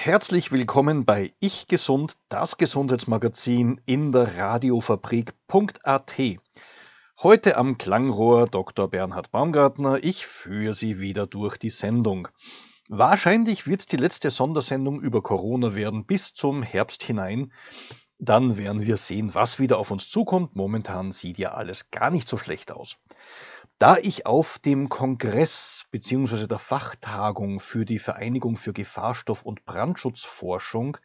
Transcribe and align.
Herzlich 0.00 0.52
willkommen 0.52 1.04
bei 1.04 1.32
Ich 1.40 1.66
Gesund, 1.66 2.16
das 2.28 2.56
Gesundheitsmagazin 2.56 3.80
in 3.84 4.12
der 4.12 4.38
Radiofabrik.at. 4.38 6.12
Heute 7.20 7.56
am 7.56 7.78
Klangrohr 7.78 8.46
Dr. 8.46 8.88
Bernhard 8.88 9.32
Baumgartner. 9.32 9.98
Ich 10.04 10.24
führe 10.24 10.72
Sie 10.72 11.00
wieder 11.00 11.26
durch 11.26 11.56
die 11.56 11.70
Sendung. 11.70 12.28
Wahrscheinlich 12.88 13.66
wird 13.66 13.90
die 13.90 13.96
letzte 13.96 14.30
Sondersendung 14.30 15.00
über 15.00 15.20
Corona 15.20 15.74
werden 15.74 16.06
bis 16.06 16.32
zum 16.32 16.62
Herbst 16.62 17.02
hinein. 17.02 17.52
Dann 18.20 18.56
werden 18.56 18.86
wir 18.86 18.98
sehen, 18.98 19.34
was 19.34 19.58
wieder 19.58 19.78
auf 19.78 19.90
uns 19.90 20.08
zukommt. 20.08 20.54
Momentan 20.54 21.10
sieht 21.10 21.38
ja 21.38 21.54
alles 21.54 21.90
gar 21.90 22.12
nicht 22.12 22.28
so 22.28 22.36
schlecht 22.36 22.70
aus. 22.70 22.98
Da 23.78 23.96
ich 23.96 24.26
auf 24.26 24.58
dem 24.58 24.88
Kongress 24.88 25.86
bzw. 25.92 26.48
der 26.48 26.58
Fachtagung 26.58 27.60
für 27.60 27.84
die 27.84 28.00
Vereinigung 28.00 28.56
für 28.56 28.72
Gefahrstoff- 28.72 29.44
und 29.44 29.64
Brandschutzforschung, 29.64 30.96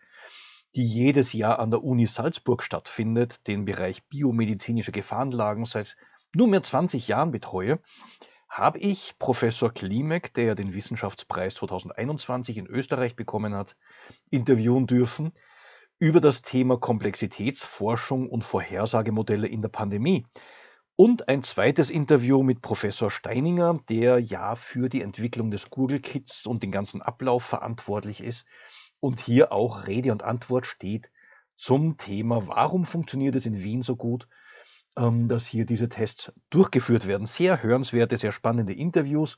die 0.73 0.87
jedes 0.87 1.33
Jahr 1.33 1.59
an 1.59 1.69
der 1.69 1.83
Uni 1.83 2.07
Salzburg 2.07 2.63
stattfindet, 2.63 3.45
den 3.45 3.65
Bereich 3.65 4.03
biomedizinische 4.09 4.91
Gefahrenlagen 4.91 5.65
seit 5.65 5.95
nunmehr 6.33 6.63
20 6.63 7.07
Jahren 7.07 7.29
betreue, 7.29 7.79
habe 8.49 8.79
ich 8.79 9.19
Professor 9.19 9.71
Klimek, 9.71 10.33
der 10.33 10.55
den 10.55 10.73
Wissenschaftspreis 10.73 11.53
2021 11.53 12.57
in 12.57 12.65
Österreich 12.65 13.15
bekommen 13.15 13.53
hat, 13.53 13.75
interviewen 14.31 14.87
dürfen 14.87 15.33
über 15.99 16.21
das 16.21 16.41
Thema 16.41 16.79
Komplexitätsforschung 16.79 18.27
und 18.27 18.43
Vorhersagemodelle 18.43 19.47
in 19.47 19.61
der 19.61 19.69
Pandemie. 19.69 20.25
Und 20.95 21.27
ein 21.27 21.41
zweites 21.41 21.89
Interview 21.89 22.43
mit 22.43 22.61
Professor 22.61 23.09
Steininger, 23.09 23.79
der 23.89 24.19
ja 24.19 24.55
für 24.55 24.89
die 24.89 25.01
Entwicklung 25.01 25.49
des 25.49 25.71
Google 25.71 25.99
Kits 25.99 26.45
und 26.45 26.61
den 26.61 26.71
ganzen 26.71 27.01
Ablauf 27.01 27.43
verantwortlich 27.43 28.21
ist 28.21 28.45
und 28.99 29.19
hier 29.19 29.51
auch 29.51 29.87
Rede 29.87 30.11
und 30.11 30.21
Antwort 30.21 30.67
steht 30.67 31.09
zum 31.55 31.97
Thema, 31.97 32.47
warum 32.47 32.85
funktioniert 32.85 33.35
es 33.35 33.47
in 33.47 33.63
Wien 33.63 33.81
so 33.81 33.95
gut, 33.95 34.27
ähm, 34.95 35.27
dass 35.27 35.47
hier 35.47 35.65
diese 35.65 35.89
Tests 35.89 36.31
durchgeführt 36.51 37.07
werden. 37.07 37.25
Sehr 37.25 37.63
hörenswerte, 37.63 38.17
sehr 38.17 38.31
spannende 38.31 38.73
Interviews. 38.73 39.37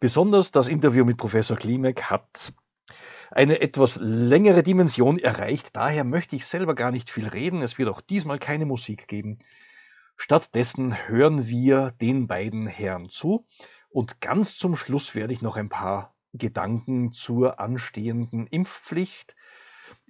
Besonders 0.00 0.50
das 0.50 0.66
Interview 0.66 1.04
mit 1.04 1.18
Professor 1.18 1.58
Klimek 1.58 2.04
hat 2.04 2.54
eine 3.30 3.60
etwas 3.60 3.96
längere 4.00 4.62
Dimension 4.62 5.18
erreicht. 5.18 5.76
Daher 5.76 6.04
möchte 6.04 6.36
ich 6.36 6.46
selber 6.46 6.74
gar 6.74 6.90
nicht 6.90 7.10
viel 7.10 7.28
reden. 7.28 7.60
Es 7.60 7.76
wird 7.76 7.90
auch 7.90 8.00
diesmal 8.00 8.38
keine 8.38 8.64
Musik 8.64 9.08
geben. 9.08 9.38
Stattdessen 10.22 11.08
hören 11.08 11.48
wir 11.48 11.92
den 11.92 12.26
beiden 12.26 12.66
Herren 12.66 13.08
zu 13.08 13.46
und 13.88 14.20
ganz 14.20 14.58
zum 14.58 14.76
Schluss 14.76 15.14
werde 15.14 15.32
ich 15.32 15.40
noch 15.40 15.56
ein 15.56 15.70
paar 15.70 16.14
Gedanken 16.34 17.14
zur 17.14 17.58
anstehenden 17.58 18.46
Impfpflicht. 18.46 19.34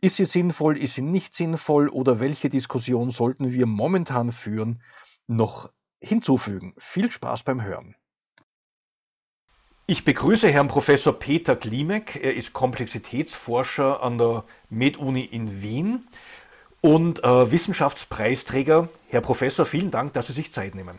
Ist 0.00 0.16
sie 0.16 0.24
sinnvoll, 0.24 0.76
ist 0.78 0.94
sie 0.94 1.02
nicht 1.02 1.32
sinnvoll 1.32 1.88
oder 1.88 2.18
welche 2.18 2.48
Diskussion 2.48 3.12
sollten 3.12 3.52
wir 3.52 3.66
momentan 3.66 4.32
führen, 4.32 4.82
noch 5.28 5.70
hinzufügen. 6.00 6.74
Viel 6.76 7.08
Spaß 7.08 7.44
beim 7.44 7.62
Hören. 7.62 7.94
Ich 9.86 10.04
begrüße 10.04 10.48
Herrn 10.48 10.68
Professor 10.68 11.12
Peter 11.12 11.54
Klimek. 11.54 12.16
Er 12.16 12.34
ist 12.34 12.52
Komplexitätsforscher 12.52 14.02
an 14.02 14.18
der 14.18 14.44
MedUni 14.70 15.24
in 15.24 15.62
Wien 15.62 16.08
und 16.80 17.22
äh, 17.24 17.50
Wissenschaftspreisträger. 17.50 18.88
Herr 19.08 19.20
Professor, 19.20 19.66
vielen 19.66 19.90
Dank, 19.90 20.12
dass 20.14 20.28
Sie 20.28 20.32
sich 20.32 20.52
Zeit 20.52 20.74
nehmen. 20.74 20.98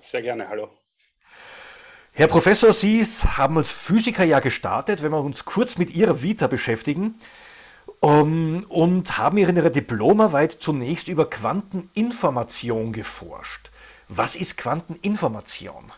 Sehr 0.00 0.22
gerne, 0.22 0.48
hallo. 0.48 0.68
Herr 2.14 2.26
Professor, 2.26 2.72
Sie 2.72 3.02
haben 3.02 3.56
als 3.56 3.70
Physiker 3.70 4.24
ja 4.24 4.40
gestartet, 4.40 5.02
wenn 5.02 5.12
wir 5.12 5.22
uns 5.22 5.44
kurz 5.44 5.78
mit 5.78 5.94
Ihrer 5.94 6.22
Vita 6.22 6.46
beschäftigen, 6.46 7.14
um, 8.00 8.10
ähm, 8.10 8.66
und 8.68 9.16
haben 9.16 9.38
in 9.38 9.56
Ihrer 9.56 9.70
Diplomarbeit 9.70 10.52
zunächst 10.52 11.08
über 11.08 11.30
Quanteninformation 11.30 12.92
geforscht. 12.92 13.70
Was 14.08 14.36
ist 14.36 14.58
Quanteninformation? 14.58 15.92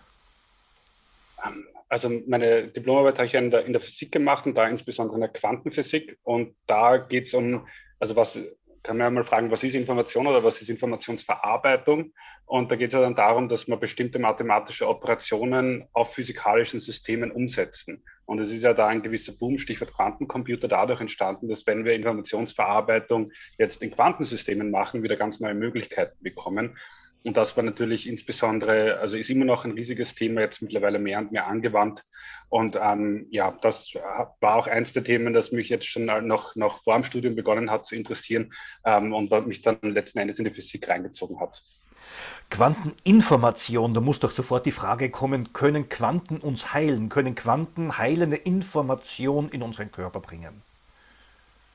Ähm, 1.44 1.66
also 1.88 2.10
meine 2.26 2.68
Diplomarbeit 2.68 3.18
habe 3.18 3.26
ich 3.26 3.34
in 3.34 3.50
der, 3.50 3.64
in 3.64 3.72
der 3.72 3.80
Physik 3.80 4.12
gemacht 4.12 4.46
und 4.46 4.54
da 4.54 4.68
insbesondere 4.68 5.16
in 5.16 5.20
der 5.20 5.30
Quantenphysik. 5.30 6.18
Und 6.22 6.54
da 6.66 6.96
geht 6.98 7.24
es 7.24 7.34
um, 7.34 7.66
also 7.98 8.14
was 8.14 8.38
kann 8.84 8.98
man 8.98 9.06
ja 9.06 9.10
mal 9.10 9.24
fragen, 9.24 9.50
was 9.50 9.64
ist 9.64 9.74
Information 9.74 10.26
oder 10.26 10.44
was 10.44 10.60
ist 10.60 10.68
Informationsverarbeitung? 10.68 12.12
Und 12.44 12.70
da 12.70 12.76
geht 12.76 12.88
es 12.88 12.92
ja 12.92 13.00
dann 13.00 13.14
darum, 13.14 13.48
dass 13.48 13.66
man 13.66 13.80
bestimmte 13.80 14.18
mathematische 14.18 14.86
Operationen 14.86 15.88
auf 15.94 16.12
physikalischen 16.12 16.80
Systemen 16.80 17.32
umsetzen. 17.32 18.04
Und 18.26 18.38
es 18.38 18.50
ist 18.50 18.62
ja 18.62 18.74
da 18.74 18.86
ein 18.86 19.02
gewisser 19.02 19.32
Boom, 19.32 19.58
Stichwort 19.58 19.94
Quantencomputer, 19.94 20.68
dadurch 20.68 21.00
entstanden, 21.00 21.48
dass 21.48 21.66
wenn 21.66 21.86
wir 21.86 21.94
Informationsverarbeitung 21.94 23.32
jetzt 23.58 23.82
in 23.82 23.90
Quantensystemen 23.90 24.70
machen, 24.70 25.02
wieder 25.02 25.16
ganz 25.16 25.40
neue 25.40 25.54
Möglichkeiten 25.54 26.22
bekommen. 26.22 26.76
Und 27.24 27.38
das 27.38 27.56
war 27.56 27.64
natürlich 27.64 28.06
insbesondere, 28.06 28.98
also 28.98 29.16
ist 29.16 29.30
immer 29.30 29.46
noch 29.46 29.64
ein 29.64 29.72
riesiges 29.72 30.14
Thema, 30.14 30.42
jetzt 30.42 30.60
mittlerweile 30.60 30.98
mehr 30.98 31.18
und 31.18 31.32
mehr 31.32 31.46
angewandt. 31.46 32.04
Und 32.50 32.78
ähm, 32.80 33.26
ja, 33.30 33.56
das 33.62 33.94
war 33.94 34.56
auch 34.56 34.66
eins 34.66 34.92
der 34.92 35.04
Themen, 35.04 35.32
das 35.32 35.50
mich 35.50 35.70
jetzt 35.70 35.86
schon 35.86 36.04
noch, 36.04 36.54
noch 36.54 36.82
vor 36.84 36.94
dem 36.94 37.04
Studium 37.04 37.34
begonnen 37.34 37.70
hat 37.70 37.86
zu 37.86 37.96
interessieren 37.96 38.52
ähm, 38.84 39.14
und 39.14 39.32
mich 39.46 39.62
dann 39.62 39.78
letzten 39.82 40.18
Endes 40.18 40.38
in 40.38 40.44
die 40.44 40.50
Physik 40.50 40.86
reingezogen 40.86 41.40
hat. 41.40 41.62
Quanteninformation, 42.50 43.94
da 43.94 44.00
muss 44.00 44.20
doch 44.20 44.30
sofort 44.30 44.66
die 44.66 44.70
Frage 44.70 45.10
kommen, 45.10 45.54
können 45.54 45.88
Quanten 45.88 46.36
uns 46.36 46.74
heilen? 46.74 47.08
Können 47.08 47.34
Quanten 47.34 47.96
heilende 47.96 48.36
Information 48.36 49.48
in 49.48 49.62
unseren 49.62 49.90
Körper 49.90 50.20
bringen? 50.20 50.62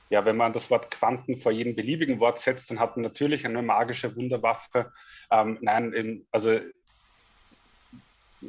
Ja, 0.09 0.25
wenn 0.25 0.37
man 0.37 0.53
das 0.53 0.69
Wort 0.69 0.89
Quanten 0.91 1.39
vor 1.39 1.51
jedem 1.51 1.75
beliebigen 1.75 2.19
Wort 2.19 2.39
setzt, 2.39 2.71
dann 2.71 2.79
hat 2.79 2.97
man 2.97 3.03
natürlich 3.03 3.45
eine 3.45 3.61
magische 3.61 4.15
Wunderwaffe. 4.15 4.91
Ähm, 5.31 5.59
nein, 5.61 6.25
also 6.31 6.59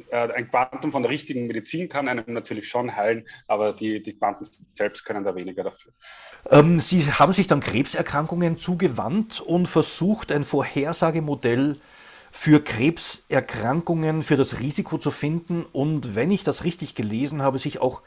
äh, 0.09 0.33
ein 0.33 0.49
Quantum 0.49 0.91
von 0.91 1.03
der 1.03 1.11
richtigen 1.11 1.47
Medizin 1.47 1.89
kann 1.89 2.07
einem 2.07 2.23
natürlich 2.27 2.67
schon 2.67 2.95
heilen, 2.95 3.27
aber 3.47 3.73
die, 3.73 4.01
die 4.01 4.17
Quanten 4.17 4.45
selbst 4.73 5.05
können 5.05 5.23
da 5.23 5.35
weniger 5.35 5.63
dafür. 5.63 5.91
Ähm, 6.49 6.79
Sie 6.79 7.01
haben 7.11 7.33
sich 7.33 7.47
dann 7.47 7.59
Krebserkrankungen 7.59 8.57
zugewandt 8.57 9.41
und 9.41 9.67
versucht, 9.67 10.31
ein 10.31 10.43
Vorhersagemodell 10.43 11.77
für 12.31 12.63
Krebserkrankungen, 12.63 14.23
für 14.23 14.37
das 14.37 14.59
Risiko 14.59 14.97
zu 14.97 15.11
finden 15.11 15.65
und, 15.65 16.15
wenn 16.15 16.31
ich 16.31 16.43
das 16.43 16.63
richtig 16.63 16.95
gelesen 16.95 17.41
habe, 17.41 17.59
sich 17.59 17.79
auch 17.79 18.01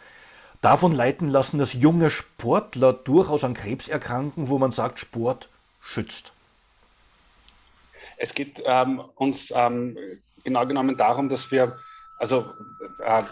davon 0.65 0.93
leiten 0.93 1.29
lassen, 1.29 1.59
dass 1.59 1.75
junge 1.75 2.11
Sportler 2.11 2.93
durchaus 2.93 3.45
an 3.45 3.55
Krebs 3.55 3.87
erkranken, 3.87 4.49
wo 4.49 4.59
man 4.59 4.73
sagt, 4.73 4.99
Sport 4.99 5.49
schützt? 5.81 6.33
Es 8.17 8.35
geht 8.35 8.63
ähm, 8.65 9.03
uns 9.17 9.53
ähm, 9.55 9.99
genau 10.43 10.67
genommen 10.67 10.97
darum, 10.97 11.29
dass 11.29 11.51
wir, 11.51 11.77
also 12.19 12.47
äh, 13.05 13.25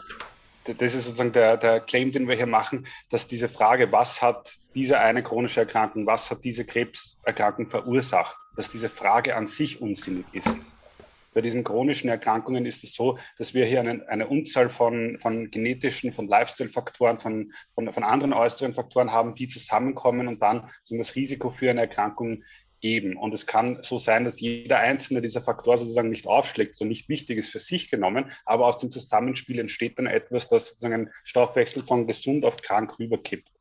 das 0.65 0.95
ist 0.95 1.05
sozusagen 1.05 1.33
der, 1.33 1.57
der 1.57 1.81
Claim, 1.81 2.13
den 2.13 2.29
wir 2.29 2.37
hier 2.37 2.47
machen, 2.47 2.87
dass 3.11 3.27
diese 3.27 3.49
Frage, 3.49 3.91
was 3.91 4.21
hat 4.21 4.55
diese 4.75 4.99
eine 4.99 5.23
chronische 5.23 5.61
Erkrankung, 5.61 6.07
was 6.07 6.31
hat 6.31 6.45
diese 6.45 6.65
Krebserkrankung 6.65 7.69
verursacht, 7.69 8.37
dass 8.57 8.71
diese 8.71 8.89
Frage 8.89 9.37
an 9.37 9.47
sich 9.47 9.81
unsinnig 9.81 10.25
ist. 10.33 10.57
Bei 11.35 11.41
diesen 11.41 11.65
chronischen 11.65 12.11
Erkrankungen 12.11 12.67
ist 12.67 12.85
es 12.85 12.95
so, 12.95 13.19
dass 13.39 13.55
wir 13.55 13.65
hier 13.65 13.81
eine, 13.81 14.07
eine 14.09 14.29
Unzahl 14.29 14.69
von, 14.69 15.19
von 15.21 15.51
genetischen, 15.51 16.13
von 16.13 16.29
Lifestyle-Faktoren, 16.29 17.21
von, 17.21 17.53
von, 17.75 17.93
von 17.93 18.05
anderen 18.05 18.33
äußeren 18.33 18.75
Faktoren 18.75 19.13
haben, 19.13 19.35
die 19.35 19.47
zusammenkommen 19.47 20.29
und 20.29 20.43
dann 20.43 20.69
sind 20.83 20.99
das 20.99 21.15
Risiko 21.15 21.51
für 21.51 21.71
eine 21.71 21.83
Erkrankung 21.83 22.45
geben. 22.83 23.17
Und 23.17 23.33
es 23.33 23.47
kann 23.47 23.79
so 23.83 23.97
sein, 23.97 24.25
dass 24.25 24.41
jeder 24.41 24.79
einzelne 24.79 25.23
dieser 25.23 25.41
Faktoren 25.41 25.79
sozusagen 25.79 26.11
nicht 26.11 26.27
aufschlägt, 26.27 26.77
so 26.77 26.85
nicht 26.85 27.09
wichtig 27.09 27.39
ist 27.39 27.51
für 27.51 27.61
sich 27.61 27.91
genommen, 27.91 28.33
aber 28.45 28.67
aus 28.67 28.79
dem 28.79 28.91
Zusammenspiel 28.91 29.59
entsteht 29.59 29.99
dann 29.99 30.07
etwas, 30.07 30.49
das 30.49 30.67
sozusagen 30.67 30.95
einen 30.95 31.11
Stoffwechsel 31.25 31.85
von 31.85 32.07
gesund 32.07 32.45
auf 32.45 32.57
krank 32.59 32.99
rüberkippt. 32.99 33.52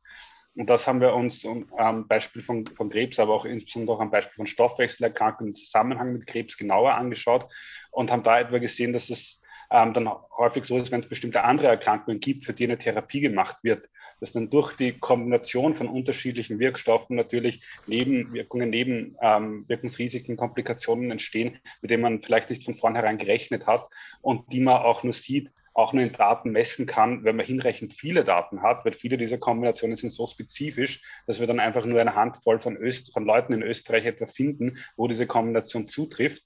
Und 0.54 0.68
das 0.68 0.86
haben 0.86 1.00
wir 1.00 1.14
uns 1.14 1.46
am 1.76 2.06
Beispiel 2.06 2.42
von, 2.42 2.66
von 2.66 2.90
Krebs, 2.90 3.18
aber 3.18 3.32
auch 3.32 3.46
insbesondere 3.46 4.00
am 4.00 4.10
Beispiel 4.10 4.36
von 4.36 4.46
Stoffwechselerkrankungen 4.46 5.52
im 5.52 5.56
Zusammenhang 5.56 6.12
mit 6.12 6.26
Krebs 6.26 6.58
genauer 6.58 6.94
angeschaut 6.94 7.48
und 7.90 8.10
haben 8.10 8.22
da 8.22 8.40
etwa 8.40 8.58
gesehen, 8.58 8.92
dass 8.92 9.08
es 9.08 9.42
ähm, 9.70 9.94
dann 9.94 10.10
häufig 10.36 10.64
so 10.64 10.76
ist, 10.76 10.92
wenn 10.92 11.00
es 11.00 11.08
bestimmte 11.08 11.44
andere 11.44 11.68
Erkrankungen 11.68 12.20
gibt, 12.20 12.44
für 12.44 12.52
die 12.52 12.64
eine 12.64 12.76
Therapie 12.76 13.20
gemacht 13.20 13.56
wird, 13.62 13.88
dass 14.20 14.32
dann 14.32 14.50
durch 14.50 14.76
die 14.76 14.92
Kombination 14.92 15.74
von 15.74 15.88
unterschiedlichen 15.88 16.58
Wirkstoffen 16.58 17.16
natürlich 17.16 17.64
Nebenwirkungen, 17.86 18.68
Nebenwirkungsrisiken, 18.68 20.32
ähm, 20.32 20.36
Komplikationen 20.36 21.10
entstehen, 21.10 21.58
mit 21.80 21.90
denen 21.90 22.02
man 22.02 22.22
vielleicht 22.22 22.50
nicht 22.50 22.64
von 22.64 22.74
vornherein 22.74 23.16
gerechnet 23.16 23.66
hat 23.66 23.88
und 24.20 24.52
die 24.52 24.60
man 24.60 24.82
auch 24.82 25.02
nur 25.02 25.14
sieht, 25.14 25.50
auch 25.74 25.92
nur 25.92 26.02
in 26.02 26.12
Daten 26.12 26.50
messen 26.50 26.86
kann, 26.86 27.24
wenn 27.24 27.36
man 27.36 27.46
hinreichend 27.46 27.94
viele 27.94 28.24
Daten 28.24 28.62
hat, 28.62 28.84
weil 28.84 28.92
viele 28.92 29.16
dieser 29.16 29.38
Kombinationen 29.38 29.96
sind 29.96 30.10
so 30.10 30.26
spezifisch, 30.26 31.02
dass 31.26 31.40
wir 31.40 31.46
dann 31.46 31.60
einfach 31.60 31.84
nur 31.84 32.00
eine 32.00 32.14
Handvoll 32.14 32.60
von, 32.60 32.76
Öst 32.76 33.12
von 33.12 33.24
Leuten 33.24 33.52
in 33.52 33.62
Österreich 33.62 34.04
etwa 34.04 34.26
finden, 34.26 34.78
wo 34.96 35.08
diese 35.08 35.26
Kombination 35.26 35.86
zutrifft. 35.86 36.44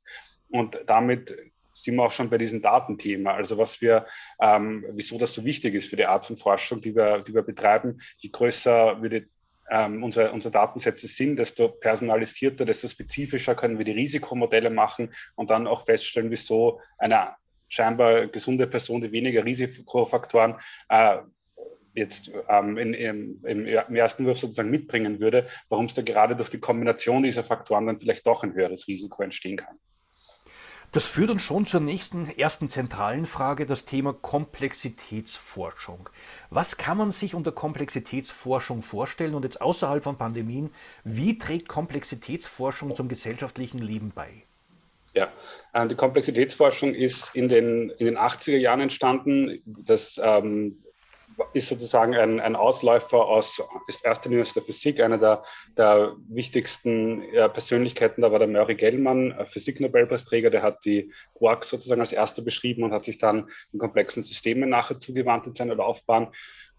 Und 0.49 0.81
damit 0.87 1.37
sind 1.73 1.97
wir 1.97 2.05
auch 2.05 2.13
schon 2.13 2.31
bei 2.31 2.39
diesem 2.39 2.63
Datenthema. 2.63 3.35
Also 3.35 3.59
was 3.59 3.81
wir, 3.81 4.07
ähm, 4.41 4.85
wieso 4.93 5.19
das 5.19 5.35
so 5.35 5.45
wichtig 5.45 5.75
ist 5.75 5.91
für 5.91 5.97
die 5.97 6.07
Art 6.07 6.27
von 6.27 6.39
Forschung, 6.39 6.81
die 6.81 6.95
wir, 6.95 7.23
die 7.23 7.35
wir 7.35 7.43
betreiben. 7.43 8.01
Je 8.19 8.31
größer 8.31 9.03
wir 9.03 9.11
die, 9.11 9.27
ähm, 9.71 10.03
unsere, 10.03 10.31
unsere 10.33 10.53
Datensätze 10.53 11.09
sind, 11.09 11.37
desto 11.37 11.69
personalisierter, 11.69 12.65
desto 12.65 12.89
spezifischer 12.89 13.55
können 13.55 13.79
wir 13.79 13.85
die 13.85 13.93
Risikomodelle 13.93 14.71
machen 14.71 15.13
und 15.35 15.51
dann 15.51 15.67
auch 15.67 15.85
feststellen, 15.85 16.31
wieso 16.31 16.81
eine 16.99 17.35
scheinbar 17.69 18.27
gesunde 18.27 18.67
Person, 18.67 19.01
die 19.01 19.13
weniger 19.13 19.45
Risikofaktoren 19.45 20.57
äh, 20.89 21.19
jetzt 21.97 22.31
ähm, 22.49 22.77
in, 22.77 22.95
im, 22.95 23.45
im, 23.45 23.67
ersten 23.97 24.27
Wurf 24.27 24.39
sozusagen 24.39 24.71
mitbringen 24.71 25.19
würde, 25.19 25.49
warum 25.69 25.87
es 25.87 25.95
da 25.95 26.03
gerade 26.03 26.37
durch 26.37 26.51
die 26.51 26.61
Kombination 26.61 27.23
dieser 27.23 27.43
Faktoren 27.43 27.87
dann 27.87 27.99
vielleicht 27.99 28.27
doch 28.27 28.45
ein 28.45 28.55
höheres 28.55 28.87
Risiko 28.87 29.23
entstehen 29.23 29.57
kann. 29.57 29.79
Das 30.93 31.05
führt 31.05 31.31
uns 31.31 31.43
schon 31.43 31.67
zur 31.67 31.81
nächsten, 31.81 32.29
ersten 32.39 32.69
zentralen 32.69 33.27
Frage, 33.27 33.67
das 33.67 33.85
Thema 33.85 34.13
Komplexitätsforschung. 34.13 36.09
Was 36.49 36.77
kann 36.77 36.97
man 36.97 37.13
sich 37.13 37.35
unter 37.35 37.53
Komplexitätsforschung 37.53 38.83
vorstellen 38.83 39.35
und 39.35 39.43
jetzt 39.43 39.61
außerhalb 39.61 40.05
von 40.05 40.17
Pandemien, 40.17 40.71
wie 41.03 41.39
trägt 41.39 41.69
Komplexitätsforschung 41.69 42.95
zum 42.95 43.09
gesellschaftlichen 43.09 43.79
Leben 43.79 44.13
bei? 44.15 44.45
Ja, 45.17 45.33
äh, 45.73 45.89
die 45.89 45.95
Komplexitätsforschung 45.95 46.95
ist 46.95 47.35
in 47.35 47.49
den, 47.49 47.89
in 47.99 48.05
den 48.05 48.19
80er 48.19 48.59
Jahren 48.59 48.81
entstanden. 48.81 49.63
Das 49.65 50.21
ähm, 50.23 50.83
ist 51.55 51.71
sozusagen 51.71 52.15
ein, 52.15 52.39
ein 52.39 52.55
Ausläufer 52.55 53.25
aus, 53.25 53.63
ist 53.89 54.05
erster 54.05 54.29
Linie 54.29 54.43
aus 54.43 54.53
der 54.53 54.63
Physik. 54.63 55.01
Einer 55.01 55.17
der, 55.17 55.43
der 55.79 56.13
wichtigsten 56.29 57.23
äh, 57.33 57.49
Persönlichkeiten 57.49 58.21
da 58.21 58.31
war 58.31 58.39
der 58.39 58.49
Murray 58.49 58.75
Gell-Mann, 58.75 59.35
Physik-Nobelpreisträger, 59.51 60.51
der 60.51 60.63
hat 60.63 60.85
die 60.85 61.11
Quarks 61.39 61.71
sozusagen 61.71 62.03
als 62.03 62.13
erster 62.13 62.43
beschrieben 62.43 62.83
und 62.85 62.93
hat 62.93 63.05
sich 63.05 63.17
dann 63.17 63.49
in 63.73 63.79
komplexen 63.79 64.23
Systemen 64.23 64.69
nachher 64.69 64.99
zugewandt 64.99 65.47
in 65.47 65.55
seiner 65.55 65.77
Laufbahn. 65.77 66.29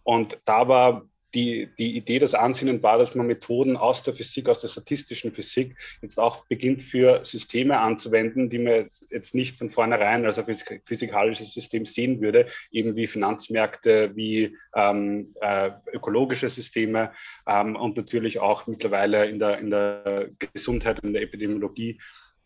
Und 0.03 0.39
da 0.45 0.67
war 0.67 1.09
die, 1.33 1.69
die 1.77 1.97
Idee 1.97 2.19
des 2.19 2.33
Ansinnen 2.33 2.81
war, 2.81 2.97
dass 2.97 3.13
man 3.13 3.27
Methoden 3.27 3.75
aus 3.75 4.03
der 4.03 4.13
Physik, 4.13 4.47
aus 4.47 4.61
der 4.61 4.69
statistischen 4.69 5.33
Physik 5.33 5.75
jetzt 6.01 6.19
auch 6.19 6.45
beginnt 6.45 6.81
für 6.81 7.25
Systeme 7.25 7.79
anzuwenden, 7.79 8.49
die 8.49 8.59
man 8.59 8.73
jetzt, 8.73 9.11
jetzt 9.11 9.35
nicht 9.35 9.57
von 9.57 9.69
vornherein 9.69 10.25
als 10.25 10.39
ein 10.39 10.55
physikalisches 10.85 11.53
System 11.53 11.85
sehen 11.85 12.21
würde, 12.21 12.47
eben 12.71 12.95
wie 12.95 13.07
Finanzmärkte, 13.07 14.15
wie 14.15 14.55
ähm, 14.75 15.33
äh, 15.41 15.71
ökologische 15.91 16.49
Systeme 16.49 17.11
ähm, 17.45 17.75
und 17.75 17.97
natürlich 17.97 18.39
auch 18.39 18.67
mittlerweile 18.67 19.25
in 19.27 19.39
der, 19.39 19.59
in 19.59 19.69
der 19.69 20.29
Gesundheit, 20.53 20.99
in 21.03 21.13
der 21.13 21.23
Epidemiologie 21.23 21.99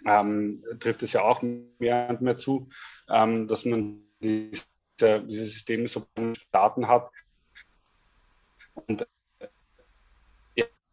ähm, 0.08 0.64
trifft 0.80 1.04
es 1.04 1.14
ja 1.14 1.22
auch 1.22 1.42
mehr 1.80 2.08
und 2.10 2.22
mehr 2.22 2.38
zu, 2.38 2.70
ähm, 3.10 3.48
dass 3.48 3.66
man 3.66 4.02
diese, 4.20 4.66
diese 5.00 5.46
Systeme 5.46 5.88
so 5.88 6.06
Daten 6.52 6.88
hat, 6.88 7.10
und 8.74 9.08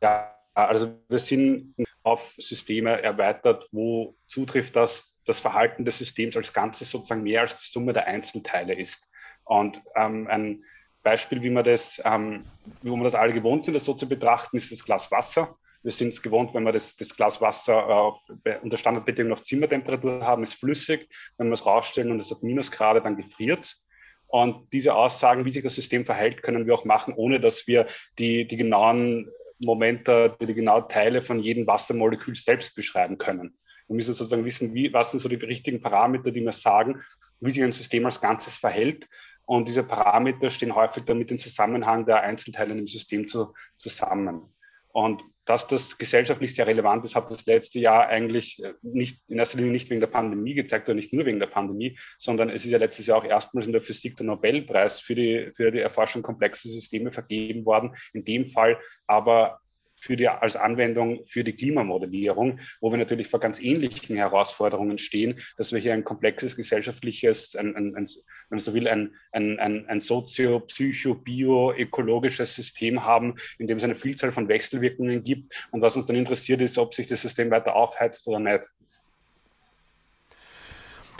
ja, 0.00 0.34
also 0.54 1.00
wir 1.08 1.18
sind 1.18 1.74
auf 2.02 2.34
Systeme 2.38 3.02
erweitert, 3.02 3.66
wo 3.72 4.16
zutrifft, 4.26 4.76
dass 4.76 5.16
das 5.24 5.40
Verhalten 5.40 5.84
des 5.84 5.98
Systems 5.98 6.36
als 6.36 6.52
Ganzes 6.52 6.90
sozusagen 6.90 7.22
mehr 7.22 7.42
als 7.42 7.56
die 7.56 7.70
Summe 7.70 7.92
der 7.92 8.06
Einzelteile 8.06 8.74
ist. 8.74 9.08
Und 9.44 9.82
ähm, 9.94 10.26
ein 10.28 10.64
Beispiel, 11.02 11.42
wie 11.42 11.50
man 11.50 11.64
das, 11.64 12.00
ähm, 12.04 12.44
wo 12.82 12.96
wir 12.96 13.04
das 13.04 13.14
alle 13.14 13.32
gewohnt 13.32 13.64
sind, 13.64 13.74
das 13.74 13.84
so 13.84 13.94
zu 13.94 14.08
betrachten, 14.08 14.56
ist 14.56 14.72
das 14.72 14.84
Glas 14.84 15.10
Wasser. 15.10 15.56
Wir 15.82 15.92
sind 15.92 16.08
es 16.08 16.22
gewohnt, 16.22 16.54
wenn 16.54 16.64
wir 16.64 16.72
das, 16.72 16.96
das 16.96 17.14
Glas 17.14 17.40
Wasser 17.40 18.18
äh, 18.44 18.58
unter 18.58 18.76
Standardbedingungen 18.76 19.32
auf 19.32 19.42
Zimmertemperatur 19.42 20.22
haben, 20.24 20.42
ist 20.42 20.54
flüssig. 20.54 21.08
Wenn 21.36 21.48
wir 21.48 21.54
es 21.54 21.64
rausstellen 21.64 22.10
und 22.10 22.20
es 22.20 22.30
hat 22.30 22.42
Minusgrade, 22.42 23.00
dann 23.00 23.16
gefriert 23.16 23.60
es. 23.60 23.86
Und 24.28 24.72
diese 24.72 24.94
Aussagen, 24.94 25.44
wie 25.44 25.50
sich 25.50 25.62
das 25.62 25.74
System 25.74 26.04
verhält, 26.04 26.42
können 26.42 26.66
wir 26.66 26.74
auch 26.74 26.84
machen, 26.84 27.14
ohne 27.16 27.40
dass 27.40 27.66
wir 27.66 27.86
die, 28.18 28.46
die 28.46 28.56
genauen 28.56 29.30
Momente, 29.58 30.36
die, 30.40 30.46
die 30.46 30.54
genauen 30.54 30.88
Teile 30.88 31.22
von 31.22 31.40
jedem 31.40 31.66
Wassermolekül 31.66 32.36
selbst 32.36 32.76
beschreiben 32.76 33.18
können. 33.18 33.56
Wir 33.88 33.96
müssen 33.96 34.12
sozusagen 34.12 34.44
wissen, 34.44 34.74
wie, 34.74 34.92
was 34.92 35.10
sind 35.10 35.20
so 35.20 35.30
die 35.30 35.36
richtigen 35.36 35.80
Parameter, 35.80 36.30
die 36.30 36.42
mir 36.42 36.52
sagen, 36.52 37.02
wie 37.40 37.50
sich 37.50 37.62
ein 37.62 37.72
System 37.72 38.04
als 38.04 38.20
Ganzes 38.20 38.58
verhält. 38.58 39.08
Und 39.46 39.66
diese 39.66 39.82
Parameter 39.82 40.50
stehen 40.50 40.74
häufig 40.74 41.04
damit 41.04 41.30
im 41.30 41.38
Zusammenhang 41.38 42.04
der 42.04 42.20
Einzelteile 42.20 42.74
im 42.74 42.86
System 42.86 43.26
zu, 43.26 43.54
zusammen. 43.76 44.52
Und 44.88 45.22
dass 45.48 45.66
das 45.66 45.96
gesellschaftlich 45.96 46.54
sehr 46.54 46.66
relevant 46.66 47.06
ist, 47.06 47.14
hat 47.14 47.30
das 47.30 47.46
letzte 47.46 47.78
Jahr 47.78 48.06
eigentlich 48.06 48.62
äh, 48.62 48.74
nicht 48.82 49.22
in 49.28 49.38
erster 49.38 49.56
Linie 49.56 49.72
nicht 49.72 49.88
wegen 49.88 50.00
der 50.00 50.08
Pandemie 50.08 50.52
gezeigt 50.52 50.86
oder 50.88 50.94
nicht 50.94 51.14
nur 51.14 51.24
wegen 51.24 51.40
der 51.40 51.46
Pandemie, 51.46 51.98
sondern 52.18 52.50
es 52.50 52.66
ist 52.66 52.70
ja 52.70 52.76
letztes 52.76 53.06
Jahr 53.06 53.16
auch 53.16 53.24
erstmals 53.24 53.66
in 53.66 53.72
der 53.72 53.80
Physik 53.80 54.14
der 54.18 54.26
Nobelpreis 54.26 55.00
für 55.00 55.14
die, 55.14 55.50
für 55.56 55.70
die 55.70 55.78
Erforschung 55.78 56.20
komplexer 56.20 56.68
Systeme 56.68 57.10
vergeben 57.10 57.64
worden. 57.64 57.96
In 58.12 58.26
dem 58.26 58.50
Fall 58.50 58.78
aber 59.06 59.58
für 60.00 60.16
die, 60.16 60.28
als 60.28 60.56
Anwendung 60.56 61.24
für 61.26 61.44
die 61.44 61.54
Klimamodellierung, 61.54 62.60
wo 62.80 62.90
wir 62.90 62.98
natürlich 62.98 63.28
vor 63.28 63.40
ganz 63.40 63.60
ähnlichen 63.60 64.16
Herausforderungen 64.16 64.98
stehen, 64.98 65.40
dass 65.56 65.72
wir 65.72 65.78
hier 65.78 65.92
ein 65.92 66.04
komplexes 66.04 66.56
gesellschaftliches, 66.56 67.56
ein, 67.56 67.76
ein, 67.76 67.96
ein, 67.96 68.04
wenn 68.04 68.56
man 68.56 68.58
so 68.60 68.74
will, 68.74 68.88
ein, 68.88 69.14
ein, 69.32 69.58
ein, 69.58 69.86
ein 69.88 70.00
sozio-, 70.00 70.60
psycho-, 70.60 71.14
bio-, 71.14 71.72
ökologisches 71.76 72.54
System 72.54 73.04
haben, 73.04 73.36
in 73.58 73.66
dem 73.66 73.78
es 73.78 73.84
eine 73.84 73.94
Vielzahl 73.94 74.32
von 74.32 74.48
Wechselwirkungen 74.48 75.22
gibt. 75.24 75.54
Und 75.70 75.80
was 75.80 75.96
uns 75.96 76.06
dann 76.06 76.16
interessiert 76.16 76.60
ist, 76.60 76.78
ob 76.78 76.94
sich 76.94 77.06
das 77.06 77.22
System 77.22 77.50
weiter 77.50 77.74
aufheizt 77.74 78.26
oder 78.28 78.40
nicht. 78.40 78.68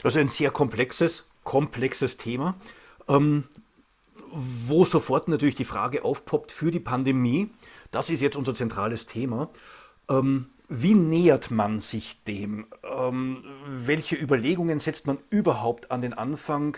Also 0.03 0.21
ein 0.21 0.29
sehr 0.29 0.51
komplexes, 0.51 1.25
komplexes 1.43 2.17
Thema. 2.17 2.57
Ähm, 3.09 3.45
wo 4.31 4.85
sofort 4.85 5.29
natürlich 5.29 5.55
die 5.55 5.65
Frage 5.65 6.05
aufpoppt 6.05 6.53
für 6.53 6.71
die 6.71 6.81
Pandemie, 6.81 7.51
das 7.91 8.11
ist 8.11 8.21
jetzt 8.21 8.37
unser 8.37 8.55
zentrales 8.55 9.07
Thema. 9.07 9.51
Ähm, 10.09 10.47
wie 10.69 10.95
nähert 10.95 11.51
man 11.51 11.81
sich 11.81 12.23
dem? 12.25 12.67
Ähm, 12.85 13.45
welche 13.67 14.17
Überlegungen 14.17 14.81
setzt 14.81 15.07
man 15.07 15.19
überhaupt 15.31 15.91
an 15.91 16.03
den 16.03 16.13
Anfang 16.13 16.77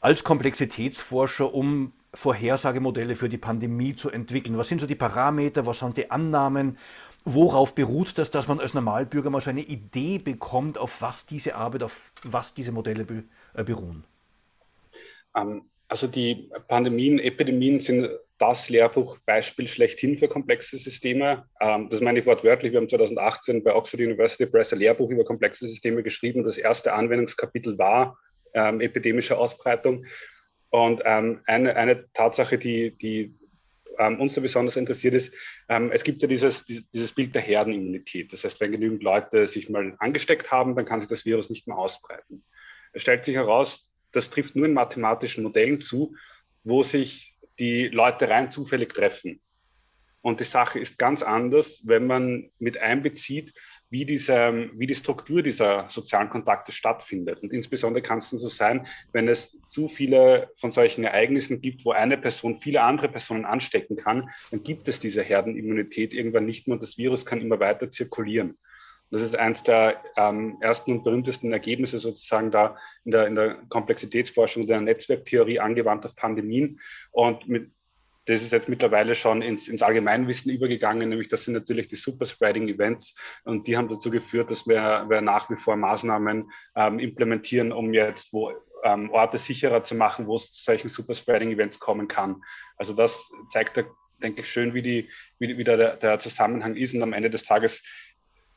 als 0.00 0.22
Komplexitätsforscher, 0.22 1.54
um 1.54 1.92
Vorhersagemodelle 2.12 3.16
für 3.16 3.28
die 3.28 3.38
Pandemie 3.38 3.94
zu 3.94 4.10
entwickeln? 4.10 4.58
Was 4.58 4.68
sind 4.68 4.80
so 4.80 4.86
die 4.86 4.94
Parameter? 4.96 5.64
Was 5.64 5.78
sind 5.78 5.96
die 5.96 6.10
Annahmen? 6.10 6.76
Worauf 7.24 7.74
beruht 7.74 8.18
das, 8.18 8.30
dass 8.30 8.48
man 8.48 8.60
als 8.60 8.74
Normalbürger 8.74 9.30
mal 9.30 9.40
so 9.40 9.50
eine 9.50 9.60
Idee 9.60 10.18
bekommt, 10.18 10.78
auf 10.78 11.00
was 11.02 11.26
diese 11.26 11.54
Arbeit, 11.54 11.82
auf 11.82 12.12
was 12.22 12.54
diese 12.54 12.72
Modelle 12.72 13.06
äh, 13.54 13.64
beruhen? 13.64 14.04
Ähm, 15.34 15.62
also 15.88 16.06
die 16.06 16.50
Pandemien, 16.68 17.18
Epidemien 17.18 17.80
sind 17.80 18.08
das 18.40 18.70
Lehrbuchbeispiel 18.70 19.68
schlechthin 19.68 20.18
für 20.18 20.26
komplexe 20.26 20.78
Systeme. 20.78 21.44
Ähm, 21.60 21.90
das 21.90 22.00
meine 22.00 22.18
ich 22.20 22.26
wortwörtlich. 22.26 22.72
Wir 22.72 22.80
haben 22.80 22.88
2018 22.88 23.62
bei 23.62 23.74
Oxford 23.74 24.00
University 24.00 24.46
Press 24.46 24.72
ein 24.72 24.78
Lehrbuch 24.78 25.10
über 25.10 25.24
komplexe 25.24 25.68
Systeme 25.68 26.02
geschrieben. 26.02 26.42
Das 26.42 26.56
erste 26.56 26.94
Anwendungskapitel 26.94 27.76
war 27.76 28.18
ähm, 28.54 28.80
epidemische 28.80 29.36
Ausbreitung. 29.36 30.06
Und 30.70 31.02
ähm, 31.04 31.40
eine, 31.46 31.76
eine 31.76 32.10
Tatsache, 32.14 32.56
die, 32.56 32.96
die 32.96 33.34
ähm, 33.98 34.18
uns 34.18 34.34
da 34.34 34.40
besonders 34.40 34.76
interessiert 34.76 35.14
ist, 35.14 35.34
ähm, 35.68 35.90
es 35.92 36.02
gibt 36.02 36.22
ja 36.22 36.28
dieses, 36.28 36.64
dieses 36.64 37.12
Bild 37.12 37.34
der 37.34 37.42
Herdenimmunität. 37.42 38.32
Das 38.32 38.44
heißt, 38.44 38.58
wenn 38.60 38.72
genügend 38.72 39.02
Leute 39.02 39.48
sich 39.48 39.68
mal 39.68 39.94
angesteckt 39.98 40.50
haben, 40.50 40.74
dann 40.74 40.86
kann 40.86 41.00
sich 41.00 41.10
das 41.10 41.26
Virus 41.26 41.50
nicht 41.50 41.68
mehr 41.68 41.76
ausbreiten. 41.76 42.42
Es 42.94 43.02
stellt 43.02 43.26
sich 43.26 43.34
heraus, 43.34 43.86
das 44.12 44.30
trifft 44.30 44.56
nur 44.56 44.64
in 44.64 44.72
mathematischen 44.72 45.44
Modellen 45.44 45.82
zu, 45.82 46.14
wo 46.64 46.82
sich 46.82 47.29
die 47.60 47.88
Leute 47.88 48.28
rein 48.28 48.50
zufällig 48.50 48.88
treffen. 48.88 49.40
Und 50.22 50.40
die 50.40 50.44
Sache 50.44 50.78
ist 50.78 50.98
ganz 50.98 51.22
anders, 51.22 51.82
wenn 51.84 52.06
man 52.06 52.50
mit 52.58 52.78
einbezieht, 52.78 53.54
wie, 53.88 54.04
diese, 54.04 54.70
wie 54.74 54.86
die 54.86 54.94
Struktur 54.94 55.42
dieser 55.42 55.88
sozialen 55.90 56.30
Kontakte 56.30 56.72
stattfindet. 56.72 57.42
Und 57.42 57.52
insbesondere 57.52 58.02
kann 58.02 58.18
es 58.18 58.30
dann 58.30 58.38
so 58.38 58.48
sein, 58.48 58.86
wenn 59.12 59.28
es 59.28 59.58
zu 59.68 59.88
viele 59.88 60.50
von 60.60 60.70
solchen 60.70 61.04
Ereignissen 61.04 61.60
gibt, 61.60 61.84
wo 61.84 61.90
eine 61.90 62.16
Person 62.16 62.60
viele 62.60 62.82
andere 62.82 63.08
Personen 63.08 63.44
anstecken 63.44 63.96
kann, 63.96 64.30
dann 64.50 64.62
gibt 64.62 64.86
es 64.88 65.00
diese 65.00 65.22
Herdenimmunität 65.22 66.14
irgendwann 66.14 66.46
nicht 66.46 66.68
mehr 66.68 66.74
und 66.74 66.82
das 66.82 66.98
Virus 66.98 67.26
kann 67.26 67.40
immer 67.40 67.58
weiter 67.58 67.90
zirkulieren. 67.90 68.58
Das 69.10 69.22
ist 69.22 69.36
eines 69.36 69.62
der 69.62 70.00
ähm, 70.16 70.58
ersten 70.60 70.92
und 70.92 71.04
berühmtesten 71.04 71.52
Ergebnisse 71.52 71.98
sozusagen 71.98 72.50
da 72.50 72.76
in 73.04 73.10
der, 73.10 73.26
in 73.26 73.34
der 73.34 73.56
Komplexitätsforschung 73.68 74.66
der 74.66 74.80
Netzwerktheorie 74.80 75.58
angewandt 75.58 76.06
auf 76.06 76.14
Pandemien. 76.14 76.80
Und 77.10 77.48
mit, 77.48 77.70
das 78.26 78.42
ist 78.42 78.52
jetzt 78.52 78.68
mittlerweile 78.68 79.16
schon 79.16 79.42
ins, 79.42 79.68
ins 79.68 79.82
Allgemeinwissen 79.82 80.52
übergegangen, 80.52 81.08
nämlich 81.08 81.28
das 81.28 81.44
sind 81.44 81.54
natürlich 81.54 81.88
die 81.88 81.96
Superspreading-Events 81.96 83.16
und 83.44 83.66
die 83.66 83.76
haben 83.76 83.88
dazu 83.88 84.10
geführt, 84.10 84.50
dass 84.50 84.68
wir, 84.68 85.06
wir 85.08 85.20
nach 85.20 85.50
wie 85.50 85.56
vor 85.56 85.74
Maßnahmen 85.74 86.50
ähm, 86.76 86.98
implementieren, 87.00 87.72
um 87.72 87.92
jetzt 87.92 88.32
wo, 88.32 88.52
ähm, 88.84 89.10
Orte 89.10 89.38
sicherer 89.38 89.82
zu 89.82 89.94
machen, 89.94 90.26
wo 90.26 90.36
es 90.36 90.52
zu 90.52 90.62
solchen 90.62 90.88
Superspreading-Events 90.88 91.80
kommen 91.80 92.08
kann. 92.08 92.42
Also 92.76 92.92
das 92.92 93.28
zeigt, 93.48 93.82
denke 94.22 94.42
ich, 94.42 94.48
schön, 94.48 94.74
wie, 94.74 94.82
die, 94.82 95.10
wie, 95.38 95.56
wie 95.58 95.64
der, 95.64 95.96
der 95.96 96.18
Zusammenhang 96.18 96.76
ist 96.76 96.94
und 96.94 97.02
am 97.02 97.12
Ende 97.12 97.30
des 97.30 97.44
Tages 97.44 97.82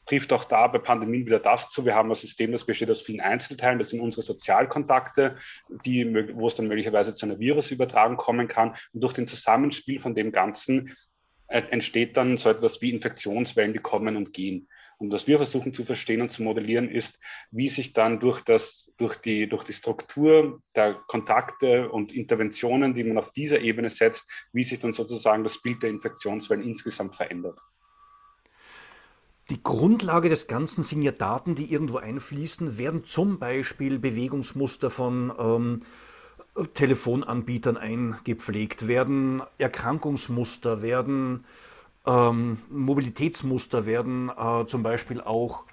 trifft 0.05 0.33
auch 0.33 0.43
da 0.43 0.67
bei 0.67 0.79
Pandemien 0.79 1.25
wieder 1.25 1.39
das 1.39 1.69
zu. 1.69 1.85
Wir 1.85 1.95
haben 1.95 2.09
ein 2.09 2.15
System, 2.15 2.51
das 2.51 2.65
besteht 2.65 2.91
aus 2.91 3.01
vielen 3.01 3.21
Einzelteilen. 3.21 3.79
Das 3.79 3.89
sind 3.89 4.01
unsere 4.01 4.21
Sozialkontakte, 4.21 5.37
die, 5.85 6.05
wo 6.35 6.47
es 6.47 6.55
dann 6.55 6.67
möglicherweise 6.67 7.13
zu 7.13 7.25
einer 7.25 7.39
Virusübertragung 7.39 8.17
kommen 8.17 8.47
kann. 8.47 8.75
Und 8.93 9.01
durch 9.01 9.13
den 9.13 9.27
Zusammenspiel 9.27 9.99
von 9.99 10.15
dem 10.15 10.31
Ganzen 10.31 10.95
äh, 11.47 11.61
entsteht 11.69 12.17
dann 12.17 12.37
so 12.37 12.49
etwas 12.49 12.81
wie 12.81 12.91
Infektionswellen, 12.91 13.73
die 13.73 13.79
kommen 13.79 14.15
und 14.17 14.33
gehen. 14.33 14.67
Und 14.97 15.11
was 15.11 15.27
wir 15.27 15.37
versuchen 15.37 15.73
zu 15.73 15.83
verstehen 15.83 16.21
und 16.21 16.31
zu 16.31 16.43
modellieren, 16.43 16.89
ist, 16.89 17.19
wie 17.51 17.67
sich 17.67 17.93
dann 17.93 18.19
durch, 18.19 18.41
das, 18.41 18.93
durch, 18.97 19.17
die, 19.17 19.49
durch 19.49 19.63
die 19.63 19.73
Struktur 19.73 20.61
der 20.75 20.93
Kontakte 21.07 21.89
und 21.89 22.13
Interventionen, 22.13 22.93
die 22.93 23.03
man 23.03 23.17
auf 23.17 23.31
dieser 23.33 23.59
Ebene 23.59 23.89
setzt, 23.89 24.29
wie 24.53 24.63
sich 24.63 24.79
dann 24.79 24.93
sozusagen 24.93 25.43
das 25.43 25.61
Bild 25.61 25.83
der 25.83 25.89
Infektionswellen 25.89 26.63
insgesamt 26.63 27.15
verändert. 27.15 27.59
Die 29.53 29.61
Grundlage 29.61 30.29
des 30.29 30.47
Ganzen 30.47 30.83
sind 30.83 31.03
ja 31.03 31.11
Daten, 31.11 31.53
die 31.53 31.71
irgendwo 31.71 31.97
einfließen, 31.97 32.79
werden 32.79 33.05
zum 33.05 33.37
Beispiel 33.37 33.99
Bewegungsmuster 33.99 34.89
von 34.89 35.31
ähm, 35.37 35.81
Telefonanbietern 36.73 37.77
eingepflegt, 37.77 38.87
werden 38.87 39.43
Erkrankungsmuster, 39.59 40.81
werden 40.81 41.45
ähm, 42.07 42.61
Mobilitätsmuster, 42.71 43.85
werden 43.85 44.31
äh, 44.35 44.65
zum 44.65 44.81
Beispiel 44.81 45.21
auch 45.21 45.65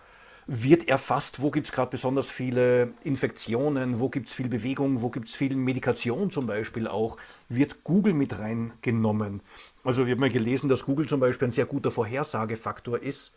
wird 0.47 0.87
erfasst, 0.87 1.41
wo 1.41 1.51
gibt 1.51 1.69
es 1.69 1.73
gerade 1.73 1.93
besonders 1.93 2.29
viele 2.29 2.93
Infektionen, 3.03 3.99
wo 3.99 4.11
gibt 4.11 4.29
es 4.29 4.35
viel 4.35 4.51
Bewegung, 4.51 5.01
wo 5.01 5.09
gibt 5.09 5.29
es 5.29 5.35
viel 5.35 5.57
Medikation 5.57 6.31
zum 6.31 6.47
Beispiel 6.47 6.87
auch, 6.87 7.17
wird 7.49 7.83
Google 7.83 8.13
mit 8.13 8.39
reingenommen. 8.39 9.41
Also 9.85 10.07
wir 10.07 10.17
haben 10.17 10.23
ja 10.23 10.29
gelesen, 10.29 10.69
dass 10.69 10.85
Google 10.85 11.09
zum 11.09 11.21
Beispiel 11.21 11.49
ein 11.49 11.53
sehr 11.53 11.65
guter 11.65 11.91
Vorhersagefaktor 11.91 13.01
ist 13.01 13.33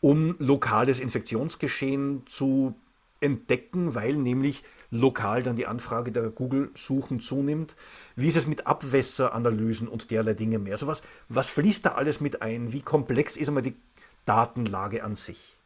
um 0.00 0.34
lokales 0.38 1.00
Infektionsgeschehen 1.00 2.24
zu 2.26 2.74
entdecken, 3.20 3.94
weil 3.94 4.14
nämlich 4.14 4.62
lokal 4.90 5.42
dann 5.42 5.56
die 5.56 5.66
Anfrage 5.66 6.12
der 6.12 6.30
Google-Suchen 6.30 7.20
zunimmt. 7.20 7.76
Wie 8.16 8.28
ist 8.28 8.36
es 8.36 8.46
mit 8.46 8.66
Abwässeranalysen 8.66 9.88
und 9.88 10.10
derlei 10.10 10.34
Dinge 10.34 10.58
mehr? 10.58 10.74
Also 10.74 10.86
was, 10.86 11.02
was 11.28 11.48
fließt 11.48 11.84
da 11.84 11.92
alles 11.92 12.20
mit 12.20 12.42
ein? 12.42 12.72
Wie 12.72 12.80
komplex 12.80 13.36
ist 13.36 13.48
einmal 13.48 13.62
die 13.62 13.76
Datenlage 14.24 15.02
an 15.04 15.16
sich? 15.16 15.57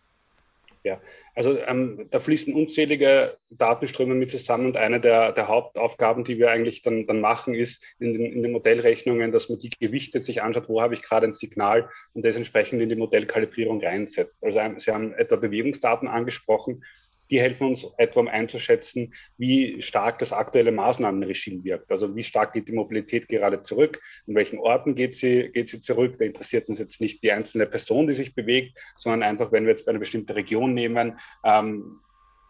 Ja, 0.84 1.00
also 1.36 1.56
ähm, 1.58 2.08
da 2.10 2.18
fließen 2.18 2.54
unzählige 2.54 3.36
Datenströme 3.50 4.14
mit 4.16 4.30
zusammen 4.30 4.66
und 4.66 4.76
eine 4.76 5.00
der, 5.00 5.30
der 5.30 5.46
Hauptaufgaben, 5.46 6.24
die 6.24 6.38
wir 6.38 6.50
eigentlich 6.50 6.82
dann, 6.82 7.06
dann 7.06 7.20
machen, 7.20 7.54
ist 7.54 7.84
in 8.00 8.14
den, 8.14 8.26
in 8.26 8.42
den 8.42 8.50
Modellrechnungen, 8.50 9.30
dass 9.30 9.48
man 9.48 9.60
die 9.60 9.70
gewichtet 9.70 10.24
sich 10.24 10.42
anschaut, 10.42 10.68
wo 10.68 10.82
habe 10.82 10.94
ich 10.94 11.02
gerade 11.02 11.28
ein 11.28 11.32
Signal 11.32 11.88
und 12.14 12.24
das 12.24 12.36
entsprechend 12.36 12.82
in 12.82 12.88
die 12.88 12.96
Modellkalibrierung 12.96 13.80
reinsetzt. 13.80 14.42
Also 14.44 14.58
Sie 14.78 14.90
haben 14.90 15.14
etwa 15.14 15.36
Bewegungsdaten 15.36 16.08
angesprochen 16.08 16.82
die 17.30 17.40
helfen 17.40 17.68
uns 17.68 17.86
etwa 17.98 18.20
um 18.20 18.28
einzuschätzen, 18.28 19.14
wie 19.38 19.80
stark 19.82 20.18
das 20.18 20.32
aktuelle 20.32 20.72
Maßnahmenregime 20.72 21.64
wirkt. 21.64 21.90
Also 21.90 22.14
wie 22.14 22.22
stark 22.22 22.52
geht 22.52 22.68
die 22.68 22.72
Mobilität 22.72 23.28
gerade 23.28 23.62
zurück, 23.62 24.00
in 24.26 24.34
welchen 24.34 24.58
Orten 24.58 24.94
geht 24.94 25.14
sie, 25.14 25.50
geht 25.52 25.68
sie 25.68 25.80
zurück. 25.80 26.16
Da 26.18 26.24
interessiert 26.24 26.68
uns 26.68 26.78
jetzt 26.78 27.00
nicht 27.00 27.22
die 27.22 27.32
einzelne 27.32 27.66
Person, 27.66 28.06
die 28.06 28.14
sich 28.14 28.34
bewegt, 28.34 28.78
sondern 28.96 29.22
einfach, 29.22 29.52
wenn 29.52 29.64
wir 29.64 29.70
jetzt 29.72 29.88
eine 29.88 29.98
bestimmte 29.98 30.36
Region 30.36 30.74
nehmen, 30.74 31.18
ähm, 31.44 32.00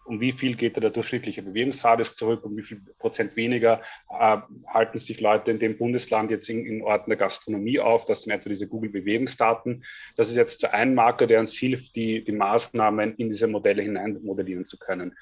um 0.05 0.21
wie 0.21 0.33
viel 0.33 0.57
geht 0.57 0.77
der 0.77 0.91
durchschnittliche 0.91 1.43
Bewegungsradius 1.43 2.15
zurück, 2.15 2.45
um 2.45 2.57
wie 2.57 2.63
viel 2.63 2.81
Prozent 2.99 3.37
weniger 3.37 3.83
äh, 4.11 4.39
halten 4.67 4.99
sich 4.99 5.21
Leute 5.21 5.51
in 5.51 5.59
dem 5.59 5.79
Bundesland 5.79 6.31
jetzt 6.31 6.49
in, 6.49 6.67
in 6.67 6.83
Orten 6.83 7.11
der 7.11 7.19
Gastronomie 7.19 7.81
auf. 7.81 8.05
Das 8.05 8.23
sind 8.23 8.33
etwa 8.33 8.49
diese 8.49 8.69
Google-Bewegungsdaten. 8.69 9.85
Das 10.17 10.29
ist 10.29 10.37
jetzt 10.37 10.65
ein 10.65 10.95
Marker, 10.95 11.27
der 11.27 11.41
uns 11.41 11.55
hilft, 11.55 11.97
die, 11.97 12.25
die 12.25 12.33
Maßnahmen 12.33 13.17
in 13.17 13.31
diese 13.31 13.47
Modelle 13.47 13.83
hinein 13.83 14.19
modellieren 14.23 14.65
zu 14.65 14.79
können. 14.79 15.15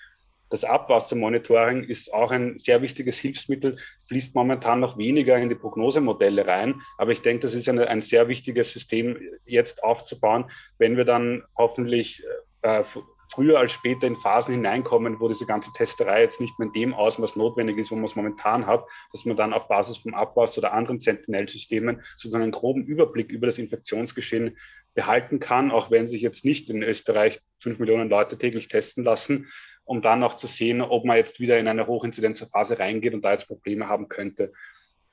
Das 0.50 0.64
Abwassermonitoring 0.64 1.84
ist 1.84 2.12
auch 2.12 2.32
ein 2.32 2.58
sehr 2.58 2.82
wichtiges 2.82 3.18
Hilfsmittel, 3.18 3.78
fließt 4.08 4.34
momentan 4.34 4.80
noch 4.80 4.98
weniger 4.98 5.38
in 5.38 5.48
die 5.48 5.54
Prognosemodelle 5.54 6.44
rein. 6.44 6.82
Aber 6.98 7.12
ich 7.12 7.22
denke, 7.22 7.42
das 7.42 7.54
ist 7.54 7.68
eine, 7.68 7.86
ein 7.88 8.00
sehr 8.00 8.26
wichtiges 8.26 8.72
System 8.72 9.16
jetzt 9.46 9.84
aufzubauen, 9.84 10.50
wenn 10.78 10.96
wir 10.96 11.04
dann 11.04 11.44
hoffentlich 11.56 12.24
äh, 12.62 12.82
früher 13.30 13.58
als 13.58 13.72
später 13.72 14.06
in 14.06 14.16
Phasen 14.16 14.54
hineinkommen, 14.54 15.20
wo 15.20 15.28
diese 15.28 15.46
ganze 15.46 15.72
Testerei 15.72 16.22
jetzt 16.22 16.40
nicht 16.40 16.58
mehr 16.58 16.66
in 16.66 16.72
dem 16.72 16.94
Ausmaß 16.94 17.36
notwendig 17.36 17.78
ist, 17.78 17.90
wo 17.90 17.94
man 17.94 18.04
es 18.04 18.16
momentan 18.16 18.66
hat, 18.66 18.84
dass 19.12 19.24
man 19.24 19.36
dann 19.36 19.52
auf 19.52 19.68
Basis 19.68 19.98
vom 19.98 20.14
Abwasser 20.14 20.58
oder 20.58 20.72
anderen 20.72 20.98
Sentinel-Systemen 20.98 22.02
sozusagen 22.16 22.42
einen 22.42 22.52
groben 22.52 22.84
Überblick 22.84 23.30
über 23.30 23.46
das 23.46 23.58
Infektionsgeschehen 23.58 24.58
behalten 24.94 25.38
kann, 25.38 25.70
auch 25.70 25.90
wenn 25.90 26.08
sich 26.08 26.22
jetzt 26.22 26.44
nicht 26.44 26.68
in 26.68 26.82
Österreich 26.82 27.40
fünf 27.60 27.78
Millionen 27.78 28.10
Leute 28.10 28.36
täglich 28.36 28.68
testen 28.68 29.04
lassen, 29.04 29.48
um 29.84 30.02
dann 30.02 30.22
auch 30.22 30.34
zu 30.34 30.46
sehen, 30.46 30.82
ob 30.82 31.04
man 31.04 31.16
jetzt 31.16 31.40
wieder 31.40 31.58
in 31.58 31.68
eine 31.68 31.86
Hochinzidenzphase 31.86 32.78
reingeht 32.78 33.14
und 33.14 33.22
da 33.24 33.32
jetzt 33.32 33.46
Probleme 33.46 33.88
haben 33.88 34.08
könnte. 34.08 34.52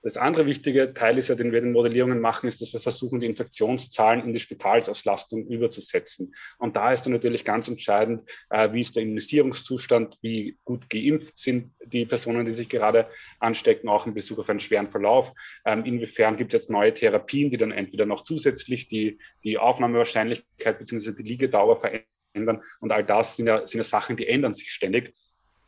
Das 0.04 0.16
andere 0.16 0.46
wichtige 0.46 0.94
Teil 0.94 1.18
ist 1.18 1.28
ja, 1.28 1.36
den 1.36 1.52
wir 1.52 1.60
in 1.60 1.66
den 1.66 1.74
Modellierungen 1.74 2.22
machen, 2.22 2.48
ist, 2.48 2.62
dass 2.62 2.72
wir 2.72 2.80
versuchen, 2.80 3.20
die 3.20 3.26
Infektionszahlen 3.26 4.24
in 4.24 4.34
die 4.34 4.40
Spitalsauslastung 4.40 5.48
überzusetzen. 5.48 6.36
Und 6.60 6.76
da 6.76 6.94
ist 6.94 7.04
dann 7.04 7.14
natürlich 7.14 7.44
ganz 7.44 7.68
entscheidend, 7.68 8.30
äh, 8.50 8.72
wie 8.72 8.82
ist 8.82 8.96
der 8.96 9.04
Immunisierungszustand, 9.04 10.18
wie 10.22 10.58
gut 10.64 10.90
geimpft 10.90 11.38
sind 11.38 11.74
die 11.84 12.06
Personen, 12.06 12.46
die 12.46 12.54
sich 12.54 12.70
gerade 12.70 13.10
anstecken, 13.40 13.90
auch 13.90 14.06
in 14.06 14.14
Bezug 14.14 14.40
auf 14.40 14.50
einen 14.50 14.60
schweren 14.60 14.90
Verlauf. 14.90 15.34
Ähm, 15.66 15.84
inwiefern 15.86 16.38
gibt 16.38 16.54
es 16.54 16.62
jetzt 16.62 16.70
neue 16.70 16.94
Therapien, 16.94 17.50
die 17.50 17.58
dann 17.58 17.72
entweder 17.72 18.06
noch 18.06 18.22
zusätzlich 18.22 18.88
die, 18.88 19.20
die 19.44 19.58
Aufnahmewahrscheinlichkeit 19.58 20.78
bzw. 20.80 21.14
die 21.14 21.24
Liegedauer 21.24 21.82
verändern. 21.82 22.62
Und 22.80 22.92
all 22.92 23.04
das 23.04 23.36
sind 23.36 23.48
ja, 23.48 23.68
sind 23.68 23.80
ja 23.80 23.84
Sachen, 23.84 24.16
die 24.16 24.28
ändern 24.28 24.54
sich 24.54 24.70
ständig. 24.70 25.14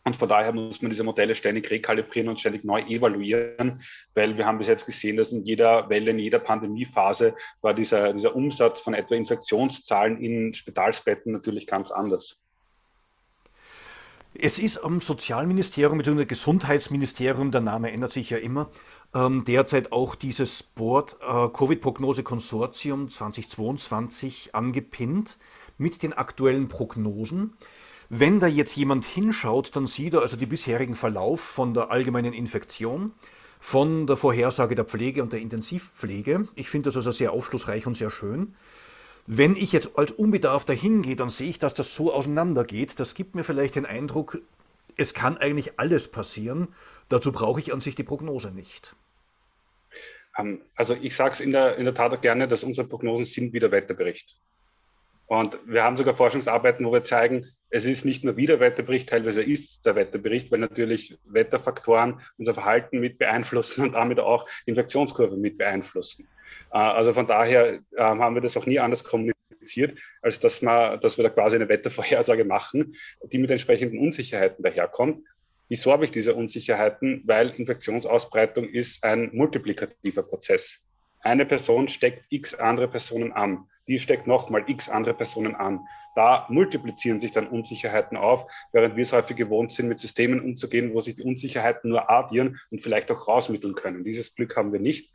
Und 0.03 0.15
von 0.15 0.29
daher 0.29 0.53
muss 0.53 0.81
man 0.81 0.89
diese 0.89 1.03
Modelle 1.03 1.35
ständig 1.35 1.69
rekalibrieren 1.69 2.29
und 2.29 2.39
ständig 2.39 2.63
neu 2.63 2.81
evaluieren, 2.81 3.81
weil 4.13 4.37
wir 4.37 4.45
haben 4.45 4.57
bis 4.57 4.67
jetzt 4.67 4.85
gesehen, 4.85 5.17
dass 5.17 5.31
in 5.31 5.43
jeder 5.43 5.89
Welle, 5.89 6.11
in 6.11 6.19
jeder 6.19 6.39
Pandemiephase 6.39 7.35
war 7.61 7.73
dieser, 7.73 8.13
dieser 8.13 8.35
Umsatz 8.35 8.79
von 8.79 8.93
etwa 8.93 9.15
Infektionszahlen 9.15 10.17
in 10.19 10.53
Spitalsbetten 10.53 11.33
natürlich 11.33 11.67
ganz 11.67 11.91
anders. 11.91 12.39
Es 14.33 14.59
ist 14.59 14.77
am 14.77 15.01
Sozialministerium 15.01 15.97
bzw. 15.97 16.25
Gesundheitsministerium, 16.25 17.51
der 17.51 17.61
Name 17.61 17.91
ändert 17.91 18.13
sich 18.13 18.29
ja 18.29 18.37
immer, 18.37 18.69
ähm, 19.13 19.43
derzeit 19.45 19.91
auch 19.91 20.15
dieses 20.15 20.63
Board 20.63 21.17
äh, 21.21 21.47
Covid-Prognose-Konsortium 21.49 23.09
2022 23.09 24.53
angepinnt 24.53 25.37
mit 25.77 26.03
den 26.03 26.13
aktuellen 26.13 26.67
Prognosen. 26.67 27.53
Wenn 28.09 28.39
da 28.39 28.47
jetzt 28.47 28.75
jemand 28.75 29.05
hinschaut, 29.05 29.75
dann 29.75 29.85
sieht 29.85 30.15
er 30.15 30.21
also 30.21 30.35
den 30.35 30.49
bisherigen 30.49 30.95
Verlauf 30.95 31.41
von 31.41 31.75
der 31.75 31.91
allgemeinen 31.91 32.33
Infektion, 32.33 33.13
von 33.59 34.07
der 34.07 34.17
Vorhersage 34.17 34.73
der 34.73 34.85
Pflege 34.85 35.21
und 35.21 35.31
der 35.31 35.41
Intensivpflege. 35.41 36.47
Ich 36.55 36.69
finde 36.69 36.89
das 36.89 36.95
also 36.95 37.11
sehr 37.11 37.31
aufschlussreich 37.33 37.85
und 37.85 37.95
sehr 37.95 38.09
schön. 38.09 38.55
Wenn 39.27 39.55
ich 39.55 39.71
jetzt 39.73 39.91
als 39.95 40.11
Unbedarfter 40.11 40.73
hingehe, 40.73 41.15
dann 41.15 41.29
sehe 41.29 41.51
ich, 41.51 41.59
dass 41.59 41.75
das 41.75 41.93
so 41.93 42.11
auseinandergeht. 42.11 42.99
Das 42.99 43.13
gibt 43.13 43.35
mir 43.35 43.43
vielleicht 43.43 43.75
den 43.75 43.85
Eindruck, 43.85 44.39
es 44.97 45.13
kann 45.13 45.37
eigentlich 45.37 45.79
alles 45.79 46.07
passieren. 46.07 46.69
Dazu 47.09 47.31
brauche 47.31 47.59
ich 47.59 47.71
an 47.71 47.79
sich 47.79 47.93
die 47.93 48.03
Prognose 48.03 48.49
nicht. 48.49 48.95
Ähm, 50.35 50.61
also 50.75 50.95
ich 50.99 51.15
sage 51.15 51.33
es 51.33 51.39
in 51.41 51.51
der, 51.51 51.77
in 51.77 51.85
der 51.85 51.93
Tat 51.93 52.11
auch 52.11 52.21
gerne, 52.21 52.47
dass 52.47 52.63
unsere 52.63 52.87
Prognosen 52.87 53.25
sind 53.25 53.53
wie 53.53 53.59
der 53.59 53.71
Wetterbericht. 53.71 54.35
Und 55.27 55.59
wir 55.65 55.83
haben 55.83 55.95
sogar 55.95 56.15
Forschungsarbeiten, 56.15 56.83
wo 56.85 56.91
wir 56.91 57.03
zeigen, 57.03 57.45
es 57.69 57.85
ist 57.85 58.05
nicht 58.05 58.23
nur 58.23 58.35
wie 58.37 58.47
der 58.47 58.59
Wetterbericht, 58.59 59.09
teilweise 59.09 59.43
ist 59.43 59.85
der 59.85 59.95
Wetterbericht, 59.95 60.51
weil 60.51 60.59
natürlich 60.59 61.17
Wetterfaktoren 61.25 62.19
unser 62.37 62.53
Verhalten 62.53 62.99
mit 62.99 63.17
beeinflussen 63.19 63.83
und 63.83 63.93
damit 63.93 64.19
auch 64.19 64.47
Infektionskurve 64.65 65.37
mit 65.37 65.57
beeinflussen. 65.57 66.27
Äh, 66.71 66.77
also 66.77 67.13
von 67.13 67.27
daher 67.27 67.79
ähm, 67.97 68.21
haben 68.21 68.35
wir 68.35 68.41
das 68.41 68.57
auch 68.57 68.65
nie 68.65 68.79
anders 68.79 69.03
kommuniziert, 69.03 69.97
als 70.21 70.39
dass, 70.39 70.61
man, 70.61 70.99
dass 70.99 71.17
wir 71.17 71.23
da 71.23 71.29
quasi 71.29 71.57
eine 71.57 71.69
Wettervorhersage 71.69 72.45
machen, 72.45 72.95
die 73.31 73.37
mit 73.37 73.51
entsprechenden 73.51 73.99
Unsicherheiten 73.99 74.63
daherkommt. 74.63 75.23
Wieso 75.67 75.91
habe 75.91 76.05
ich 76.05 76.11
diese 76.11 76.33
Unsicherheiten? 76.33 77.21
Weil 77.25 77.49
Infektionsausbreitung 77.51 78.67
ist 78.69 79.03
ein 79.03 79.29
multiplikativer 79.33 80.23
Prozess. 80.23 80.81
Eine 81.21 81.45
Person 81.45 81.87
steckt 81.87 82.25
x 82.29 82.55
andere 82.55 82.87
Personen 82.87 83.31
an 83.33 83.67
die 83.89 83.97
steckt 83.97 84.27
nochmal 84.27 84.63
x 84.67 84.87
andere 84.87 85.15
Personen 85.15 85.55
an. 85.55 85.81
Da 86.19 86.45
multiplizieren 86.49 87.21
sich 87.21 87.31
dann 87.31 87.47
Unsicherheiten 87.47 88.17
auf, 88.17 88.45
während 88.73 88.97
wir 88.97 89.03
es 89.03 89.13
häufig 89.13 89.37
gewohnt 89.37 89.71
sind, 89.71 89.87
mit 89.87 89.99
Systemen 89.99 90.41
umzugehen, 90.41 90.93
wo 90.93 90.99
sich 90.99 91.15
die 91.15 91.23
Unsicherheiten 91.23 91.89
nur 91.89 92.09
addieren 92.09 92.59
und 92.71 92.83
vielleicht 92.83 93.09
auch 93.09 93.29
rausmitteln 93.29 93.73
können. 93.73 94.03
Dieses 94.03 94.35
Glück 94.35 94.57
haben 94.57 94.73
wir 94.73 94.81
nicht. 94.81 95.13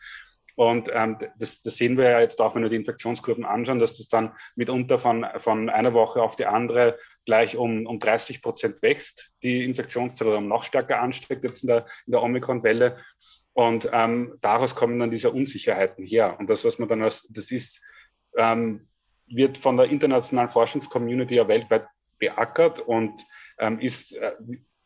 Und 0.54 0.88
ähm, 0.94 1.18
das, 1.38 1.60
das, 1.60 1.76
sehen 1.76 1.98
wir 1.98 2.08
ja 2.08 2.20
jetzt 2.20 2.40
auch, 2.40 2.54
wenn 2.54 2.62
wir 2.62 2.70
die 2.70 2.76
Infektionskurven 2.76 3.44
anschauen, 3.44 3.80
dass 3.80 3.98
das 3.98 4.08
dann 4.08 4.32
mitunter 4.56 4.98
von, 4.98 5.26
von 5.40 5.68
einer 5.68 5.92
Woche 5.92 6.22
auf 6.22 6.36
die 6.36 6.46
andere 6.46 6.98
gleich 7.26 7.54
um, 7.58 7.84
um 7.84 7.98
30 7.98 8.40
Prozent 8.40 8.80
wächst, 8.80 9.30
die 9.42 9.62
Infektionszahl 9.62 10.28
oder 10.28 10.40
noch 10.40 10.62
stärker 10.62 11.02
ansteckt 11.02 11.44
jetzt 11.44 11.64
in 11.64 11.66
der, 11.66 11.84
in 12.06 12.12
der 12.12 12.22
Omikron-Welle. 12.22 12.96
Und 13.52 13.90
ähm, 13.92 14.38
daraus 14.40 14.74
kommen 14.74 14.98
dann 14.98 15.10
diese 15.10 15.32
Unsicherheiten 15.32 16.06
her. 16.06 16.38
Und 16.38 16.48
das, 16.48 16.64
was 16.64 16.78
man 16.78 16.88
dann 16.88 17.02
als, 17.02 17.28
das 17.28 17.50
ist 17.50 17.82
ähm, 18.38 18.88
wird 19.26 19.58
von 19.58 19.76
der 19.76 19.86
internationalen 19.86 20.50
Forschungscommunity 20.50 21.36
ja 21.36 21.48
weltweit 21.48 21.86
beackert 22.18 22.80
und 22.80 23.24
ähm, 23.58 23.80
ist, 23.80 24.16
äh, 24.16 24.32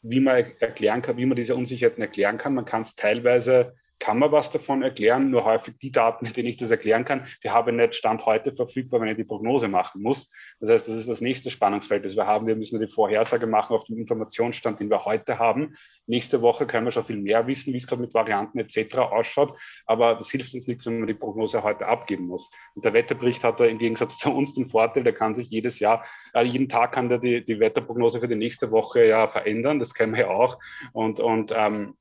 wie 0.03 0.21
man 0.21 0.53
erklären 0.61 1.03
kann, 1.03 1.17
wie 1.17 1.27
man 1.27 1.37
diese 1.37 1.57
Unsicherheiten 1.57 2.03
erklären 2.03 2.39
kann. 2.39 2.55
Man 2.55 2.65
kann 2.65 2.83
es 2.83 2.97
teilweise 2.97 3.75
kann 3.99 4.19
man 4.19 4.33
was 4.33 4.51
davon 4.51 4.83
erklären, 4.83 5.31
nur 5.31 5.45
häufig 5.45 5.77
die 5.79 5.91
Daten, 5.91 6.25
mit 6.27 6.37
denen 6.37 6.49
ich 6.49 6.57
das 6.57 6.71
erklären 6.71 7.05
kann, 7.05 7.27
die 7.43 7.51
habe 7.51 7.71
ich 7.71 7.77
nicht 7.77 7.95
Stand 7.95 8.25
heute 8.27 8.55
verfügbar, 8.55 9.01
wenn 9.01 9.09
ich 9.09 9.17
die 9.17 9.25
Prognose 9.25 9.69
machen 9.69 10.03
muss. 10.03 10.31
Das 10.61 10.71
heißt, 10.71 10.89
das 10.89 10.97
ist 10.97 11.09
das 11.09 11.21
nächste 11.21 11.51
Spannungsfeld, 11.51 12.05
das 12.05 12.17
wir 12.17 12.27
haben. 12.27 12.47
Wir 12.47 12.57
müssen 12.57 12.81
die 12.81 12.87
Vorhersage 12.87 13.47
machen 13.47 13.75
auf 13.75 13.85
dem 13.85 13.99
Informationsstand, 13.99 14.81
den 14.81 14.91
wir 14.91 15.05
heute 15.05 15.39
haben. 15.39 15.77
Nächste 16.07 16.41
Woche 16.43 16.67
können 16.67 16.87
wir 16.87 16.91
schon 16.91 17.05
viel 17.05 17.19
mehr 17.19 17.47
wissen, 17.47 17.73
wie 17.73 17.79
es 17.79 17.87
gerade 17.87 18.01
mit 18.01 18.15
Varianten 18.15 18.59
etc. 18.59 18.99
ausschaut. 18.99 19.59
Aber 19.87 20.15
das 20.15 20.31
hilft 20.31 20.55
uns 20.55 20.67
nichts, 20.67 20.87
wenn 20.87 21.01
man 21.01 21.07
die 21.07 21.15
Prognose 21.15 21.63
heute 21.63 21.87
abgeben 21.87 22.27
muss. 22.27 22.51
Und 22.75 22.85
der 22.85 22.93
Wetterbericht 22.93 23.45
hat 23.45 23.61
da 23.61 23.67
im 23.67 23.79
Gegensatz 23.79 24.17
zu 24.19 24.31
uns 24.31 24.55
den 24.55 24.71
Vorteil, 24.71 25.03
der 25.03 25.13
kann 25.13 25.35
sich 25.35 25.49
jedes 25.49 25.81
Jahr, 25.81 26.05
äh, 26.35 26.45
jeden 26.45 26.69
Tag 26.69 26.93
kann 26.93 27.09
der 27.09 27.19
die, 27.19 27.45
die 27.45 27.61
Wetterprognose 27.61 28.21
für 28.21 28.29
die 28.29 28.37
nächste 28.37 28.71
Woche 28.71 29.05
ja 29.05 29.29
verändern. 29.29 29.79
Das 29.79 29.93
kennen 29.93 30.15
wir 30.15 30.21
ja 30.21 30.29
auch. 30.29 30.59
Und, 30.93 31.21
und 31.21 31.53
ähm, 31.55 31.95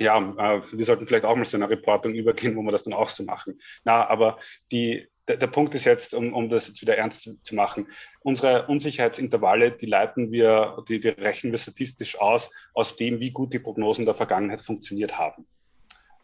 ja, 0.00 0.18
äh, 0.18 0.62
wir 0.72 0.84
sollten 0.84 1.06
vielleicht 1.06 1.24
auch 1.24 1.36
mal 1.36 1.44
so 1.44 1.56
eine 1.56 1.68
Reportung 1.68 2.14
übergehen, 2.14 2.56
wo 2.56 2.62
wir 2.62 2.72
das 2.72 2.84
dann 2.84 2.94
auch 2.94 3.08
so 3.08 3.24
machen. 3.24 3.60
Na, 3.84 4.06
aber 4.08 4.38
die, 4.70 5.08
der, 5.26 5.36
der 5.36 5.46
Punkt 5.48 5.74
ist 5.74 5.84
jetzt, 5.84 6.14
um, 6.14 6.32
um 6.32 6.48
das 6.48 6.68
jetzt 6.68 6.80
wieder 6.80 6.96
ernst 6.96 7.22
zu, 7.22 7.40
zu, 7.42 7.54
machen, 7.54 7.88
unsere 8.20 8.66
Unsicherheitsintervalle, 8.66 9.72
die 9.72 9.86
leiten 9.86 10.32
wir, 10.32 10.82
die, 10.88 11.00
die 11.00 11.08
rechnen 11.08 11.52
wir 11.52 11.58
statistisch 11.58 12.18
aus, 12.18 12.50
aus 12.74 12.96
dem, 12.96 13.20
wie 13.20 13.30
gut 13.30 13.52
die 13.52 13.58
Prognosen 13.58 14.06
der 14.06 14.14
Vergangenheit 14.14 14.60
funktioniert 14.60 15.18
haben. 15.18 15.46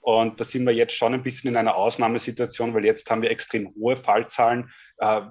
Und 0.00 0.38
da 0.38 0.45
sind 0.45 0.64
wir 0.64 0.73
jetzt 0.73 0.95
schon 0.95 1.14
ein 1.14 1.23
bisschen 1.23 1.50
in 1.50 1.57
einer 1.57 1.76
Ausnahmesituation, 1.76 2.75
weil 2.75 2.85
jetzt 2.85 3.11
haben 3.11 3.23
wir 3.23 3.31
extrem 3.31 3.75
hohe 3.75 3.97
Fallzahlen. 3.97 4.71
Äh, 4.99 5.23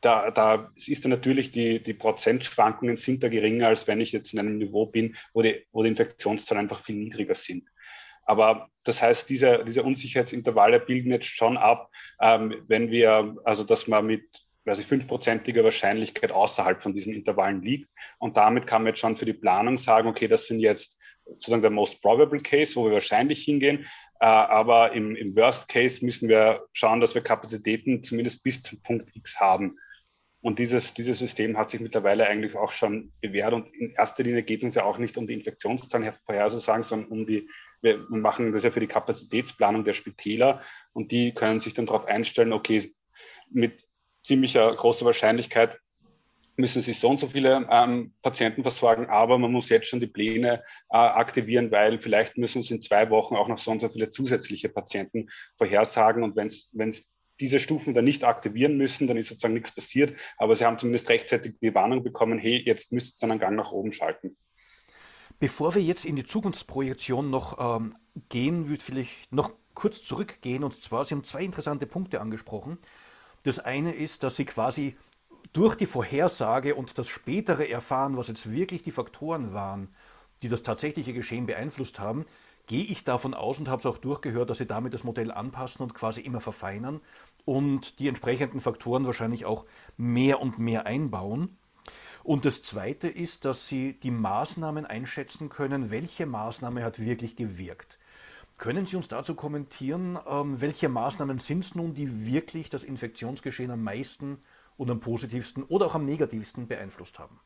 da, 0.00 0.30
da 0.30 0.72
ist 0.76 1.04
da 1.04 1.08
natürlich 1.08 1.52
die, 1.52 1.82
die 1.82 1.94
Prozentschwankungen 1.94 2.96
sind 2.96 3.22
da 3.22 3.28
geringer, 3.28 3.68
als 3.68 3.86
wenn 3.86 4.00
ich 4.00 4.12
jetzt 4.12 4.32
in 4.32 4.38
einem 4.38 4.58
Niveau 4.58 4.86
bin, 4.86 5.16
wo 5.32 5.42
die, 5.42 5.64
wo 5.72 5.82
die 5.82 5.88
Infektionszahlen 5.88 6.64
einfach 6.64 6.80
viel 6.80 6.96
niedriger 6.96 7.34
sind. 7.34 7.68
Aber 8.24 8.68
das 8.84 9.02
heißt, 9.02 9.28
diese, 9.28 9.64
diese 9.64 9.82
Unsicherheitsintervalle 9.82 10.80
bilden 10.80 11.10
jetzt 11.10 11.26
schon 11.26 11.56
ab, 11.56 11.90
ähm, 12.20 12.62
wenn 12.66 12.90
wir, 12.90 13.36
also 13.44 13.64
dass 13.64 13.86
man 13.88 14.06
mit 14.06 14.24
weiß 14.64 14.78
ich, 14.78 14.86
fünfprozentiger 14.86 15.64
Wahrscheinlichkeit 15.64 16.30
außerhalb 16.30 16.82
von 16.82 16.94
diesen 16.94 17.12
Intervallen 17.12 17.62
liegt. 17.62 17.88
Und 18.18 18.36
damit 18.36 18.66
kann 18.66 18.82
man 18.82 18.92
jetzt 18.92 19.00
schon 19.00 19.16
für 19.16 19.24
die 19.24 19.32
Planung 19.32 19.76
sagen, 19.76 20.08
okay, 20.08 20.28
das 20.28 20.46
sind 20.46 20.60
jetzt 20.60 20.98
sozusagen 21.24 21.62
der 21.62 21.70
most 21.70 22.00
probable 22.00 22.40
case, 22.40 22.76
wo 22.76 22.84
wir 22.84 22.92
wahrscheinlich 22.92 23.42
hingehen. 23.44 23.86
Äh, 24.20 24.26
aber 24.26 24.92
im, 24.92 25.16
im 25.16 25.34
Worst 25.36 25.68
Case 25.68 26.04
müssen 26.04 26.28
wir 26.28 26.64
schauen, 26.72 27.00
dass 27.00 27.14
wir 27.14 27.22
Kapazitäten 27.22 28.02
zumindest 28.02 28.42
bis 28.44 28.62
zum 28.62 28.80
Punkt 28.82 29.14
X 29.16 29.40
haben. 29.40 29.76
Und 30.40 30.58
dieses, 30.58 30.92
dieses 30.94 31.20
System 31.20 31.56
hat 31.56 31.70
sich 31.70 31.80
mittlerweile 31.80 32.26
eigentlich 32.26 32.56
auch 32.56 32.72
schon 32.72 33.12
bewährt. 33.20 33.52
Und 33.52 33.72
in 33.74 33.92
erster 33.92 34.24
Linie 34.24 34.42
geht 34.42 34.60
es 34.60 34.64
uns 34.64 34.74
ja 34.74 34.84
auch 34.84 34.98
nicht 34.98 35.16
um 35.16 35.26
die 35.26 35.34
Infektionszahlen 35.34 36.12
vorherzusagen, 36.24 36.82
sondern 36.82 37.10
um 37.10 37.26
die 37.26 37.48
wir 37.82 38.06
machen 38.08 38.52
das 38.52 38.64
ja 38.64 38.70
für 38.70 38.80
die 38.80 38.86
Kapazitätsplanung 38.86 39.84
der 39.84 39.92
Spitäler 39.92 40.62
und 40.92 41.12
die 41.12 41.34
können 41.34 41.60
sich 41.60 41.74
dann 41.74 41.86
darauf 41.86 42.06
einstellen, 42.06 42.52
okay, 42.52 42.92
mit 43.50 43.84
ziemlicher 44.22 44.74
großer 44.74 45.04
Wahrscheinlichkeit 45.04 45.78
müssen 46.56 46.82
sie 46.82 46.92
so 46.92 47.08
und 47.08 47.16
so 47.16 47.28
viele 47.28 47.66
ähm, 47.70 48.14
Patienten 48.22 48.62
versorgen, 48.62 49.06
aber 49.06 49.38
man 49.38 49.50
muss 49.50 49.68
jetzt 49.70 49.88
schon 49.88 50.00
die 50.00 50.06
Pläne 50.06 50.62
äh, 50.90 50.96
aktivieren, 50.96 51.70
weil 51.70 52.00
vielleicht 52.00 52.36
müssen 52.36 52.62
sie 52.62 52.74
in 52.74 52.82
zwei 52.82 53.10
Wochen 53.10 53.36
auch 53.36 53.48
noch 53.48 53.58
so 53.58 53.70
und 53.70 53.80
so 53.80 53.88
viele 53.88 54.10
zusätzliche 54.10 54.68
Patienten 54.68 55.30
vorhersagen 55.56 56.22
und 56.22 56.36
wenn 56.36 56.46
es 56.46 57.12
diese 57.40 57.58
Stufen 57.58 57.94
dann 57.94 58.04
nicht 58.04 58.24
aktivieren 58.24 58.76
müssen, 58.76 59.06
dann 59.06 59.16
ist 59.16 59.28
sozusagen 59.28 59.54
nichts 59.54 59.74
passiert, 59.74 60.14
aber 60.36 60.54
sie 60.54 60.64
haben 60.64 60.78
zumindest 60.78 61.08
rechtzeitig 61.08 61.54
die 61.60 61.74
Warnung 61.74 62.04
bekommen, 62.04 62.38
hey, 62.38 62.62
jetzt 62.64 62.92
müsst 62.92 63.22
ihr 63.22 63.30
einen 63.30 63.40
Gang 63.40 63.56
nach 63.56 63.72
oben 63.72 63.92
schalten. 63.92 64.36
Bevor 65.42 65.74
wir 65.74 65.82
jetzt 65.82 66.04
in 66.04 66.14
die 66.14 66.22
Zukunftsprojektion 66.22 67.28
noch 67.28 67.58
ähm, 67.58 67.96
gehen, 68.28 68.68
würde 68.68 68.76
ich 68.76 68.84
vielleicht 68.84 69.32
noch 69.32 69.50
kurz 69.74 70.04
zurückgehen. 70.04 70.62
Und 70.62 70.80
zwar, 70.80 71.04
Sie 71.04 71.16
haben 71.16 71.24
zwei 71.24 71.42
interessante 71.42 71.84
Punkte 71.84 72.20
angesprochen. 72.20 72.78
Das 73.42 73.58
eine 73.58 73.92
ist, 73.92 74.22
dass 74.22 74.36
Sie 74.36 74.44
quasi 74.44 74.96
durch 75.52 75.74
die 75.74 75.86
Vorhersage 75.86 76.76
und 76.76 76.96
das 76.96 77.08
spätere 77.08 77.68
Erfahren, 77.68 78.16
was 78.16 78.28
jetzt 78.28 78.52
wirklich 78.52 78.84
die 78.84 78.92
Faktoren 78.92 79.52
waren, 79.52 79.88
die 80.42 80.48
das 80.48 80.62
tatsächliche 80.62 81.12
Geschehen 81.12 81.46
beeinflusst 81.46 81.98
haben, 81.98 82.24
gehe 82.68 82.84
ich 82.84 83.02
davon 83.02 83.34
aus 83.34 83.58
und 83.58 83.68
habe 83.68 83.80
es 83.80 83.86
auch 83.86 83.98
durchgehört, 83.98 84.48
dass 84.48 84.58
Sie 84.58 84.66
damit 84.66 84.94
das 84.94 85.02
Modell 85.02 85.32
anpassen 85.32 85.82
und 85.82 85.92
quasi 85.92 86.20
immer 86.20 86.40
verfeinern 86.40 87.00
und 87.44 87.98
die 87.98 88.06
entsprechenden 88.06 88.60
Faktoren 88.60 89.06
wahrscheinlich 89.06 89.44
auch 89.44 89.64
mehr 89.96 90.40
und 90.40 90.60
mehr 90.60 90.86
einbauen. 90.86 91.58
Und 92.24 92.44
das 92.44 92.62
Zweite 92.62 93.08
ist, 93.08 93.44
dass 93.44 93.68
Sie 93.68 93.94
die 93.94 94.10
Maßnahmen 94.10 94.86
einschätzen 94.86 95.48
können, 95.48 95.90
welche 95.90 96.26
Maßnahme 96.26 96.84
hat 96.84 97.00
wirklich 97.00 97.36
gewirkt. 97.36 97.98
Können 98.58 98.86
Sie 98.86 98.96
uns 98.96 99.08
dazu 99.08 99.34
kommentieren, 99.34 100.18
ähm, 100.28 100.60
welche 100.60 100.88
Maßnahmen 100.88 101.38
sind 101.38 101.64
es 101.64 101.74
nun, 101.74 101.94
die 101.94 102.26
wirklich 102.26 102.70
das 102.70 102.84
Infektionsgeschehen 102.84 103.72
am 103.72 103.82
meisten 103.82 104.40
und 104.76 104.90
am 104.90 105.00
positivsten 105.00 105.64
oder 105.64 105.86
auch 105.86 105.94
am 105.96 106.04
negativsten 106.04 106.68
beeinflusst 106.68 107.18
haben? 107.18 107.40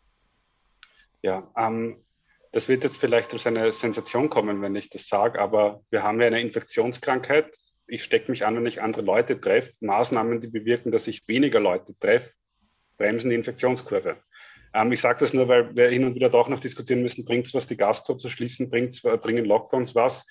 Ja, 1.23 1.51
ähm, 1.57 2.05
das 2.53 2.69
wird 2.69 2.85
jetzt 2.85 2.99
vielleicht 2.99 3.33
als 3.33 3.47
eine 3.47 3.73
Sensation 3.73 4.29
kommen, 4.29 4.61
wenn 4.63 4.77
ich 4.77 4.91
das 4.91 5.09
sage, 5.09 5.41
aber 5.41 5.83
wir 5.91 6.03
haben 6.03 6.21
ja 6.21 6.27
eine 6.27 6.41
Infektionskrankheit. 6.41 7.55
Ich 7.87 8.05
stecke 8.05 8.31
mich 8.31 8.45
an, 8.45 8.57
wenn 8.57 8.67
ich 8.67 8.83
andere 8.83 9.03
Leute 9.03 9.41
treffe. 9.41 9.73
Maßnahmen, 9.81 10.41
die 10.41 10.49
bewirken, 10.49 10.93
dass 10.93 11.07
ich 11.07 11.27
weniger 11.29 11.61
Leute 11.61 11.99
treffe, 11.99 12.31
bremsen 12.97 13.31
die 13.31 13.37
Infektionskurve. 13.37 14.17
Ähm, 14.75 14.93
ich 14.93 15.01
sage 15.01 15.21
das 15.21 15.33
nur, 15.33 15.49
weil 15.49 15.77
wir 15.77 15.89
hin 15.89 16.05
und 16.05 16.15
wieder 16.15 16.31
doch 16.31 16.49
noch 16.49 16.61
diskutieren 16.61 17.03
müssen, 17.03 17.25
bringt 17.25 17.47
es 17.47 17.55
was, 17.55 17.67
die 17.67 17.77
Gastro 17.77 18.17
zu 18.17 18.29
schließen, 18.29 18.71
bringt's, 18.71 19.03
bringen 19.03 19.45
Lockdowns 19.45 19.95
was? 19.95 20.27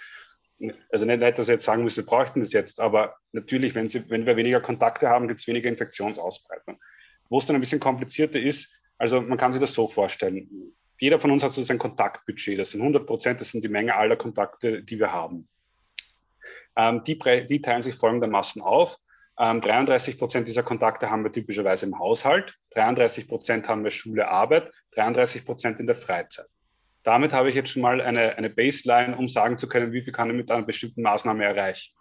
Also 0.89 1.05
nicht, 1.05 1.19
nicht, 1.19 1.37
dass 1.37 1.47
Sie 1.47 1.53
jetzt 1.53 1.65
sagen 1.65 1.83
müssen, 1.83 1.97
wir 1.97 2.05
bräuchten 2.05 2.39
das 2.39 2.53
jetzt, 2.53 2.79
aber 2.79 3.15
natürlich, 3.33 3.75
wenn, 3.75 3.89
Sie, 3.89 4.09
wenn 4.09 4.25
wir 4.25 4.37
weniger 4.37 4.61
Kontakte 4.61 5.09
haben, 5.09 5.27
gibt 5.27 5.41
es 5.41 5.47
weniger 5.47 5.69
Infektionsausbreitung. 5.69 6.79
Wo 7.29 7.39
es 7.39 7.45
dann 7.45 7.55
ein 7.55 7.59
bisschen 7.59 7.79
komplizierter 7.79 8.39
ist, 8.39 8.71
also 8.97 9.21
man 9.21 9.37
kann 9.37 9.51
sich 9.51 9.59
das 9.59 9.73
so 9.73 9.87
vorstellen. 9.87 10.73
Jeder 10.97 11.19
von 11.19 11.31
uns 11.31 11.43
hat 11.43 11.51
so 11.51 11.61
sein 11.61 11.77
Kontaktbudget. 11.77 12.57
Das 12.57 12.69
sind 12.69 12.81
100 12.81 13.05
Prozent, 13.05 13.41
das 13.41 13.49
sind 13.49 13.63
die 13.63 13.69
Menge 13.69 13.95
aller 13.95 14.15
Kontakte, 14.15 14.81
die 14.81 14.97
wir 14.97 15.11
haben. 15.11 15.47
Ähm, 16.77 17.03
die, 17.03 17.19
die 17.49 17.61
teilen 17.61 17.81
sich 17.81 17.95
folgendermaßen 17.95 18.61
auf. 18.61 18.97
Ähm, 19.37 19.59
33 19.59 20.17
Prozent 20.17 20.47
dieser 20.47 20.63
Kontakte 20.63 21.11
haben 21.11 21.23
wir 21.23 21.31
typischerweise 21.31 21.85
im 21.85 21.99
Haushalt, 21.99 22.55
33 22.71 23.27
Prozent 23.27 23.67
haben 23.67 23.83
wir 23.83 23.91
Schule, 23.91 24.27
Arbeit, 24.27 24.71
33 24.91 25.45
Prozent 25.45 25.79
in 25.79 25.87
der 25.87 25.95
Freizeit. 25.95 26.47
Damit 27.03 27.33
habe 27.33 27.49
ich 27.49 27.55
jetzt 27.55 27.69
schon 27.69 27.81
mal 27.81 28.01
eine, 28.01 28.37
eine 28.37 28.49
Baseline, 28.49 29.15
um 29.15 29.27
sagen 29.27 29.57
zu 29.57 29.67
können, 29.67 29.91
wie 29.91 30.01
viel 30.01 30.13
kann 30.13 30.29
ich 30.29 30.35
mit 30.35 30.49
einer 30.49 30.65
bestimmten 30.65 31.01
Maßnahme 31.01 31.43
erreichen. 31.43 31.93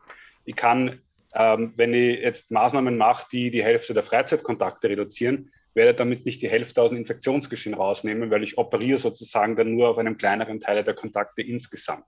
Ich 0.44 0.56
kann, 0.56 1.00
ähm, 1.34 1.74
wenn 1.76 1.92
ich 1.92 2.20
jetzt 2.20 2.50
Maßnahmen 2.50 2.96
mache, 2.96 3.26
die 3.30 3.50
die 3.50 3.64
Hälfte 3.64 3.94
der 3.94 4.02
Freizeitkontakte 4.04 4.88
reduzieren, 4.88 5.50
werde 5.74 5.94
damit 5.94 6.24
nicht 6.24 6.40
die 6.40 6.48
Hälfte 6.48 6.80
aus 6.80 6.90
dem 6.90 6.98
Infektionsgeschehen 6.98 7.74
rausnehmen, 7.74 8.30
weil 8.30 8.44
ich 8.44 8.56
operiere 8.56 8.98
sozusagen 8.98 9.56
dann 9.56 9.74
nur 9.74 9.88
auf 9.88 9.98
einem 9.98 10.16
kleineren 10.16 10.60
Teil 10.60 10.84
der 10.84 10.94
Kontakte 10.94 11.42
insgesamt. 11.42 12.04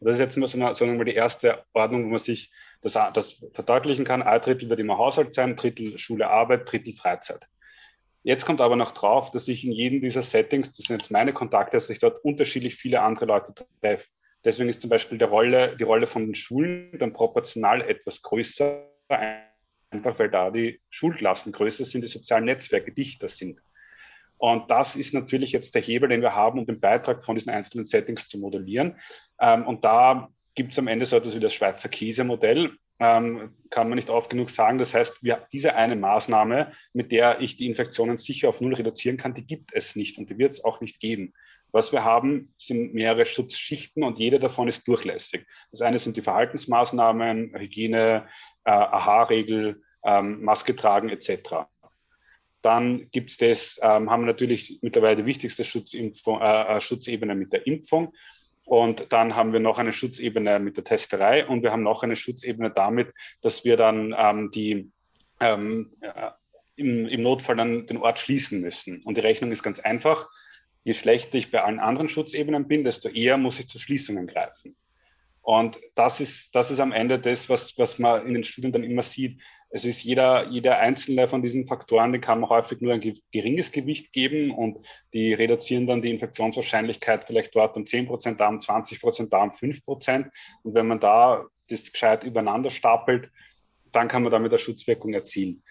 Das 0.00 0.14
ist 0.14 0.20
jetzt 0.20 0.36
mal 0.36 0.46
so, 0.46 0.58
eine, 0.58 0.74
so 0.74 1.04
die 1.04 1.14
erste 1.14 1.62
Ordnung, 1.72 2.04
wo 2.04 2.08
man 2.08 2.18
sich 2.18 2.50
das, 2.82 2.94
das 3.14 3.44
verdeutlichen 3.52 4.04
kann. 4.04 4.22
Ein 4.22 4.40
Drittel 4.40 4.68
wird 4.68 4.80
immer 4.80 4.98
Haushalt 4.98 5.34
sein, 5.34 5.56
Drittel 5.56 5.98
Schule, 5.98 6.28
Arbeit, 6.28 6.70
Drittel 6.70 6.94
Freizeit. 6.94 7.46
Jetzt 8.22 8.44
kommt 8.44 8.60
aber 8.60 8.76
noch 8.76 8.92
drauf, 8.92 9.30
dass 9.30 9.48
ich 9.48 9.64
in 9.64 9.72
jedem 9.72 10.02
dieser 10.02 10.22
Settings, 10.22 10.72
das 10.72 10.86
sind 10.86 11.00
jetzt 11.00 11.10
meine 11.10 11.32
Kontakte, 11.32 11.76
dass 11.76 11.88
ich 11.88 11.98
dort 11.98 12.22
unterschiedlich 12.22 12.74
viele 12.74 13.00
andere 13.00 13.26
Leute 13.26 13.54
treffe. 13.80 14.06
Deswegen 14.44 14.68
ist 14.68 14.80
zum 14.80 14.90
Beispiel 14.90 15.18
die 15.18 15.24
Rolle, 15.24 15.76
die 15.76 15.84
Rolle 15.84 16.06
von 16.06 16.26
den 16.26 16.34
Schulen 16.34 16.98
dann 16.98 17.12
proportional 17.12 17.82
etwas 17.82 18.22
größer, 18.22 18.86
einfach 19.90 20.18
weil 20.18 20.30
da 20.30 20.50
die 20.50 20.80
Schulklassen 20.90 21.52
größer 21.52 21.84
sind, 21.84 22.02
die 22.02 22.08
sozialen 22.08 22.44
Netzwerke 22.44 22.92
dichter 22.92 23.28
sind. 23.28 23.60
Und 24.38 24.70
das 24.70 24.96
ist 24.96 25.12
natürlich 25.12 25.52
jetzt 25.52 25.74
der 25.74 25.82
Hebel, 25.82 26.08
den 26.08 26.22
wir 26.22 26.34
haben, 26.34 26.58
um 26.58 26.66
den 26.66 26.80
Beitrag 26.80 27.24
von 27.24 27.36
diesen 27.36 27.50
einzelnen 27.50 27.84
Settings 27.84 28.26
zu 28.26 28.38
modellieren. 28.38 28.98
Ähm, 29.38 29.66
und 29.66 29.84
da 29.84 30.30
gibt 30.54 30.72
es 30.72 30.78
am 30.78 30.88
Ende 30.88 31.06
so 31.06 31.16
etwas 31.16 31.34
wie 31.34 31.40
das 31.40 31.54
Schweizer 31.54 31.88
Käse-Modell. 31.88 32.72
Ähm, 32.98 33.56
kann 33.70 33.88
man 33.88 33.96
nicht 33.96 34.10
oft 34.10 34.30
genug 34.30 34.50
sagen. 34.50 34.78
Das 34.78 34.92
heißt, 34.92 35.22
wir, 35.22 35.46
diese 35.52 35.74
eine 35.74 35.96
Maßnahme, 35.96 36.72
mit 36.92 37.12
der 37.12 37.40
ich 37.40 37.56
die 37.56 37.66
Infektionen 37.66 38.18
sicher 38.18 38.50
auf 38.50 38.60
null 38.60 38.74
reduzieren 38.74 39.16
kann, 39.16 39.32
die 39.32 39.46
gibt 39.46 39.70
es 39.72 39.96
nicht 39.96 40.18
und 40.18 40.28
die 40.28 40.36
wird 40.36 40.52
es 40.52 40.64
auch 40.64 40.82
nicht 40.82 41.00
geben. 41.00 41.32
Was 41.72 41.92
wir 41.92 42.04
haben, 42.04 42.52
sind 42.58 42.94
mehrere 42.94 43.24
Schutzschichten 43.24 44.02
und 44.02 44.18
jede 44.18 44.38
davon 44.38 44.68
ist 44.68 44.86
durchlässig. 44.86 45.46
Das 45.70 45.82
eine 45.82 45.98
sind 45.98 46.16
die 46.16 46.22
Verhaltensmaßnahmen, 46.22 47.54
Hygiene, 47.56 48.28
äh, 48.64 48.70
AHA-Regel, 48.70 49.82
ähm, 50.04 50.42
Maske 50.42 50.74
tragen 50.74 51.08
etc. 51.08 51.66
Dann 52.62 53.08
gibt 53.10 53.30
es 53.30 53.36
das, 53.36 53.80
ähm, 53.82 54.10
haben 54.10 54.22
wir 54.22 54.32
natürlich 54.32 54.78
mittlerweile 54.82 55.16
die 55.16 55.26
wichtigste 55.26 55.64
Schutzimpfung, 55.64 56.40
äh, 56.40 56.76
äh 56.76 56.80
Schutzebene 56.80 57.34
mit 57.34 57.52
der 57.52 57.66
Impfung. 57.66 58.12
Und 58.70 59.12
dann 59.12 59.34
haben 59.34 59.52
wir 59.52 59.58
noch 59.58 59.80
eine 59.80 59.90
Schutzebene 59.90 60.60
mit 60.60 60.76
der 60.76 60.84
Testerei 60.84 61.44
und 61.44 61.64
wir 61.64 61.72
haben 61.72 61.82
noch 61.82 62.04
eine 62.04 62.14
Schutzebene 62.14 62.70
damit, 62.70 63.12
dass 63.40 63.64
wir 63.64 63.76
dann 63.76 64.14
ähm, 64.16 64.52
die 64.52 64.92
ähm, 65.40 65.96
äh, 66.00 66.30
im, 66.76 67.08
im 67.08 67.20
Notfall 67.20 67.56
dann 67.56 67.88
den 67.88 67.96
Ort 67.96 68.20
schließen 68.20 68.60
müssen. 68.60 69.02
Und 69.02 69.16
die 69.16 69.22
Rechnung 69.22 69.50
ist 69.50 69.64
ganz 69.64 69.80
einfach. 69.80 70.28
Je 70.84 70.94
schlechter 70.94 71.36
ich 71.36 71.50
bei 71.50 71.64
allen 71.64 71.80
anderen 71.80 72.08
Schutzebenen 72.08 72.68
bin, 72.68 72.84
desto 72.84 73.08
eher 73.08 73.38
muss 73.38 73.58
ich 73.58 73.66
zu 73.66 73.80
Schließungen 73.80 74.28
greifen. 74.28 74.76
Und 75.42 75.80
das 75.96 76.20
ist, 76.20 76.54
das 76.54 76.70
ist 76.70 76.78
am 76.78 76.92
Ende 76.92 77.18
das, 77.18 77.48
was, 77.48 77.76
was 77.76 77.98
man 77.98 78.24
in 78.24 78.34
den 78.34 78.44
Studien 78.44 78.70
dann 78.70 78.84
immer 78.84 79.02
sieht. 79.02 79.40
Es 79.72 79.84
ist 79.84 80.02
jeder, 80.02 80.48
jeder 80.48 80.78
einzelne 80.78 81.28
von 81.28 81.42
diesen 81.42 81.68
Faktoren, 81.68 82.10
die 82.10 82.18
kann 82.18 82.40
man 82.40 82.50
häufig 82.50 82.80
nur 82.80 82.92
ein 82.92 83.20
geringes 83.32 83.70
Gewicht 83.70 84.12
geben 84.12 84.50
und 84.50 84.78
die 85.14 85.32
reduzieren 85.32 85.86
dann 85.86 86.02
die 86.02 86.10
Infektionswahrscheinlichkeit 86.10 87.24
vielleicht 87.24 87.54
dort 87.54 87.76
um 87.76 87.86
10 87.86 88.08
Prozent, 88.08 88.40
da 88.40 88.48
um 88.48 88.58
20 88.58 89.00
Prozent, 89.00 89.32
da 89.32 89.44
um 89.44 89.52
5 89.52 89.84
Prozent. 89.84 90.28
Und 90.64 90.74
wenn 90.74 90.88
man 90.88 90.98
da 90.98 91.46
das 91.68 91.92
gescheit 91.92 92.24
übereinander 92.24 92.72
stapelt, 92.72 93.30
dann 93.92 94.08
kann 94.08 94.24
man 94.24 94.32
damit 94.32 94.50
eine 94.50 94.58
Schutzwirkung 94.58 95.14
erzielen. 95.14 95.62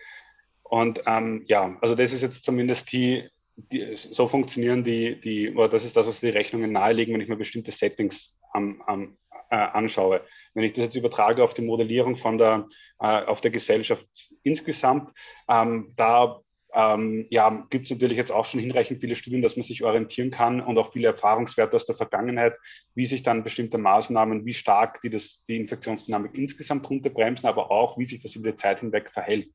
Und 0.64 1.04
ähm, 1.06 1.44
ja, 1.48 1.78
also 1.82 1.96
das 1.96 2.14
ist 2.14 2.22
jetzt 2.22 2.46
zumindest 2.46 2.92
die, 2.94 3.28
die, 3.56 3.96
so 3.96 4.28
funktionieren 4.28 4.84
die, 4.84 5.20
die, 5.20 5.52
oder 5.52 5.68
das 5.68 5.84
ist 5.84 5.98
das, 5.98 6.08
was 6.08 6.22
die 6.22 6.30
Rechnungen 6.30 6.72
nahelegen, 6.72 7.14
wenn 7.14 7.22
ich 7.22 7.28
mir 7.28 7.36
bestimmte 7.36 7.72
Settings 7.72 8.38
am, 8.54 8.82
am, 8.86 9.18
äh, 9.50 9.56
anschaue. 9.56 10.22
Wenn 10.54 10.64
ich 10.64 10.74
das 10.74 10.86
jetzt 10.86 10.96
übertrage 10.96 11.44
auf 11.44 11.54
die 11.54 11.62
Modellierung 11.62 12.18
von 12.18 12.38
der, 12.38 12.68
äh, 13.00 13.24
auf 13.24 13.42
der 13.42 13.52
Gesellschaft 13.52 14.08
insgesamt, 14.44 15.12
ähm, 15.48 15.94
da 15.96 16.42
ähm, 16.74 17.26
ja, 17.30 17.66
gibt 17.70 17.86
es 17.86 17.92
natürlich 17.92 18.18
jetzt 18.18 18.32
auch 18.32 18.46
schon 18.46 18.60
hinreichend 18.60 19.02
viele 19.02 19.16
Studien, 19.16 19.42
dass 19.42 19.56
man 19.56 19.64
sich 19.64 19.84
orientieren 19.84 20.30
kann 20.30 20.62
und 20.62 20.78
auch 20.78 20.92
viele 20.94 21.08
Erfahrungswerte 21.08 21.76
aus 21.76 21.86
der 21.86 21.96
Vergangenheit, 21.96 22.54
wie 22.94 23.06
sich 23.06 23.24
dann 23.24 23.44
bestimmte 23.44 23.78
Maßnahmen, 23.78 24.46
wie 24.46 24.54
stark 24.54 25.02
die 25.02 25.10
das, 25.10 25.44
die 25.48 25.58
Infektionsdynamik 25.58 26.36
insgesamt 26.36 26.88
runterbremsen, 26.90 27.50
aber 27.50 27.72
auch, 27.72 27.98
wie 27.98 28.06
sich 28.06 28.22
das 28.22 28.36
über 28.36 28.52
die 28.52 28.56
Zeit 28.56 28.82
hinweg 28.82 29.10
verhält. 29.12 29.50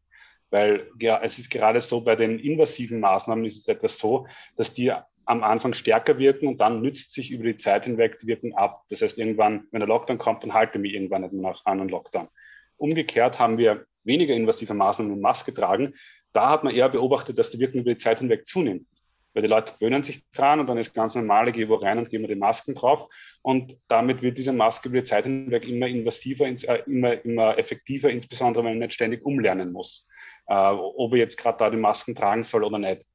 Weil 0.51 0.89
ja, 0.99 1.21
es 1.23 1.39
ist 1.39 1.51
gerade 1.51 1.81
so, 1.81 2.01
bei 2.01 2.17
den 2.17 2.39
invasiven 2.39 3.01
Maßnahmen 3.01 3.45
ist 3.45 3.59
es 3.59 3.69
etwas 3.69 3.99
so, 3.99 4.27
dass 4.57 4.73
die 4.73 4.93
am 5.27 5.43
Anfang 5.43 5.75
stärker 5.75 6.19
wirken 6.19 6.49
und 6.49 6.61
dann 6.61 6.83
nützt 6.83 7.13
sich 7.13 7.31
über 7.31 7.45
die 7.45 7.57
Zeit 7.57 7.85
hinweg 7.85 8.19
die 8.19 8.27
Wirkung 8.27 8.55
ab. 8.55 8.83
Das 8.89 9.03
heißt, 9.03 9.19
irgendwann, 9.19 9.67
wenn 9.71 9.81
der 9.81 9.89
Lockdown 9.89 10.19
kommt, 10.19 10.43
dann 10.43 10.55
halte 10.55 10.79
mich 10.79 10.95
irgendwann 10.95 11.23
nicht 11.23 11.33
mehr 11.33 11.51
nach 11.51 11.65
einem 11.65 11.89
Lockdown. 11.89 12.29
Umgekehrt 12.77 13.39
haben 13.39 13.59
wir 13.59 13.87
weniger 14.05 14.35
invasive 14.35 14.75
Maßnahmen 14.75 15.13
und 15.13 15.21
Maske 15.21 15.53
tragen. 15.55 15.95
Da 16.33 16.51
hat 16.51 16.65
man 16.65 16.75
eher 16.75 16.89
beobachtet, 16.89 17.39
dass 17.39 17.51
die 17.51 17.59
Wirkung 17.59 17.81
über 17.81 17.91
die 17.93 17.97
Zeit 17.97 18.19
hinweg 18.19 18.47
zunimmt. 18.47 18.87
Weil 19.33 19.43
die 19.43 19.49
Leute 19.49 19.73
gewöhnen 19.79 20.03
sich 20.03 20.23
dran 20.31 20.61
und 20.61 20.69
dann 20.69 20.79
ist 20.79 20.95
ganz 20.95 21.15
normal, 21.15 21.49
ich 21.49 21.55
gehe 21.55 21.69
wo 21.69 21.75
rein 21.75 21.99
und 21.99 22.09
gehe 22.09 22.21
mir 22.21 22.29
die 22.29 22.37
Masken 22.37 22.75
drauf. 22.75 23.09
Und 23.43 23.77
damit 23.89 24.23
wird 24.23 24.39
diese 24.39 24.53
Maske 24.53 24.89
über 24.89 24.99
die 24.99 25.05
Zeit 25.05 25.25
hinweg 25.25 25.67
immer 25.67 25.87
invasiver, 25.87 26.47
äh, 26.47 26.83
immer, 26.87 27.25
immer 27.25 27.59
effektiver, 27.59 28.11
insbesondere 28.11 28.65
wenn 28.65 28.73
man 28.73 28.79
nicht 28.81 28.95
ständig 28.95 29.25
umlernen 29.25 29.73
muss 29.73 30.07
äh, 30.47 30.55
ob 30.55 31.13
ich 31.15 31.19
jetzt 31.19 31.37
gerade 31.37 31.59
da 31.59 31.71
die 31.71 31.77
Masken 31.77 32.15
tragen 32.15 32.43
soll 32.43 32.65
oder 32.65 32.79
nicht. 32.79 33.07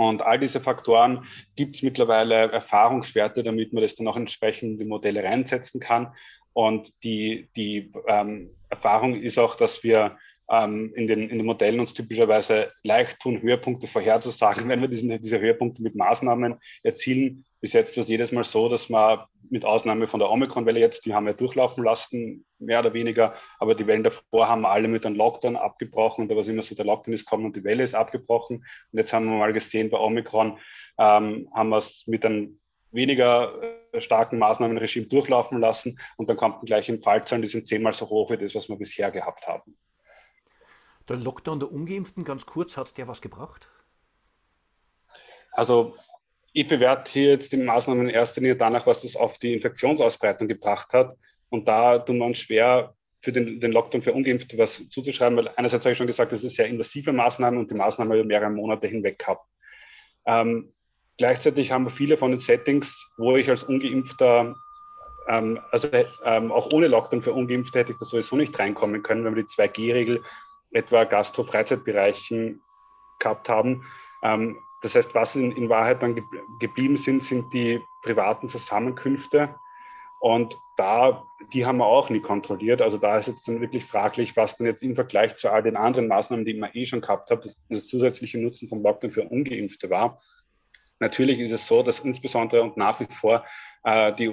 Und 0.00 0.22
all 0.22 0.38
diese 0.38 0.60
Faktoren 0.60 1.26
gibt 1.56 1.76
es 1.76 1.82
mittlerweile 1.82 2.50
Erfahrungswerte, 2.50 3.42
damit 3.42 3.74
man 3.74 3.82
das 3.82 3.96
dann 3.96 4.08
auch 4.08 4.16
entsprechend 4.16 4.72
in 4.72 4.78
die 4.78 4.84
Modelle 4.86 5.22
reinsetzen 5.22 5.78
kann. 5.78 6.14
Und 6.54 6.90
die, 7.04 7.50
die 7.54 7.92
ähm, 8.08 8.48
Erfahrung 8.70 9.20
ist 9.20 9.38
auch, 9.38 9.56
dass 9.56 9.84
wir 9.84 10.16
ähm, 10.50 10.94
in, 10.94 11.06
den, 11.06 11.28
in 11.28 11.36
den 11.36 11.44
Modellen 11.44 11.80
uns 11.80 11.92
typischerweise 11.92 12.72
leicht 12.82 13.20
tun, 13.20 13.42
Höhepunkte 13.42 13.88
vorherzusagen, 13.88 14.66
wenn 14.70 14.80
wir 14.80 14.88
diesen, 14.88 15.20
diese 15.20 15.38
Höhepunkte 15.38 15.82
mit 15.82 15.94
Maßnahmen 15.94 16.58
erzielen. 16.82 17.44
Bis 17.60 17.74
jetzt 17.74 17.96
war 17.96 18.02
es 18.02 18.08
jedes 18.08 18.32
Mal 18.32 18.44
so, 18.44 18.68
dass 18.68 18.88
man 18.88 19.20
mit 19.50 19.64
Ausnahme 19.64 20.08
von 20.08 20.18
der 20.18 20.30
Omikron-Welle 20.30 20.80
jetzt, 20.80 21.04
die 21.04 21.14
haben 21.14 21.26
wir 21.26 21.34
durchlaufen 21.34 21.84
lassen, 21.84 22.46
mehr 22.58 22.80
oder 22.80 22.94
weniger, 22.94 23.34
aber 23.58 23.74
die 23.74 23.86
Wellen 23.86 24.04
davor 24.04 24.48
haben 24.48 24.64
alle 24.64 24.88
mit 24.88 25.04
einem 25.04 25.16
Lockdown 25.16 25.56
abgebrochen 25.56 26.22
und 26.22 26.28
da 26.28 26.34
war 26.34 26.40
es 26.40 26.48
immer 26.48 26.62
so, 26.62 26.74
der 26.74 26.86
Lockdown 26.86 27.14
ist 27.14 27.26
kommen 27.26 27.44
und 27.44 27.56
die 27.56 27.64
Welle 27.64 27.82
ist 27.82 27.94
abgebrochen. 27.94 28.58
Und 28.92 28.98
jetzt 28.98 29.12
haben 29.12 29.26
wir 29.26 29.36
mal 29.36 29.52
gesehen, 29.52 29.90
bei 29.90 29.98
Omikron 29.98 30.58
ähm, 30.98 31.50
haben 31.54 31.68
wir 31.68 31.76
es 31.76 32.06
mit 32.06 32.24
einem 32.24 32.60
weniger 32.92 33.62
äh, 33.92 34.00
starken 34.00 34.38
Maßnahmenregime 34.38 35.06
durchlaufen 35.06 35.60
lassen 35.60 35.98
und 36.16 36.30
dann 36.30 36.36
kommt 36.36 36.64
gleich 36.64 36.88
in 36.88 37.02
Fallzahlen, 37.02 37.42
die 37.42 37.48
sind 37.48 37.66
zehnmal 37.66 37.92
so 37.92 38.08
hoch 38.08 38.30
wie 38.30 38.38
das, 38.38 38.54
was 38.54 38.68
wir 38.68 38.76
bisher 38.76 39.10
gehabt 39.10 39.46
haben. 39.46 39.76
Der 41.08 41.16
Lockdown 41.16 41.60
der 41.60 41.72
Ungeimpften, 41.72 42.24
ganz 42.24 42.46
kurz, 42.46 42.76
hat 42.76 42.96
der 42.96 43.08
was 43.08 43.20
gebracht? 43.20 43.68
Also 45.52 45.96
ich 46.52 46.66
bewerte 46.66 47.10
hier 47.12 47.30
jetzt 47.30 47.52
die 47.52 47.56
Maßnahmen 47.56 48.08
in 48.08 48.14
erster 48.14 48.40
Linie 48.40 48.56
danach, 48.56 48.86
was 48.86 49.02
das 49.02 49.16
auf 49.16 49.38
die 49.38 49.54
Infektionsausbreitung 49.54 50.48
gebracht 50.48 50.92
hat. 50.92 51.14
Und 51.48 51.68
da 51.68 51.98
tun 51.98 52.18
wir 52.18 52.26
uns 52.26 52.38
schwer, 52.38 52.94
für 53.22 53.32
den, 53.32 53.60
den 53.60 53.72
Lockdown 53.72 54.02
für 54.02 54.12
Ungeimpfte 54.12 54.56
was 54.56 54.88
zuzuschreiben, 54.88 55.36
weil 55.36 55.48
einerseits 55.56 55.84
habe 55.84 55.92
ich 55.92 55.98
schon 55.98 56.06
gesagt, 56.06 56.32
das 56.32 56.42
ist 56.42 56.54
sehr 56.54 56.66
invasive 56.66 57.12
Maßnahmen 57.12 57.58
und 57.60 57.70
die 57.70 57.74
Maßnahmen 57.74 58.16
über 58.16 58.26
mehrere 58.26 58.50
Monate 58.50 58.86
hinweg 58.86 59.18
gehabt. 59.18 59.46
Ähm, 60.24 60.72
gleichzeitig 61.18 61.70
haben 61.70 61.84
wir 61.84 61.90
viele 61.90 62.16
von 62.16 62.30
den 62.30 62.38
Settings, 62.38 63.06
wo 63.18 63.36
ich 63.36 63.50
als 63.50 63.64
Ungeimpfter, 63.64 64.54
ähm, 65.28 65.60
also 65.70 65.88
ähm, 66.24 66.50
auch 66.50 66.72
ohne 66.72 66.88
Lockdown 66.88 67.20
für 67.20 67.32
Ungeimpfte 67.32 67.80
hätte 67.80 67.92
ich 67.92 67.98
das 67.98 68.08
sowieso 68.08 68.36
nicht 68.36 68.58
reinkommen 68.58 69.02
können, 69.02 69.24
wenn 69.24 69.36
wir 69.36 69.42
die 69.42 69.48
2G-Regel 69.48 70.22
etwa 70.72 71.04
Gastro-Freizeitbereichen 71.04 72.62
gehabt 73.18 73.48
haben. 73.50 73.84
Ähm, 74.22 74.56
das 74.82 74.94
heißt, 74.94 75.14
was 75.14 75.36
in, 75.36 75.52
in 75.52 75.68
Wahrheit 75.68 76.02
dann 76.02 76.20
geblieben 76.58 76.96
sind, 76.96 77.22
sind 77.22 77.52
die 77.52 77.80
privaten 78.02 78.48
Zusammenkünfte. 78.48 79.54
Und 80.20 80.58
da, 80.76 81.24
die 81.52 81.64
haben 81.64 81.78
wir 81.78 81.86
auch 81.86 82.10
nie 82.10 82.20
kontrolliert. 82.20 82.82
Also 82.82 82.98
da 82.98 83.18
ist 83.18 83.28
jetzt 83.28 83.48
dann 83.48 83.60
wirklich 83.60 83.84
fraglich, 83.84 84.36
was 84.36 84.56
dann 84.56 84.66
jetzt 84.66 84.82
im 84.82 84.94
Vergleich 84.94 85.36
zu 85.36 85.50
all 85.50 85.62
den 85.62 85.76
anderen 85.76 86.08
Maßnahmen, 86.08 86.44
die 86.44 86.54
man 86.54 86.70
eh 86.74 86.84
schon 86.84 87.00
gehabt 87.00 87.30
hat, 87.30 87.48
das 87.68 87.88
zusätzliche 87.88 88.38
Nutzen 88.38 88.68
vom 88.68 88.82
Lockdown 88.82 89.12
für 89.12 89.24
Ungeimpfte 89.24 89.88
war. 89.88 90.20
Natürlich 90.98 91.40
ist 91.40 91.52
es 91.52 91.66
so, 91.66 91.82
dass 91.82 92.00
insbesondere 92.00 92.62
und 92.62 92.76
nach 92.76 93.00
wie 93.00 93.08
vor 93.14 93.44
äh, 93.84 94.14
die, 94.14 94.30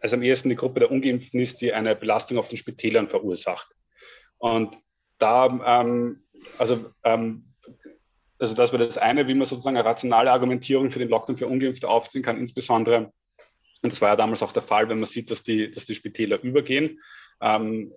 also 0.00 0.16
am 0.16 0.22
ehesten 0.22 0.48
die 0.48 0.56
Gruppe 0.56 0.80
der 0.80 0.90
Ungeimpften 0.92 1.40
ist, 1.40 1.60
die 1.60 1.72
eine 1.72 1.96
Belastung 1.96 2.38
auf 2.38 2.48
den 2.48 2.58
Spitälern 2.58 3.08
verursacht. 3.08 3.68
Und 4.38 4.78
da, 5.18 5.46
ähm, 5.80 6.22
also, 6.58 6.92
ähm, 7.04 7.40
also 8.42 8.56
das 8.56 8.72
wäre 8.72 8.84
das 8.84 8.98
eine, 8.98 9.28
wie 9.28 9.34
man 9.34 9.46
sozusagen 9.46 9.76
eine 9.76 9.86
rationale 9.86 10.32
Argumentierung 10.32 10.90
für 10.90 10.98
den 10.98 11.08
Lockdown 11.08 11.38
für 11.38 11.46
Ungeimpfte 11.46 11.88
aufziehen 11.88 12.22
kann, 12.22 12.38
insbesondere, 12.38 13.12
und 13.82 13.92
das 13.92 14.00
war 14.00 14.08
ja 14.08 14.16
damals 14.16 14.42
auch 14.42 14.52
der 14.52 14.62
Fall, 14.62 14.88
wenn 14.88 14.98
man 14.98 15.06
sieht, 15.06 15.30
dass 15.30 15.44
die, 15.44 15.70
dass 15.70 15.86
die 15.86 15.94
Spitäler 15.94 16.42
übergehen. 16.42 17.00
Ähm, 17.40 17.92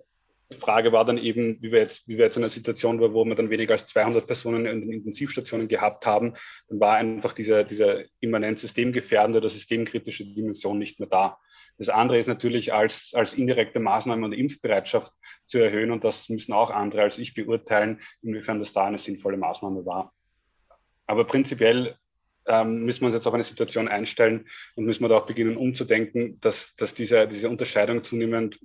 die 0.52 0.58
Frage 0.58 0.92
war 0.92 1.04
dann 1.04 1.18
eben, 1.18 1.60
wie 1.62 1.72
wir 1.72 1.80
jetzt, 1.80 2.06
wie 2.06 2.16
wir 2.16 2.26
jetzt 2.26 2.36
in 2.36 2.44
einer 2.44 2.50
Situation 2.50 3.00
waren, 3.00 3.12
wo 3.12 3.24
wir 3.24 3.34
dann 3.34 3.50
weniger 3.50 3.72
als 3.72 3.86
200 3.88 4.24
Personen 4.24 4.66
in 4.66 4.82
den 4.82 4.92
Intensivstationen 4.92 5.66
gehabt 5.66 6.06
haben, 6.06 6.34
dann 6.68 6.78
war 6.78 6.94
einfach 6.94 7.32
diese, 7.32 7.64
diese 7.64 8.06
immanent 8.20 8.60
systemgefährdende 8.60 9.38
oder 9.38 9.48
systemkritische 9.48 10.24
Dimension 10.24 10.78
nicht 10.78 11.00
mehr 11.00 11.08
da. 11.08 11.38
Das 11.78 11.88
andere 11.88 12.18
ist 12.18 12.28
natürlich 12.28 12.72
als, 12.72 13.12
als 13.14 13.34
indirekte 13.34 13.80
Maßnahme 13.80 14.24
und 14.24 14.32
Impfbereitschaft 14.32 15.12
zu 15.42 15.58
erhöhen 15.58 15.90
und 15.90 16.04
das 16.04 16.28
müssen 16.28 16.52
auch 16.52 16.70
andere 16.70 17.02
als 17.02 17.18
ich 17.18 17.34
beurteilen, 17.34 18.00
inwiefern 18.22 18.60
das 18.60 18.72
da 18.72 18.84
eine 18.84 18.98
sinnvolle 18.98 19.36
Maßnahme 19.36 19.84
war. 19.84 20.12
Aber 21.06 21.24
prinzipiell 21.24 21.96
ähm, 22.46 22.84
müssen 22.84 23.02
wir 23.02 23.06
uns 23.06 23.14
jetzt 23.14 23.26
auf 23.26 23.34
eine 23.34 23.44
Situation 23.44 23.88
einstellen 23.88 24.46
und 24.74 24.84
müssen 24.84 25.02
wir 25.02 25.08
da 25.08 25.16
auch 25.16 25.26
beginnen 25.26 25.56
umzudenken, 25.56 26.38
dass, 26.40 26.76
dass 26.76 26.94
diese, 26.94 27.26
diese 27.28 27.48
Unterscheidung 27.48 28.02
zunehmend, 28.02 28.60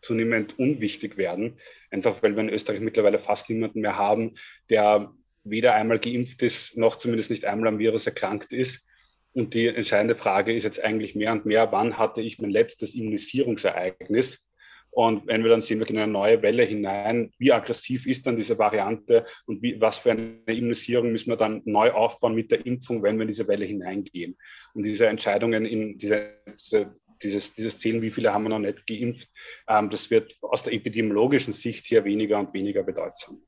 zunehmend 0.00 0.58
unwichtig 0.58 1.16
werden. 1.16 1.58
Einfach 1.90 2.22
weil 2.22 2.34
wir 2.34 2.42
in 2.42 2.48
Österreich 2.48 2.80
mittlerweile 2.80 3.18
fast 3.18 3.50
niemanden 3.50 3.80
mehr 3.80 3.96
haben, 3.96 4.36
der 4.68 5.12
weder 5.44 5.74
einmal 5.74 5.98
geimpft 5.98 6.42
ist, 6.42 6.76
noch 6.76 6.96
zumindest 6.96 7.30
nicht 7.30 7.44
einmal 7.44 7.68
am 7.68 7.78
Virus 7.78 8.06
erkrankt 8.06 8.52
ist. 8.52 8.86
Und 9.32 9.54
die 9.54 9.68
entscheidende 9.68 10.16
Frage 10.16 10.54
ist 10.54 10.64
jetzt 10.64 10.82
eigentlich 10.82 11.14
mehr 11.14 11.32
und 11.32 11.46
mehr, 11.46 11.70
wann 11.70 11.98
hatte 11.98 12.20
ich 12.20 12.40
mein 12.40 12.50
letztes 12.50 12.94
Immunisierungsereignis? 12.94 14.44
Und 14.90 15.26
wenn 15.26 15.42
wir 15.42 15.50
dann 15.50 15.60
sehen, 15.60 15.78
wir 15.78 15.86
gehen 15.86 15.96
in 15.96 16.02
eine 16.02 16.12
neue 16.12 16.42
Welle 16.42 16.64
hinein, 16.64 17.30
wie 17.38 17.52
aggressiv 17.52 18.06
ist 18.06 18.26
dann 18.26 18.36
diese 18.36 18.58
Variante 18.58 19.24
und 19.46 19.62
wie, 19.62 19.80
was 19.80 19.98
für 19.98 20.10
eine 20.10 20.40
Immunisierung 20.46 21.12
müssen 21.12 21.30
wir 21.30 21.36
dann 21.36 21.62
neu 21.64 21.92
aufbauen 21.92 22.34
mit 22.34 22.50
der 22.50 22.66
Impfung, 22.66 23.02
wenn 23.02 23.16
wir 23.16 23.22
in 23.22 23.28
diese 23.28 23.46
Welle 23.46 23.64
hineingehen. 23.64 24.36
Und 24.74 24.82
diese 24.82 25.06
Entscheidungen 25.06 25.64
in 25.64 25.96
diese, 25.96 26.34
diese 26.58 26.96
dieses, 27.22 27.52
dieses 27.52 27.78
Zählen, 27.78 28.00
wie 28.02 28.10
viele 28.10 28.32
haben 28.32 28.44
wir 28.44 28.50
noch 28.50 28.58
nicht 28.58 28.86
geimpft, 28.86 29.28
ähm, 29.68 29.90
das 29.90 30.10
wird 30.10 30.38
aus 30.40 30.62
der 30.62 30.72
epidemiologischen 30.72 31.52
Sicht 31.52 31.86
hier 31.86 32.04
weniger 32.04 32.38
und 32.38 32.52
weniger 32.54 32.82
bedeutsam. 32.82 33.42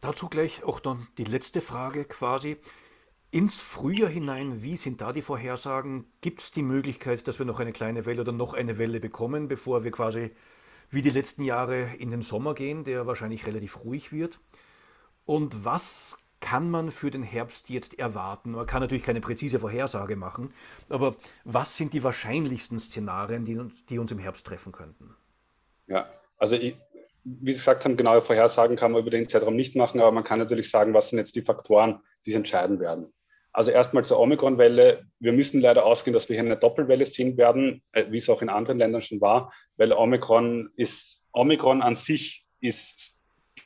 Dazu 0.00 0.28
gleich 0.28 0.62
auch 0.64 0.80
dann 0.80 1.08
die 1.18 1.24
letzte 1.24 1.60
Frage 1.60 2.04
quasi. 2.04 2.56
Ins 3.34 3.58
Frühjahr 3.58 4.10
hinein, 4.10 4.62
wie 4.62 4.76
sind 4.76 5.00
da 5.00 5.12
die 5.12 5.20
Vorhersagen? 5.20 6.06
Gibt 6.20 6.40
es 6.40 6.52
die 6.52 6.62
Möglichkeit, 6.62 7.26
dass 7.26 7.40
wir 7.40 7.46
noch 7.46 7.58
eine 7.58 7.72
kleine 7.72 8.06
Welle 8.06 8.20
oder 8.20 8.30
noch 8.30 8.54
eine 8.54 8.78
Welle 8.78 9.00
bekommen, 9.00 9.48
bevor 9.48 9.82
wir 9.82 9.90
quasi 9.90 10.30
wie 10.90 11.02
die 11.02 11.10
letzten 11.10 11.42
Jahre 11.42 11.96
in 11.98 12.12
den 12.12 12.22
Sommer 12.22 12.54
gehen, 12.54 12.84
der 12.84 13.08
wahrscheinlich 13.08 13.44
relativ 13.44 13.84
ruhig 13.84 14.12
wird? 14.12 14.38
Und 15.24 15.64
was 15.64 16.16
kann 16.38 16.70
man 16.70 16.92
für 16.92 17.10
den 17.10 17.24
Herbst 17.24 17.70
jetzt 17.70 17.98
erwarten? 17.98 18.52
Man 18.52 18.66
kann 18.66 18.82
natürlich 18.82 19.02
keine 19.02 19.20
präzise 19.20 19.58
Vorhersage 19.58 20.14
machen, 20.14 20.54
aber 20.88 21.16
was 21.42 21.76
sind 21.76 21.92
die 21.92 22.04
wahrscheinlichsten 22.04 22.78
Szenarien, 22.78 23.44
die 23.44 23.58
uns, 23.58 23.84
die 23.86 23.98
uns 23.98 24.12
im 24.12 24.20
Herbst 24.20 24.46
treffen 24.46 24.70
könnten? 24.70 25.12
Ja, 25.88 26.08
also 26.38 26.54
ich, 26.54 26.76
wie 27.24 27.50
Sie 27.50 27.58
gesagt 27.58 27.84
haben, 27.84 27.96
genaue 27.96 28.22
Vorhersagen 28.22 28.76
kann 28.76 28.92
man 28.92 29.02
über 29.02 29.10
den 29.10 29.28
Zeitraum 29.28 29.56
nicht 29.56 29.74
machen, 29.74 29.98
aber 29.98 30.12
man 30.12 30.22
kann 30.22 30.38
natürlich 30.38 30.70
sagen, 30.70 30.94
was 30.94 31.10
sind 31.10 31.18
jetzt 31.18 31.34
die 31.34 31.42
Faktoren, 31.42 31.98
die 32.24 32.30
es 32.30 32.36
entscheiden 32.36 32.78
werden. 32.78 33.12
Also 33.54 33.70
erstmal 33.70 34.04
zur 34.04 34.18
Omikron-Welle. 34.18 35.06
Wir 35.20 35.32
müssen 35.32 35.60
leider 35.60 35.86
ausgehen, 35.86 36.12
dass 36.12 36.28
wir 36.28 36.34
hier 36.34 36.44
eine 36.44 36.56
Doppelwelle 36.56 37.06
sehen 37.06 37.36
werden, 37.36 37.82
äh, 37.92 38.04
wie 38.10 38.18
es 38.18 38.28
auch 38.28 38.42
in 38.42 38.48
anderen 38.48 38.78
Ländern 38.78 39.00
schon 39.00 39.20
war, 39.20 39.52
weil 39.76 39.92
Omikron 39.92 40.70
ist, 40.76 41.22
Omikron 41.32 41.80
an 41.80 41.94
sich 41.94 42.44
ist 42.60 43.16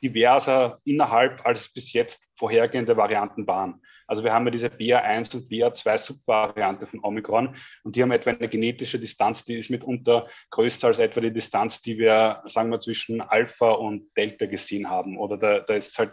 diverser 0.03 0.79
innerhalb 0.85 1.43
als 1.45 1.73
bis 1.73 1.91
jetzt 1.91 2.23
vorhergehende 2.35 2.95
Varianten 2.95 3.47
waren. 3.47 3.81
Also 4.05 4.23
wir 4.23 4.31
haben 4.31 4.45
ja 4.45 4.51
diese 4.51 4.67
BA1 4.67 5.35
und 5.35 5.51
BA2 5.51 5.97
Subvariante 5.97 6.85
von 6.85 6.99
Omikron 7.03 7.55
und 7.83 7.95
die 7.95 8.01
haben 8.01 8.11
etwa 8.11 8.29
eine 8.29 8.47
genetische 8.47 8.99
Distanz, 8.99 9.43
die 9.43 9.57
ist 9.57 9.69
mitunter 9.69 10.27
größer 10.51 10.87
als 10.87 10.99
etwa 10.99 11.21
die 11.21 11.33
Distanz, 11.33 11.81
die 11.81 11.97
wir, 11.97 12.41
sagen 12.45 12.69
wir, 12.69 12.79
zwischen 12.79 13.21
Alpha 13.21 13.71
und 13.71 14.15
Delta 14.15 14.45
gesehen 14.45 14.89
haben. 14.89 15.17
Oder 15.17 15.37
da, 15.37 15.59
da 15.59 15.73
ist 15.73 15.97
halt 15.97 16.11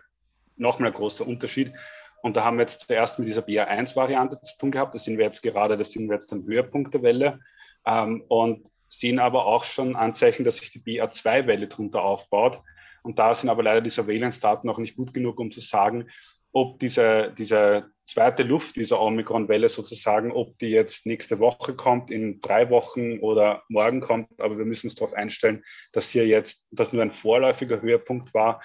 nochmal 0.56 0.90
ein 0.90 0.94
großer 0.94 1.26
Unterschied. 1.26 1.72
Und 2.22 2.36
da 2.36 2.44
haben 2.44 2.56
wir 2.56 2.62
jetzt 2.62 2.86
zuerst 2.86 3.18
mit 3.18 3.28
dieser 3.28 3.42
BA1-Variante 3.42 4.40
zu 4.40 4.58
tun 4.58 4.70
gehabt. 4.70 4.94
Das 4.94 5.04
sind 5.04 5.18
wir 5.18 5.24
jetzt 5.24 5.42
gerade, 5.42 5.76
das 5.76 5.92
sind 5.92 6.08
wir 6.08 6.14
jetzt 6.14 6.32
am 6.32 6.44
Höhepunkt 6.44 6.94
der 6.94 7.02
Welle. 7.02 7.40
Ähm, 7.86 8.24
und 8.28 8.68
sehen 8.88 9.18
aber 9.18 9.46
auch 9.46 9.64
schon 9.64 9.96
Anzeichen, 9.96 10.44
dass 10.44 10.56
sich 10.56 10.70
die 10.70 10.80
BA2-Welle 10.80 11.68
drunter 11.68 12.02
aufbaut. 12.02 12.60
Und 13.02 13.18
da 13.18 13.34
sind 13.34 13.48
aber 13.50 13.62
leider 13.62 13.80
die 13.80 13.90
Surveillance-Daten 13.90 14.66
noch 14.66 14.78
nicht 14.78 14.96
gut 14.96 15.14
genug, 15.14 15.38
um 15.38 15.50
zu 15.50 15.60
sagen, 15.60 16.08
ob 16.52 16.78
diese, 16.78 17.34
diese 17.36 17.90
zweite 18.06 18.42
Luft 18.42 18.76
dieser 18.76 19.00
Omikron-Welle 19.00 19.68
sozusagen, 19.68 20.32
ob 20.32 20.58
die 20.58 20.70
jetzt 20.70 21.04
nächste 21.04 21.38
Woche 21.38 21.74
kommt, 21.74 22.10
in 22.10 22.40
drei 22.40 22.70
Wochen 22.70 23.18
oder 23.18 23.62
morgen 23.68 24.00
kommt. 24.00 24.40
Aber 24.40 24.56
wir 24.56 24.64
müssen 24.64 24.86
uns 24.86 24.94
darauf 24.94 25.12
einstellen, 25.12 25.64
dass 25.92 26.10
hier 26.10 26.26
jetzt 26.26 26.64
das 26.70 26.92
nur 26.92 27.02
ein 27.02 27.12
vorläufiger 27.12 27.82
Höhepunkt 27.82 28.32
war 28.32 28.62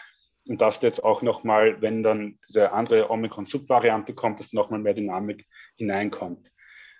und 0.47 0.61
dass 0.61 0.81
jetzt 0.81 1.03
auch 1.03 1.21
nochmal, 1.21 1.81
wenn 1.81 2.03
dann 2.03 2.39
diese 2.47 2.71
andere 2.71 3.09
Omikron-Subvariante 3.09 4.13
kommt, 4.13 4.39
dass 4.39 4.53
nochmal 4.53 4.79
mehr 4.79 4.93
Dynamik 4.93 5.45
hineinkommt. 5.77 6.51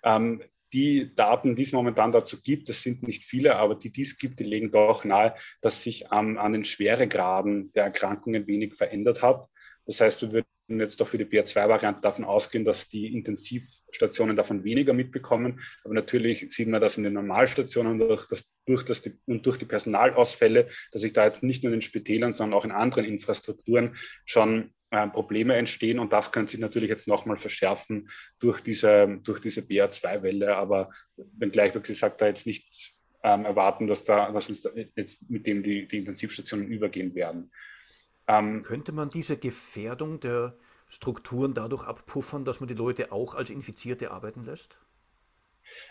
Ähm, 0.04 0.44
die 0.74 1.14
Daten, 1.16 1.56
die 1.56 1.64
es 1.64 1.74
momentan 1.74 2.12
dazu 2.12 2.42
gibt, 2.42 2.70
das 2.70 2.82
sind 2.82 3.04
nicht 3.04 3.26
viele, 3.26 3.58
aber 3.58 3.76
die, 3.76 3.92
die 3.92 4.04
es 4.04 4.18
gibt, 4.18 4.40
die 4.40 4.46
legen 4.46 4.72
doch 4.72 5.04
nahe, 5.04 5.36
dass 5.62 5.84
sich 5.84 6.06
ähm, 6.12 6.38
an 6.38 6.54
den 6.54 6.66
Schweregraden 6.66 7.74
der 7.74 7.86
Erkrankungen 7.86 8.48
wenig 8.48 8.76
verändert 8.76 9.22
hat. 9.22 9.48
Das 9.86 10.00
heißt, 10.00 10.22
wir 10.22 10.32
würden 10.32 10.48
jetzt 10.80 11.00
doch 11.00 11.08
für 11.08 11.18
die 11.18 11.26
BA2-Variante 11.26 12.02
davon 12.02 12.26
ausgehen, 12.26 12.66
dass 12.66 12.90
die 12.90 13.14
Intensivstationen 13.14 14.36
davon 14.36 14.64
weniger 14.64 14.94
mitbekommen. 14.94 15.62
Aber 15.84 15.94
natürlich 15.94 16.48
sieht 16.52 16.68
man 16.68 16.82
das 16.82 16.98
in 16.98 17.04
den 17.04 17.14
Normalstationen 17.14 18.00
durch, 18.00 18.28
das, 18.28 18.52
durch 18.66 18.84
das, 18.84 19.02
und 19.26 19.46
durch 19.46 19.58
die 19.58 19.66
Personalausfälle, 19.66 20.70
dass 20.92 21.02
sich 21.02 21.14
da 21.14 21.26
jetzt 21.26 21.44
nicht 21.44 21.64
nur 21.64 21.74
in 21.74 21.80
den 21.80 21.82
Spitälern, 21.82 22.34
sondern 22.34 22.58
auch 22.58 22.66
in 22.66 22.72
anderen 22.72 23.06
Infrastrukturen 23.06 23.96
schon 24.26 24.72
äh, 24.92 25.08
Probleme 25.08 25.56
entstehen. 25.56 26.00
Und 26.00 26.14
das 26.14 26.32
könnte 26.32 26.52
sich 26.52 26.60
natürlich 26.60 26.90
jetzt 26.90 27.08
nochmal 27.08 27.38
verschärfen 27.38 28.10
durch 28.40 28.62
diese, 28.62 29.20
durch 29.24 29.40
diese 29.40 29.62
BA2-Welle. 29.62 30.56
Aber 30.56 30.92
wenngleich, 31.16 31.74
wie 31.76 31.80
gesagt, 31.82 32.22
da 32.22 32.28
jetzt 32.28 32.46
nicht 32.46 32.96
ähm, 33.24 33.46
erwarten, 33.46 33.88
dass 33.88 34.04
da, 34.04 34.32
dass 34.32 34.50
uns 34.50 34.62
da 34.62 34.72
jetzt 34.96 35.30
mit 35.30 35.46
dem 35.46 35.64
die, 35.64 35.88
die 35.88 35.98
Intensivstationen 35.98 36.68
übergehen 36.68 37.16
werden. 37.16 37.52
Ähm, 38.32 38.64
Könnte 38.64 38.94
man 38.94 39.10
diese 39.10 39.38
Gefährdung 39.38 40.20
der 40.22 40.56
Strukturen 40.88 41.54
dadurch 41.54 41.84
abpuffern, 41.84 42.46
dass 42.46 42.60
man 42.60 42.68
die 42.68 42.74
Leute 42.74 43.12
auch 43.12 43.36
als 43.36 43.50
Infizierte 43.50 44.12
arbeiten 44.12 44.46
lässt? 44.46 44.78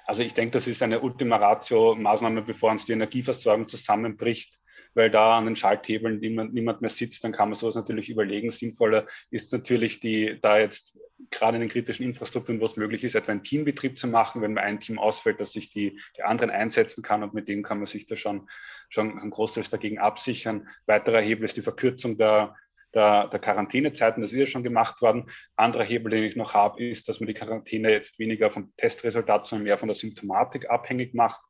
Also 0.07 0.23
ich 0.23 0.35
denke, 0.35 0.53
das 0.53 0.67
ist 0.67 0.83
eine 0.83 1.01
Ultima 1.01 1.37
Ratio-Maßnahme, 1.37 2.43
bevor 2.43 2.71
uns 2.71 2.85
die 2.87 2.93
Energieversorgung 2.93 3.69
zusammenbricht, 3.69 4.60
weil 4.95 5.11
da 5.11 5.39
an 5.39 5.47
den 5.47 5.57
Schalthebeln 5.57 6.21
niemand, 6.21 6.55
niemand 6.55 6.81
mehr 6.81 6.91
sitzt, 6.91 7.25
dann 7.25 7.33
kann 7.33 7.49
man 7.49 7.55
sowas 7.55 7.75
natürlich 7.75 8.09
überlegen. 8.09 8.51
Sinnvoller 8.51 9.07
ist 9.31 9.53
natürlich, 9.53 10.01
die, 10.01 10.39
da 10.41 10.59
jetzt 10.59 10.99
gerade 11.31 11.57
in 11.57 11.61
den 11.61 11.71
kritischen 11.71 12.07
Infrastrukturen, 12.07 12.61
wo 12.61 12.65
es 12.65 12.77
möglich 12.77 13.05
ist, 13.05 13.15
etwa 13.15 13.33
einen 13.33 13.45
Teambetrieb 13.45 13.99
zu 13.99 14.09
machen, 14.09 14.43
wenn 14.43 14.55
mal 14.55 14.63
ein 14.63 14.81
Team 14.81 14.99
ausfällt, 14.99 15.41
dass 15.41 15.53
sich 15.53 15.71
die, 15.71 16.01
die 16.17 16.23
anderen 16.23 16.51
einsetzen 16.51 17.03
kann 17.03 17.23
und 17.23 17.35
mit 17.35 17.49
dem 17.49 17.63
kann 17.63 17.79
man 17.79 17.87
sich 17.87 18.07
da 18.07 18.17
schon, 18.17 18.49
schon 18.89 19.19
ein 19.19 19.31
Großteil 19.31 19.65
dagegen 19.71 19.99
absichern. 19.99 20.69
Weiterer 20.87 21.21
Hebel 21.21 21.45
ist 21.45 21.57
die 21.57 21.63
Verkürzung 21.63 22.17
der, 22.17 22.57
der, 22.95 23.29
der 23.29 23.39
Quarantänezeiten, 23.39 24.23
das 24.23 24.33
ist 24.33 24.39
ja 24.39 24.47
schon 24.47 24.65
gemacht 24.65 25.01
worden. 25.03 25.31
Anderer 25.57 25.85
Hebel, 25.85 26.11
den 26.11 26.25
ich 26.25 26.37
noch 26.37 26.55
habe, 26.55 26.83
ist, 26.83 27.09
dass 27.09 27.21
man 27.21 27.29
die 27.29 27.35
Quarantäne 27.35 27.91
jetzt 27.91 28.19
weniger 28.19 28.51
vom 28.51 28.73
Testresultat, 28.77 29.47
sondern 29.47 29.65
mehr 29.65 29.79
von 29.79 29.89
der 29.89 29.95
Symptomatik 29.95 30.69
abhängig 30.71 31.15
macht. 31.15 31.41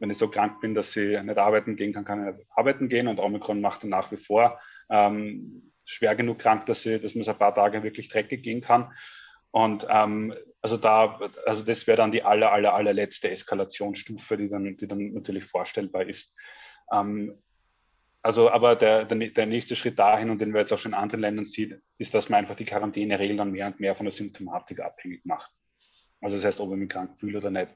Wenn 0.00 0.10
ich 0.10 0.18
so 0.18 0.28
krank 0.28 0.60
bin, 0.60 0.74
dass 0.74 0.96
ich 0.96 1.22
nicht 1.22 1.38
arbeiten 1.38 1.76
gehen 1.76 1.92
kann, 1.92 2.04
kann 2.04 2.28
ich 2.28 2.34
nicht 2.36 2.48
arbeiten 2.50 2.88
gehen 2.88 3.06
und 3.06 3.20
Omikron 3.20 3.60
macht 3.60 3.84
dann 3.84 3.90
nach 3.90 4.10
wie 4.10 4.16
vor 4.16 4.58
ähm, 4.90 5.70
schwer 5.84 6.16
genug 6.16 6.38
krank, 6.38 6.66
dass, 6.66 6.84
ich, 6.86 7.00
dass 7.00 7.14
man 7.14 7.22
es 7.22 7.28
ein 7.28 7.38
paar 7.38 7.54
Tage 7.54 7.82
wirklich 7.82 8.08
dreckig 8.08 8.42
gehen 8.42 8.60
kann. 8.60 8.92
Und 9.50 9.86
ähm, 9.88 10.34
also 10.62 10.76
da, 10.76 11.20
also 11.46 11.64
das 11.64 11.86
wäre 11.86 11.96
dann 11.96 12.12
die 12.12 12.22
aller, 12.22 12.52
aller, 12.52 12.74
allerletzte 12.74 13.30
Eskalationsstufe, 13.30 14.36
die 14.36 14.48
dann, 14.48 14.76
die 14.76 14.86
dann 14.86 15.12
natürlich 15.12 15.44
vorstellbar 15.44 16.06
ist. 16.06 16.36
Ähm, 16.92 17.38
also, 18.22 18.50
aber 18.50 18.76
der, 18.76 19.06
der, 19.06 19.30
der, 19.30 19.46
nächste 19.46 19.74
Schritt 19.74 19.98
dahin, 19.98 20.28
und 20.30 20.40
den 20.40 20.52
wir 20.52 20.60
jetzt 20.60 20.72
auch 20.72 20.78
schon 20.78 20.92
in 20.92 20.98
anderen 20.98 21.22
Ländern 21.22 21.46
sehen, 21.46 21.82
ist, 21.96 22.14
dass 22.14 22.28
man 22.28 22.40
einfach 22.40 22.54
die 22.54 22.66
Quarantäneregeln 22.66 23.38
dann 23.38 23.50
mehr 23.50 23.68
und 23.68 23.80
mehr 23.80 23.96
von 23.96 24.04
der 24.04 24.12
Symptomatik 24.12 24.80
abhängig 24.80 25.24
macht. 25.24 25.50
Also 26.20 26.36
das 26.36 26.44
heißt, 26.44 26.60
ob 26.60 26.70
ich 26.72 26.78
mich 26.78 26.90
krank 26.90 27.18
fühle 27.18 27.38
oder 27.38 27.50
nicht. 27.50 27.74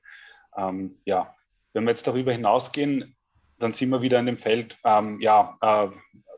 Ähm, 0.57 1.01
ja, 1.07 1.35
wenn 1.75 1.85
wir 1.85 1.91
jetzt 1.91 2.07
darüber 2.07 2.33
hinausgehen, 2.33 3.15
dann 3.59 3.73
sind 3.73 3.91
wir 3.91 4.01
wieder 4.01 4.19
in 4.19 4.27
dem 4.27 4.39
Feld, 4.39 4.79
ähm, 4.85 5.21
ja, 5.21 5.59
äh, 5.61 5.89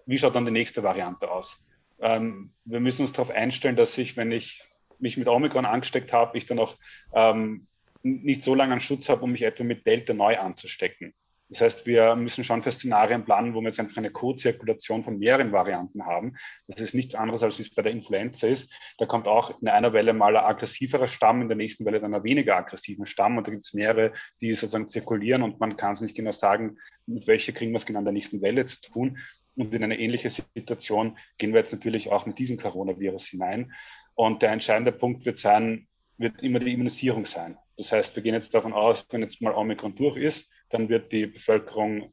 wie 0.07 0.18
schaut 0.18 0.35
dann 0.35 0.44
die 0.44 0.51
nächste 0.51 0.83
Variante 0.83 1.31
aus? 1.31 1.64
Ähm, 2.01 2.53
wir 2.64 2.81
müssen 2.81 3.03
uns 3.03 3.12
darauf 3.12 3.31
einstellen, 3.31 3.77
dass 3.77 3.96
ich, 3.99 4.16
wenn 4.16 4.33
ich 4.33 4.62
mich 4.99 5.16
mit 5.16 5.29
Omikron 5.29 5.66
angesteckt 5.66 6.12
habe, 6.12 6.37
ich 6.37 6.46
dann 6.46 6.59
auch 6.59 6.77
ähm, 7.14 7.66
nicht 8.03 8.42
so 8.42 8.55
lange 8.55 8.72
einen 8.72 8.81
Schutz 8.81 9.09
habe, 9.09 9.22
um 9.22 9.33
mich 9.33 9.42
etwa 9.42 9.64
mit 9.64 9.87
Delta 9.87 10.14
neu 10.14 10.38
anzustecken. 10.38 11.14
Das 11.48 11.61
heißt, 11.61 11.87
wir 11.87 12.16
müssen 12.16 12.42
schon 12.42 12.62
für 12.62 12.72
Szenarien 12.72 13.24
planen, 13.24 13.54
wo 13.54 13.61
wir 13.61 13.68
jetzt 13.68 13.78
einfach 13.78 13.98
eine 13.98 14.11
Co-Zirkulation 14.11 15.04
von 15.04 15.18
mehreren 15.18 15.52
Varianten 15.52 16.04
haben. 16.04 16.37
Das 16.66 16.80
ist 16.80 16.92
nichts 16.92 17.14
anderes, 17.14 17.42
als 17.44 17.59
wie 17.59 17.62
es 17.62 17.72
bei 17.72 17.82
der 17.82 17.92
Influenza 17.92 18.48
ist. 18.48 18.72
Da 18.98 19.06
kommt 19.06 19.28
auch 19.28 19.61
in 19.61 19.68
einer 19.68 19.92
Welle 19.92 20.12
mal 20.12 20.37
ein 20.37 20.44
aggressiverer 20.44 21.06
Stamm, 21.06 21.42
in 21.42 21.48
der 21.48 21.56
nächsten 21.56 21.85
Welle 21.85 22.00
dann 22.00 22.14
ein 22.14 22.24
weniger 22.24 22.56
aggressiver 22.56 23.06
Stamm. 23.06 23.38
Und 23.38 23.46
da 23.46 23.52
gibt 23.52 23.64
es 23.64 23.74
mehrere, 23.74 24.12
die 24.40 24.52
sozusagen 24.54 24.88
zirkulieren 24.88 25.42
und 25.42 25.61
man 25.61 25.76
kann 25.76 25.92
es 25.92 26.00
nicht 26.00 26.16
genau 26.16 26.32
sagen, 26.32 26.78
mit 27.06 27.28
welcher 27.28 27.52
kriegen 27.52 27.70
wir 27.70 27.76
es 27.76 27.87
genau 27.87 28.00
in 28.00 28.06
der 28.06 28.14
nächsten 28.14 28.42
Welle 28.42 28.64
zu 28.64 28.80
tun. 28.80 29.18
Und 29.54 29.72
in 29.72 29.85
eine 29.85 29.98
ähnliche 29.98 30.30
Situation 30.30 31.16
gehen 31.38 31.52
wir 31.52 31.61
jetzt 31.61 31.72
natürlich 31.72 32.11
auch 32.11 32.26
mit 32.26 32.38
diesem 32.40 32.59
Coronavirus 32.59 33.26
hinein. 33.28 33.72
Und 34.14 34.42
der 34.42 34.50
entscheidende 34.50 34.92
Punkt 34.92 35.24
wird 35.24 35.38
sein, 35.38 35.87
wird 36.18 36.42
immer 36.42 36.59
die 36.59 36.72
Immunisierung 36.72 37.24
sein. 37.24 37.56
Das 37.76 37.92
heißt, 37.92 38.16
wir 38.16 38.22
gehen 38.22 38.35
jetzt 38.35 38.52
davon 38.52 38.72
aus, 38.72 39.06
wenn 39.11 39.20
jetzt 39.20 39.40
mal 39.40 39.54
Omikron 39.54 39.94
durch 39.94 40.16
ist, 40.16 40.50
dann 40.70 40.88
wird 40.88 41.12
die 41.12 41.26
Bevölkerung, 41.26 42.12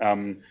ähm, 0.00 0.44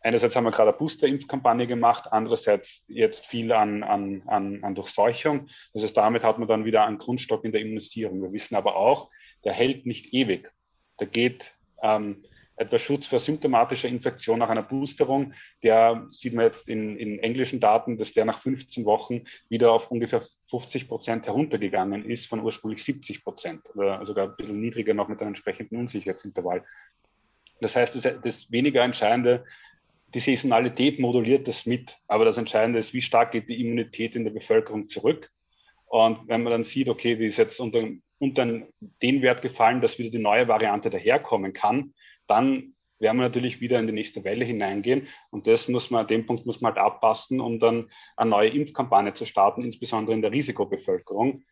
einerseits 0.00 0.36
haben 0.36 0.44
wir 0.44 0.50
gerade 0.50 0.70
eine 0.70 0.78
Booster-Impfkampagne 0.78 1.66
gemacht, 1.66 2.04
andererseits 2.10 2.84
jetzt 2.88 3.26
viel 3.26 3.52
an, 3.52 3.82
an, 3.82 4.22
an, 4.26 4.62
an 4.64 4.74
Durchseuchung. 4.74 5.48
Das 5.74 5.82
heißt, 5.82 5.96
damit 5.96 6.24
hat 6.24 6.38
man 6.38 6.48
dann 6.48 6.64
wieder 6.64 6.84
einen 6.84 6.98
Grundstock 6.98 7.44
in 7.44 7.52
der 7.52 7.60
Immunisierung. 7.60 8.22
Wir 8.22 8.32
wissen 8.32 8.56
aber 8.56 8.76
auch, 8.76 9.10
der 9.44 9.52
hält 9.52 9.86
nicht 9.86 10.12
ewig. 10.14 10.52
Der 11.00 11.06
geht 11.06 11.54
ähm, 11.82 12.24
etwa 12.58 12.78
Schutz 12.78 13.06
vor 13.06 13.18
symptomatischer 13.18 13.88
Infektion 13.88 14.38
nach 14.40 14.50
einer 14.50 14.62
Boosterung. 14.62 15.32
Der 15.62 16.06
sieht 16.10 16.34
man 16.34 16.44
jetzt 16.44 16.68
in, 16.68 16.96
in 16.96 17.18
englischen 17.20 17.60
Daten, 17.60 17.96
dass 17.96 18.12
der 18.12 18.24
nach 18.24 18.40
15 18.40 18.84
Wochen 18.84 19.24
wieder 19.48 19.72
auf 19.72 19.90
ungefähr 19.90 20.26
50 20.50 20.88
Prozent 20.88 21.26
heruntergegangen 21.26 22.04
ist 22.04 22.26
von 22.26 22.40
ursprünglich 22.40 22.82
70 22.82 23.22
Prozent 23.22 23.62
oder 23.74 24.04
sogar 24.04 24.28
ein 24.28 24.36
bisschen 24.36 24.60
niedriger 24.60 24.94
noch 24.94 25.08
mit 25.08 25.20
einem 25.20 25.28
entsprechenden 25.28 25.78
Unsicherheitsintervall. 25.78 26.64
Das 27.60 27.76
heißt, 27.76 27.94
das, 27.94 28.20
das 28.22 28.50
weniger 28.50 28.82
Entscheidende, 28.82 29.44
die 30.14 30.20
Saisonalität 30.20 30.98
moduliert 30.98 31.46
das 31.48 31.66
mit, 31.66 31.96
aber 32.06 32.24
das 32.24 32.38
Entscheidende 32.38 32.78
ist, 32.78 32.94
wie 32.94 33.02
stark 33.02 33.32
geht 33.32 33.48
die 33.48 33.60
Immunität 33.60 34.16
in 34.16 34.24
der 34.24 34.30
Bevölkerung 34.30 34.88
zurück. 34.88 35.30
Und 35.86 36.28
wenn 36.28 36.42
man 36.42 36.52
dann 36.52 36.64
sieht, 36.64 36.88
okay, 36.88 37.16
die 37.16 37.26
ist 37.26 37.36
jetzt 37.36 37.60
unter, 37.60 37.86
unter 38.18 38.46
den 38.80 39.22
Wert 39.22 39.42
gefallen, 39.42 39.80
dass 39.80 39.98
wieder 39.98 40.10
die 40.10 40.18
neue 40.18 40.48
Variante 40.48 40.90
daherkommen 40.90 41.52
kann, 41.52 41.92
dann 42.28 42.74
werden 42.98 43.18
wir 43.18 43.24
natürlich 43.24 43.60
wieder 43.60 43.78
in 43.78 43.86
die 43.86 43.92
nächste 43.92 44.24
Welle 44.24 44.44
hineingehen. 44.44 45.08
Und 45.30 45.46
das 45.46 45.68
muss 45.68 45.90
man, 45.90 46.02
an 46.02 46.08
dem 46.08 46.26
Punkt 46.26 46.46
muss 46.46 46.60
man 46.60 46.74
halt 46.74 46.84
abpassen, 46.84 47.40
um 47.40 47.60
dann 47.60 47.90
eine 48.16 48.30
neue 48.30 48.50
Impfkampagne 48.50 49.14
zu 49.14 49.24
starten, 49.24 49.62
insbesondere 49.62 50.14
in 50.14 50.22
der 50.22 50.32
Risikobevölkerung. 50.32 51.44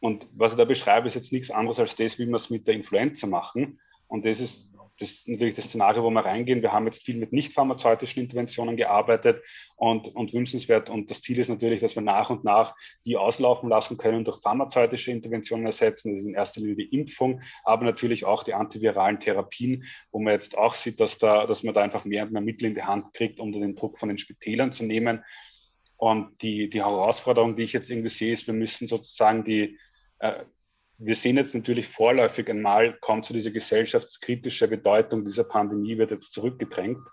Und 0.00 0.26
was 0.32 0.52
ich 0.52 0.58
da 0.58 0.64
beschreibe, 0.64 1.08
ist 1.08 1.14
jetzt 1.14 1.32
nichts 1.32 1.50
anderes 1.50 1.78
als 1.78 1.96
das, 1.96 2.18
wie 2.18 2.26
wir 2.26 2.36
es 2.36 2.50
mit 2.50 2.66
der 2.66 2.74
Influenza 2.74 3.26
machen. 3.26 3.80
Und 4.08 4.24
das 4.24 4.40
ist 4.40 4.68
das 4.98 5.10
ist 5.10 5.28
natürlich 5.28 5.54
das 5.54 5.66
Szenario, 5.66 6.02
wo 6.02 6.10
wir 6.10 6.24
reingehen. 6.24 6.62
Wir 6.62 6.72
haben 6.72 6.84
jetzt 6.84 7.04
viel 7.04 7.16
mit 7.16 7.32
nicht 7.32 7.54
pharmazeutischen 7.54 8.22
Interventionen 8.22 8.76
gearbeitet 8.76 9.42
und, 9.76 10.14
und 10.14 10.32
wünschenswert. 10.34 10.90
Und 10.90 11.10
das 11.10 11.22
Ziel 11.22 11.38
ist 11.38 11.48
natürlich, 11.48 11.80
dass 11.80 11.94
wir 11.94 12.02
nach 12.02 12.30
und 12.30 12.44
nach 12.44 12.74
die 13.04 13.16
auslaufen 13.16 13.68
lassen 13.68 13.96
können, 13.96 14.24
durch 14.24 14.40
pharmazeutische 14.42 15.10
Interventionen 15.10 15.66
ersetzen. 15.66 16.12
Das 16.12 16.20
ist 16.20 16.26
in 16.26 16.34
erster 16.34 16.60
Linie 16.60 16.76
die 16.76 16.96
Impfung, 16.96 17.40
aber 17.64 17.84
natürlich 17.84 18.24
auch 18.24 18.42
die 18.44 18.54
antiviralen 18.54 19.18
Therapien, 19.18 19.84
wo 20.10 20.20
man 20.20 20.34
jetzt 20.34 20.56
auch 20.56 20.74
sieht, 20.74 21.00
dass, 21.00 21.18
da, 21.18 21.46
dass 21.46 21.62
man 21.62 21.74
da 21.74 21.82
einfach 21.82 22.04
mehr 22.04 22.24
und 22.24 22.32
mehr 22.32 22.42
Mittel 22.42 22.66
in 22.66 22.74
die 22.74 22.82
Hand 22.82 23.14
kriegt, 23.14 23.40
um 23.40 23.50
den 23.50 23.74
Druck 23.74 23.98
von 23.98 24.08
den 24.08 24.18
Spitälern 24.18 24.72
zu 24.72 24.84
nehmen. 24.84 25.24
Und 25.96 26.42
die, 26.42 26.68
die 26.68 26.80
Herausforderung, 26.80 27.56
die 27.56 27.62
ich 27.62 27.72
jetzt 27.72 27.90
irgendwie 27.90 28.08
sehe, 28.08 28.32
ist, 28.32 28.46
wir 28.46 28.54
müssen 28.54 28.86
sozusagen 28.88 29.44
die, 29.44 29.78
äh, 30.18 30.44
wir 31.04 31.16
sehen 31.16 31.36
jetzt 31.36 31.54
natürlich 31.54 31.88
vorläufig 31.88 32.48
einmal, 32.48 32.96
kommt 33.00 33.24
zu 33.24 33.32
dieser 33.32 33.50
gesellschaftskritische 33.50 34.68
Bedeutung 34.68 35.24
dieser 35.24 35.44
Pandemie, 35.44 35.98
wird 35.98 36.12
jetzt 36.12 36.32
zurückgedrängt. 36.32 37.08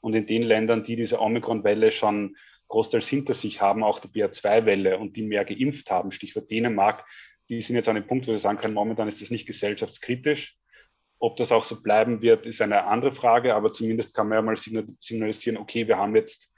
Und 0.00 0.14
in 0.14 0.26
den 0.26 0.42
Ländern, 0.42 0.84
die 0.84 0.94
diese 0.94 1.20
Omikron-Welle 1.20 1.90
schon 1.90 2.36
großteils 2.68 3.08
hinter 3.08 3.34
sich 3.34 3.60
haben, 3.60 3.82
auch 3.82 3.98
die 3.98 4.08
BA2-Welle 4.08 4.98
und 4.98 5.16
die 5.16 5.22
mehr 5.22 5.44
geimpft 5.44 5.90
haben, 5.90 6.12
Stichwort 6.12 6.50
Dänemark, 6.50 7.04
die 7.48 7.60
sind 7.60 7.76
jetzt 7.76 7.88
an 7.88 7.96
dem 7.96 8.06
Punkt, 8.06 8.26
wo 8.26 8.32
wir 8.32 8.38
sagen 8.38 8.58
können, 8.58 8.74
momentan 8.74 9.08
ist 9.08 9.20
das 9.20 9.30
nicht 9.30 9.46
gesellschaftskritisch. 9.46 10.56
Ob 11.18 11.36
das 11.36 11.52
auch 11.52 11.64
so 11.64 11.82
bleiben 11.82 12.22
wird, 12.22 12.46
ist 12.46 12.60
eine 12.60 12.84
andere 12.84 13.12
Frage, 13.12 13.54
aber 13.54 13.72
zumindest 13.72 14.14
kann 14.14 14.28
man 14.28 14.36
ja 14.36 14.42
mal 14.42 14.56
signalisieren, 14.56 15.56
okay, 15.56 15.86
wir 15.86 15.98
haben 15.98 16.16
jetzt 16.16 16.51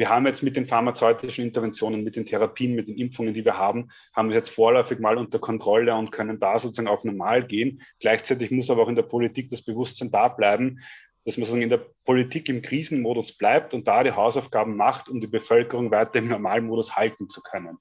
wir 0.00 0.08
haben 0.08 0.26
jetzt 0.26 0.42
mit 0.42 0.56
den 0.56 0.66
pharmazeutischen 0.66 1.44
Interventionen, 1.44 2.02
mit 2.02 2.16
den 2.16 2.24
Therapien, 2.24 2.74
mit 2.74 2.88
den 2.88 2.96
Impfungen, 2.96 3.34
die 3.34 3.44
wir 3.44 3.58
haben, 3.58 3.90
haben 4.14 4.28
wir 4.28 4.30
es 4.30 4.48
jetzt 4.48 4.54
vorläufig 4.54 4.98
mal 4.98 5.18
unter 5.18 5.38
Kontrolle 5.38 5.94
und 5.94 6.10
können 6.10 6.40
da 6.40 6.58
sozusagen 6.58 6.88
auf 6.88 7.04
normal 7.04 7.46
gehen. 7.46 7.82
Gleichzeitig 8.00 8.50
muss 8.50 8.70
aber 8.70 8.84
auch 8.84 8.88
in 8.88 8.96
der 8.96 9.02
Politik 9.02 9.50
das 9.50 9.60
Bewusstsein 9.60 10.10
da 10.10 10.28
bleiben, 10.28 10.80
dass 11.26 11.36
man 11.36 11.44
sozusagen 11.44 11.64
in 11.64 11.68
der 11.68 11.84
Politik 12.06 12.48
im 12.48 12.62
Krisenmodus 12.62 13.36
bleibt 13.36 13.74
und 13.74 13.86
da 13.86 14.02
die 14.02 14.12
Hausaufgaben 14.12 14.74
macht, 14.74 15.10
um 15.10 15.20
die 15.20 15.26
Bevölkerung 15.26 15.90
weiter 15.90 16.20
im 16.20 16.28
Normalmodus 16.28 16.96
halten 16.96 17.28
zu 17.28 17.42
können. 17.42 17.76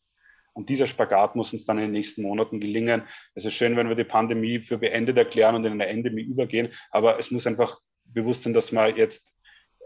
Und 0.52 0.68
dieser 0.68 0.88
Spagat 0.88 1.38
muss 1.38 1.54
uns 1.54 1.64
dann 1.64 1.78
in 1.78 1.86
den 1.86 1.92
nächsten 1.94 2.22
Monaten 2.22 2.60
gelingen. 2.60 3.04
Es 3.34 3.46
ist 3.46 3.54
schön, 3.54 3.78
wenn 3.78 3.88
wir 3.88 3.96
die 3.96 4.04
Pandemie 4.04 4.60
für 4.60 4.78
beendet 4.78 5.18
erklären 5.18 5.56
und 5.56 5.64
in 5.64 5.72
eine 5.72 5.88
Endemie 5.88 6.24
übergehen, 6.24 6.74
aber 6.92 7.18
es 7.18 7.32
muss 7.32 7.48
einfach 7.48 7.80
bewusst 8.04 8.44
sein, 8.44 8.54
dass 8.54 8.74
man 8.74 8.94
jetzt 8.98 9.26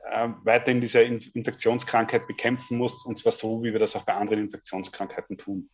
äh, 0.09 0.29
weiterhin 0.43 0.81
diese 0.81 1.01
Infektionskrankheit 1.01 2.27
bekämpfen 2.27 2.77
muss, 2.77 3.05
und 3.05 3.17
zwar 3.17 3.31
so, 3.31 3.63
wie 3.63 3.71
wir 3.71 3.79
das 3.79 3.95
auch 3.95 4.03
bei 4.03 4.13
anderen 4.13 4.39
Infektionskrankheiten 4.39 5.37
tun. 5.37 5.69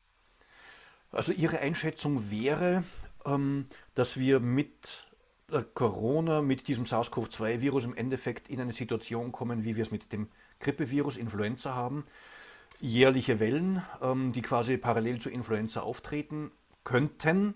Also 1.11 1.33
Ihre 1.33 1.59
Einschätzung 1.59 2.29
wäre, 2.29 2.83
ähm, 3.25 3.65
dass 3.95 4.17
wir 4.17 4.39
mit 4.39 5.05
Corona, 5.73 6.41
mit 6.41 6.67
diesem 6.67 6.85
SARS-CoV-2-Virus 6.85 7.85
im 7.85 7.95
Endeffekt 7.95 8.49
in 8.49 8.61
eine 8.61 8.73
Situation 8.73 9.31
kommen, 9.31 9.63
wie 9.63 9.75
wir 9.75 9.83
es 9.83 9.91
mit 9.91 10.11
dem 10.11 10.27
Grippevirus 10.59 11.17
Influenza 11.17 11.73
haben. 11.73 12.05
Jährliche 12.79 13.39
Wellen, 13.39 13.81
ähm, 14.01 14.31
die 14.31 14.41
quasi 14.41 14.77
parallel 14.77 15.19
zu 15.19 15.29
Influenza 15.29 15.81
auftreten 15.81 16.51
könnten. 16.83 17.55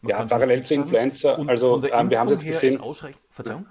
Man 0.00 0.10
ja, 0.10 0.24
parallel 0.24 0.64
zu 0.64 0.74
Influenza. 0.74 1.34
Also 1.46 1.82
ähm, 1.84 2.10
wir 2.10 2.18
haben 2.18 2.26
es 2.26 2.42
jetzt 2.42 2.60
gesehen. 2.60 2.80
Verzeihung? 3.30 3.66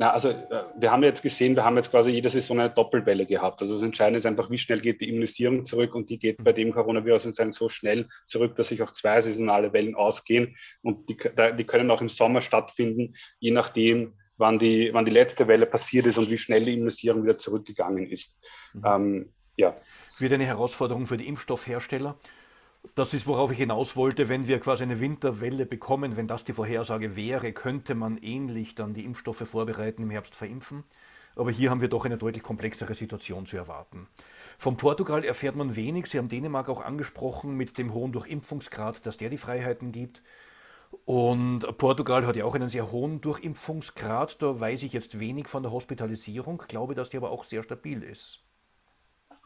Na, 0.00 0.12
also 0.12 0.30
äh, 0.30 0.64
wir 0.78 0.90
haben 0.90 1.02
jetzt 1.02 1.20
gesehen, 1.20 1.54
wir 1.54 1.62
haben 1.62 1.76
jetzt 1.76 1.90
quasi 1.90 2.08
jede 2.08 2.30
Saison 2.30 2.58
eine 2.58 2.70
Doppelwelle 2.70 3.26
gehabt. 3.26 3.60
Also 3.60 3.74
das 3.74 3.82
Entscheidende 3.82 4.16
ist 4.16 4.24
einfach, 4.24 4.48
wie 4.48 4.56
schnell 4.56 4.80
geht 4.80 5.02
die 5.02 5.10
Immunisierung 5.10 5.62
zurück 5.66 5.94
und 5.94 6.08
die 6.08 6.18
geht 6.18 6.42
bei 6.42 6.54
dem 6.54 6.72
Coronavirus 6.72 7.24
so 7.50 7.68
schnell 7.68 8.08
zurück, 8.24 8.56
dass 8.56 8.68
sich 8.68 8.80
auch 8.80 8.92
zwei 8.92 9.20
saisonale 9.20 9.74
Wellen 9.74 9.94
ausgehen 9.94 10.56
und 10.80 11.06
die, 11.10 11.18
die 11.58 11.64
können 11.64 11.90
auch 11.90 12.00
im 12.00 12.08
Sommer 12.08 12.40
stattfinden, 12.40 13.14
je 13.40 13.50
nachdem, 13.50 14.14
wann 14.38 14.58
die, 14.58 14.88
wann 14.94 15.04
die 15.04 15.10
letzte 15.10 15.46
Welle 15.48 15.66
passiert 15.66 16.06
ist 16.06 16.16
und 16.16 16.30
wie 16.30 16.38
schnell 16.38 16.62
die 16.62 16.72
Immunisierung 16.72 17.22
wieder 17.22 17.36
zurückgegangen 17.36 18.06
ist. 18.06 18.38
Mhm. 18.72 18.82
Ähm, 18.86 19.32
ja. 19.56 19.74
Wird 20.16 20.32
eine 20.32 20.46
Herausforderung 20.46 21.04
für 21.04 21.18
die 21.18 21.28
Impfstoffhersteller. 21.28 22.16
Das 22.94 23.14
ist, 23.14 23.26
worauf 23.26 23.50
ich 23.52 23.58
hinaus 23.58 23.94
wollte. 23.94 24.28
Wenn 24.28 24.46
wir 24.46 24.58
quasi 24.58 24.82
eine 24.82 25.00
Winterwelle 25.00 25.66
bekommen, 25.66 26.16
wenn 26.16 26.26
das 26.26 26.44
die 26.44 26.52
Vorhersage 26.52 27.14
wäre, 27.14 27.52
könnte 27.52 27.94
man 27.94 28.16
ähnlich 28.18 28.74
dann 28.74 28.94
die 28.94 29.04
Impfstoffe 29.04 29.48
vorbereiten, 29.48 30.02
im 30.02 30.10
Herbst 30.10 30.34
verimpfen. 30.34 30.84
Aber 31.36 31.50
hier 31.50 31.70
haben 31.70 31.80
wir 31.80 31.88
doch 31.88 32.04
eine 32.04 32.18
deutlich 32.18 32.42
komplexere 32.42 32.94
Situation 32.94 33.46
zu 33.46 33.56
erwarten. 33.56 34.08
Von 34.58 34.76
Portugal 34.76 35.24
erfährt 35.24 35.56
man 35.56 35.76
wenig. 35.76 36.06
Sie 36.06 36.18
haben 36.18 36.28
Dänemark 36.28 36.68
auch 36.68 36.80
angesprochen 36.80 37.56
mit 37.56 37.78
dem 37.78 37.94
hohen 37.94 38.12
Durchimpfungsgrad, 38.12 39.06
dass 39.06 39.16
der 39.16 39.30
die 39.30 39.38
Freiheiten 39.38 39.92
gibt. 39.92 40.22
Und 41.04 41.60
Portugal 41.78 42.26
hat 42.26 42.36
ja 42.36 42.44
auch 42.44 42.54
einen 42.54 42.68
sehr 42.68 42.90
hohen 42.90 43.20
Durchimpfungsgrad. 43.20 44.42
Da 44.42 44.58
weiß 44.58 44.82
ich 44.82 44.92
jetzt 44.92 45.20
wenig 45.20 45.48
von 45.48 45.62
der 45.62 45.72
Hospitalisierung, 45.72 46.64
glaube, 46.66 46.94
dass 46.94 47.10
die 47.10 47.16
aber 47.16 47.30
auch 47.30 47.44
sehr 47.44 47.62
stabil 47.62 48.02
ist. 48.02 48.40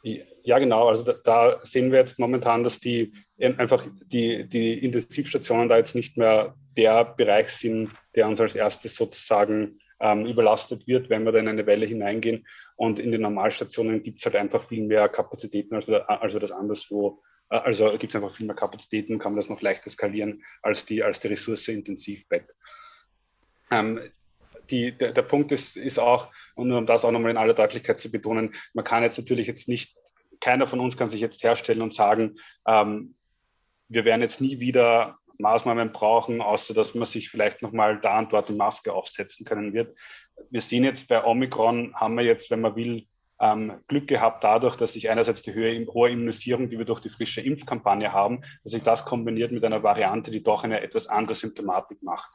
Ja, 0.04 0.58
genau. 0.58 0.88
Also 0.88 1.02
da, 1.02 1.14
da, 1.24 1.60
sehen 1.62 1.90
wir 1.90 1.98
jetzt 1.98 2.18
momentan, 2.18 2.62
dass 2.62 2.78
die 2.78 3.14
einfach 3.38 3.86
die, 4.04 4.46
die 4.46 4.84
Intensivstationen 4.84 5.68
da 5.68 5.78
jetzt 5.78 5.94
nicht 5.94 6.18
mehr 6.18 6.54
der 6.76 7.06
Bereich 7.06 7.48
sind, 7.48 7.90
der 8.14 8.28
uns 8.28 8.38
als 8.38 8.54
erstes 8.54 8.96
sozusagen 8.96 9.78
ähm, 10.00 10.26
überlastet 10.26 10.86
wird, 10.86 11.08
wenn 11.08 11.24
wir 11.24 11.32
da 11.32 11.38
in 11.38 11.48
eine 11.48 11.64
Welle 11.64 11.86
hineingehen. 11.86 12.46
Und 12.76 12.98
in 12.98 13.12
den 13.12 13.22
Normalstationen 13.22 14.02
gibt 14.02 14.18
es 14.18 14.26
halt 14.26 14.36
einfach 14.36 14.68
viel 14.68 14.84
mehr 14.84 15.08
Kapazitäten, 15.08 15.74
als 15.74 15.88
wir, 15.88 16.10
als 16.10 16.34
wir 16.34 16.40
das 16.40 16.52
anderswo, 16.52 17.22
äh, 17.48 17.56
also 17.56 17.90
gibt 17.96 18.14
es 18.14 18.20
einfach 18.20 18.36
viel 18.36 18.46
mehr 18.46 18.56
Kapazitäten, 18.56 19.18
kann 19.18 19.32
man 19.32 19.38
das 19.38 19.48
noch 19.48 19.62
leichter 19.62 19.88
skalieren 19.88 20.44
als 20.60 20.84
die, 20.84 21.02
als 21.02 21.18
die 21.20 21.28
Ressource 21.28 21.68
Intensivbett. 21.68 22.44
Ähm, 23.70 24.00
die, 24.68 24.92
der, 24.92 25.12
der 25.12 25.22
Punkt 25.22 25.50
ist, 25.52 25.76
ist 25.76 25.98
auch, 25.98 26.30
und 26.54 26.72
um 26.72 26.86
das 26.86 27.04
auch 27.04 27.10
nochmal 27.10 27.30
in 27.30 27.36
aller 27.36 27.54
Deutlichkeit 27.54 28.00
zu 28.00 28.10
betonen, 28.10 28.54
man 28.72 28.84
kann 28.84 29.02
jetzt 29.02 29.18
natürlich 29.18 29.46
jetzt 29.46 29.68
nicht, 29.68 29.96
keiner 30.40 30.66
von 30.66 30.80
uns 30.80 30.96
kann 30.96 31.10
sich 31.10 31.20
jetzt 31.20 31.42
herstellen 31.42 31.82
und 31.82 31.94
sagen, 31.94 32.36
ähm, 32.66 33.14
wir 33.88 34.04
werden 34.04 34.22
jetzt 34.22 34.40
nie 34.40 34.60
wieder 34.60 35.18
Maßnahmen 35.38 35.92
brauchen, 35.92 36.40
außer 36.40 36.74
dass 36.74 36.94
man 36.94 37.06
sich 37.06 37.28
vielleicht 37.28 37.62
nochmal 37.62 38.00
da 38.00 38.18
und 38.18 38.32
dort 38.32 38.48
die 38.48 38.54
Maske 38.54 38.92
aufsetzen 38.92 39.44
können 39.44 39.72
wird. 39.72 39.96
Wir 40.50 40.60
sehen 40.60 40.84
jetzt 40.84 41.08
bei 41.08 41.24
Omikron, 41.24 41.94
haben 41.94 42.16
wir 42.16 42.24
jetzt, 42.24 42.50
wenn 42.50 42.60
man 42.60 42.76
will, 42.76 43.06
ähm, 43.40 43.80
Glück 43.88 44.06
gehabt 44.06 44.44
dadurch, 44.44 44.76
dass 44.76 44.92
sich 44.92 45.10
einerseits 45.10 45.42
die 45.42 45.54
hohe, 45.54 45.86
hohe 45.92 46.10
Immunisierung, 46.10 46.70
die 46.70 46.78
wir 46.78 46.84
durch 46.84 47.00
die 47.00 47.08
frische 47.08 47.40
Impfkampagne 47.40 48.12
haben, 48.12 48.42
dass 48.62 48.72
sich 48.72 48.82
das 48.82 49.04
kombiniert 49.04 49.50
mit 49.50 49.64
einer 49.64 49.82
Variante, 49.82 50.30
die 50.30 50.42
doch 50.42 50.64
eine 50.64 50.80
etwas 50.80 51.08
andere 51.08 51.34
Symptomatik 51.34 52.02
macht. 52.02 52.30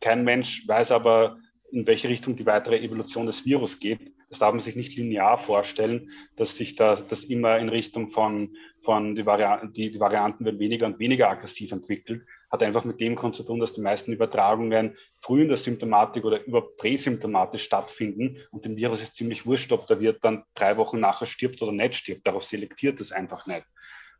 Kein 0.00 0.24
Mensch 0.24 0.66
weiß 0.66 0.92
aber, 0.92 1.36
in 1.72 1.86
welche 1.86 2.08
Richtung 2.08 2.36
die 2.36 2.46
weitere 2.46 2.78
Evolution 2.78 3.26
des 3.26 3.44
Virus 3.46 3.80
geht. 3.80 4.12
Das 4.28 4.38
darf 4.38 4.52
man 4.52 4.60
sich 4.60 4.76
nicht 4.76 4.96
linear 4.96 5.38
vorstellen, 5.38 6.10
dass 6.36 6.56
sich 6.56 6.76
da 6.76 6.96
das 6.96 7.24
immer 7.24 7.58
in 7.58 7.68
Richtung 7.68 8.10
von, 8.10 8.54
von 8.82 9.14
die, 9.14 9.24
Varianten, 9.24 9.72
die, 9.72 9.90
die 9.90 10.00
Varianten 10.00 10.44
werden 10.44 10.60
weniger 10.60 10.86
und 10.86 10.98
weniger 10.98 11.30
aggressiv 11.30 11.72
entwickelt. 11.72 12.24
Hat 12.50 12.62
einfach 12.62 12.84
mit 12.84 13.00
dem 13.00 13.16
Grund 13.16 13.34
zu 13.34 13.42
tun, 13.42 13.58
dass 13.58 13.72
die 13.72 13.80
meisten 13.80 14.12
Übertragungen 14.12 14.96
früh 15.22 15.42
in 15.42 15.48
der 15.48 15.56
Symptomatik 15.56 16.24
oder 16.24 16.44
über 16.44 16.76
präsymptomatisch 16.76 17.64
stattfinden 17.64 18.36
und 18.50 18.64
dem 18.66 18.76
Virus 18.76 19.02
ist 19.02 19.16
ziemlich 19.16 19.46
wurscht, 19.46 19.72
ob 19.72 19.86
der 19.86 20.00
Wirt 20.00 20.22
dann 20.22 20.44
drei 20.54 20.76
Wochen 20.76 21.00
nachher 21.00 21.26
stirbt 21.26 21.62
oder 21.62 21.72
nicht 21.72 21.94
stirbt. 21.94 22.26
Darauf 22.26 22.44
selektiert 22.44 23.00
es 23.00 23.12
einfach 23.12 23.46
nicht. 23.46 23.64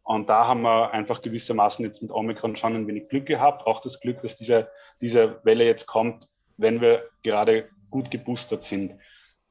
Und 0.04 0.28
da 0.28 0.46
haben 0.46 0.62
wir 0.62 0.92
einfach 0.92 1.22
gewissermaßen 1.22 1.84
jetzt 1.84 2.02
mit 2.02 2.10
Omikron 2.10 2.56
schon 2.56 2.74
ein 2.74 2.86
wenig 2.88 3.08
Glück 3.08 3.26
gehabt. 3.26 3.66
Auch 3.66 3.80
das 3.80 4.00
Glück, 4.00 4.20
dass 4.22 4.36
diese, 4.36 4.68
diese 5.00 5.40
Welle 5.44 5.64
jetzt 5.64 5.86
kommt, 5.86 6.28
wenn 6.56 6.80
wir 6.80 7.08
gerade 7.22 7.68
gut 7.90 8.10
geboostert 8.10 8.64
sind. 8.64 8.94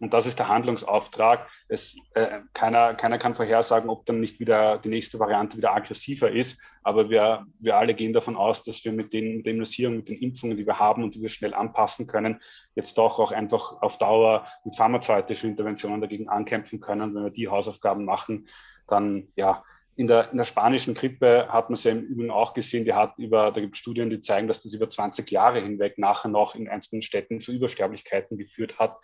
Und 0.01 0.15
das 0.15 0.25
ist 0.25 0.39
der 0.39 0.47
Handlungsauftrag. 0.47 1.47
Es, 1.67 1.95
äh, 2.15 2.39
keiner, 2.53 2.95
keiner 2.95 3.19
kann 3.19 3.35
vorhersagen, 3.35 3.87
ob 3.87 4.03
dann 4.07 4.19
nicht 4.19 4.39
wieder 4.39 4.79
die 4.79 4.89
nächste 4.89 5.19
Variante 5.19 5.57
wieder 5.57 5.75
aggressiver 5.75 6.31
ist. 6.31 6.59
Aber 6.81 7.11
wir, 7.11 7.45
wir 7.59 7.77
alle 7.77 7.93
gehen 7.93 8.11
davon 8.11 8.35
aus, 8.35 8.63
dass 8.63 8.83
wir 8.83 8.93
mit 8.93 9.13
den, 9.13 9.43
der 9.43 9.51
Immunisierung, 9.51 9.97
mit 9.97 10.09
den 10.09 10.17
Impfungen, 10.17 10.57
die 10.57 10.65
wir 10.65 10.79
haben 10.79 11.03
und 11.03 11.13
die 11.13 11.21
wir 11.21 11.29
schnell 11.29 11.53
anpassen 11.53 12.07
können, 12.07 12.41
jetzt 12.73 12.97
doch 12.97 13.19
auch 13.19 13.31
einfach 13.31 13.79
auf 13.83 13.99
Dauer 13.99 14.47
mit 14.65 14.75
pharmazeutischen 14.75 15.51
Interventionen 15.51 16.01
dagegen 16.01 16.29
ankämpfen 16.29 16.79
können. 16.79 17.13
Wenn 17.13 17.23
wir 17.23 17.29
die 17.29 17.49
Hausaufgaben 17.49 18.03
machen, 18.03 18.47
dann 18.87 19.27
ja, 19.35 19.63
in 20.01 20.07
der, 20.07 20.31
in 20.31 20.37
der, 20.37 20.45
spanischen 20.45 20.95
Grippe 20.95 21.47
hat 21.49 21.69
man 21.69 21.75
es 21.75 21.83
ja 21.83 21.91
im 21.91 22.01
Übrigen 22.01 22.31
auch 22.31 22.55
gesehen, 22.55 22.85
die 22.85 22.93
hat 22.93 23.13
über, 23.19 23.51
da 23.51 23.61
gibt 23.61 23.75
es 23.75 23.79
Studien, 23.79 24.09
die 24.09 24.19
zeigen, 24.19 24.47
dass 24.47 24.63
das 24.63 24.73
über 24.73 24.89
20 24.89 25.29
Jahre 25.29 25.61
hinweg 25.61 25.99
nachher 25.99 26.27
noch 26.27 26.55
in 26.55 26.67
einzelnen 26.67 27.03
Städten 27.03 27.39
zu 27.39 27.51
Übersterblichkeiten 27.51 28.35
geführt 28.35 28.79
hat. 28.79 28.97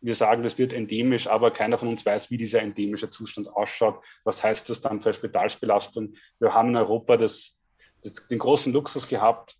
Wir 0.00 0.16
sagen, 0.16 0.42
das 0.42 0.58
wird 0.58 0.72
endemisch, 0.72 1.28
aber 1.28 1.52
keiner 1.52 1.78
von 1.78 1.86
uns 1.86 2.04
weiß, 2.04 2.32
wie 2.32 2.38
dieser 2.38 2.60
endemische 2.60 3.08
Zustand 3.08 3.48
ausschaut. 3.48 4.02
Was 4.24 4.42
heißt 4.42 4.68
das 4.68 4.80
dann 4.80 5.00
für 5.00 5.14
Spitalsbelastung? 5.14 6.14
Wir 6.40 6.52
haben 6.52 6.70
in 6.70 6.76
Europa 6.76 7.16
das, 7.16 7.56
das, 8.02 8.14
den 8.26 8.40
großen 8.40 8.72
Luxus 8.72 9.06
gehabt, 9.06 9.56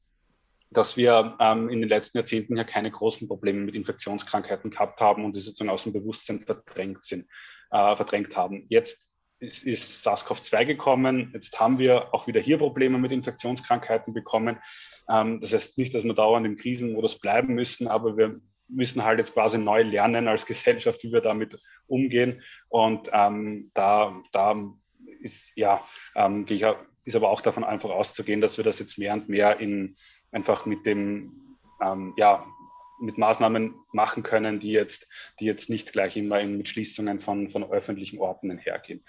dass 0.70 0.96
wir 0.96 1.36
ähm, 1.38 1.68
in 1.68 1.78
den 1.78 1.88
letzten 1.88 2.18
Jahrzehnten 2.18 2.56
ja 2.56 2.64
keine 2.64 2.90
großen 2.90 3.28
Probleme 3.28 3.60
mit 3.60 3.76
Infektionskrankheiten 3.76 4.72
gehabt 4.72 5.00
haben 5.00 5.24
und 5.24 5.36
die 5.36 5.40
sozusagen 5.40 5.70
aus 5.70 5.84
dem 5.84 5.92
Bewusstsein 5.92 6.40
verdrängt 6.40 7.04
sind, 7.04 7.28
äh, 7.70 7.94
verdrängt 7.94 8.36
haben. 8.36 8.66
Jetzt 8.68 9.04
ist, 9.38 9.64
ist 9.64 10.06
SARS-CoV-2 10.06 10.64
gekommen. 10.64 11.30
Jetzt 11.34 11.58
haben 11.58 11.78
wir 11.78 12.14
auch 12.14 12.26
wieder 12.26 12.40
hier 12.40 12.58
Probleme 12.58 12.98
mit 12.98 13.12
Infektionskrankheiten 13.12 14.14
bekommen. 14.14 14.58
Ähm, 15.08 15.40
das 15.40 15.52
heißt 15.52 15.78
nicht, 15.78 15.94
dass 15.94 16.04
wir 16.04 16.14
dauernd 16.14 16.46
im 16.46 16.56
Krisenmodus 16.56 17.18
bleiben 17.18 17.54
müssen, 17.54 17.88
aber 17.88 18.16
wir 18.16 18.40
müssen 18.68 19.04
halt 19.04 19.18
jetzt 19.18 19.34
quasi 19.34 19.58
neu 19.58 19.82
lernen 19.82 20.28
als 20.28 20.46
Gesellschaft, 20.46 21.02
wie 21.04 21.12
wir 21.12 21.20
damit 21.20 21.60
umgehen. 21.86 22.42
Und 22.68 23.10
ähm, 23.12 23.70
da, 23.74 24.22
da 24.32 24.56
ist 25.20 25.52
ja, 25.56 25.82
ähm, 26.14 26.46
ist 27.04 27.16
aber 27.16 27.30
auch 27.30 27.40
davon 27.40 27.64
einfach 27.64 27.90
auszugehen, 27.90 28.40
dass 28.40 28.56
wir 28.56 28.64
das 28.64 28.78
jetzt 28.78 28.98
mehr 28.98 29.12
und 29.14 29.28
mehr 29.28 29.60
in 29.60 29.96
einfach 30.32 30.66
mit 30.66 30.84
dem, 30.86 31.56
ähm, 31.80 32.14
ja, 32.16 32.44
mit 33.04 33.18
Maßnahmen 33.18 33.74
machen 33.92 34.22
können, 34.22 34.60
die 34.60 34.72
jetzt, 34.72 35.08
die 35.40 35.44
jetzt 35.44 35.70
nicht 35.70 35.92
gleich 35.92 36.16
immer 36.16 36.42
mit 36.44 36.68
Schließungen 36.68 37.20
von, 37.20 37.50
von 37.50 37.64
öffentlichen 37.70 38.18
Orten 38.18 38.50
einhergehen. 38.50 39.02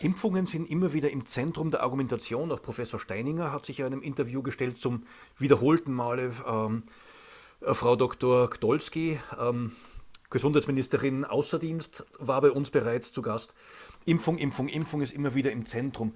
Impfungen 0.00 0.46
sind 0.46 0.68
immer 0.68 0.92
wieder 0.92 1.10
im 1.10 1.26
Zentrum 1.26 1.70
der 1.70 1.82
Argumentation. 1.82 2.50
Auch 2.50 2.60
Professor 2.60 2.98
Steininger 2.98 3.52
hat 3.52 3.64
sich 3.64 3.78
ja 3.78 3.86
in 3.86 3.92
einem 3.92 4.02
Interview 4.02 4.42
gestellt 4.42 4.78
zum 4.78 5.06
wiederholten 5.38 5.92
Male. 5.92 6.32
Ähm, 6.46 6.82
äh, 7.60 7.74
Frau 7.74 7.96
Dr. 7.96 8.50
Gdolski, 8.50 9.20
ähm, 9.38 9.72
Gesundheitsministerin 10.30 11.24
Außerdienst, 11.24 12.04
war 12.18 12.40
bei 12.40 12.50
uns 12.50 12.70
bereits 12.70 13.12
zu 13.12 13.22
Gast. 13.22 13.54
Impfung, 14.04 14.38
Impfung, 14.38 14.68
Impfung 14.68 15.02
ist 15.02 15.12
immer 15.12 15.34
wieder 15.34 15.52
im 15.52 15.66
Zentrum. 15.66 16.14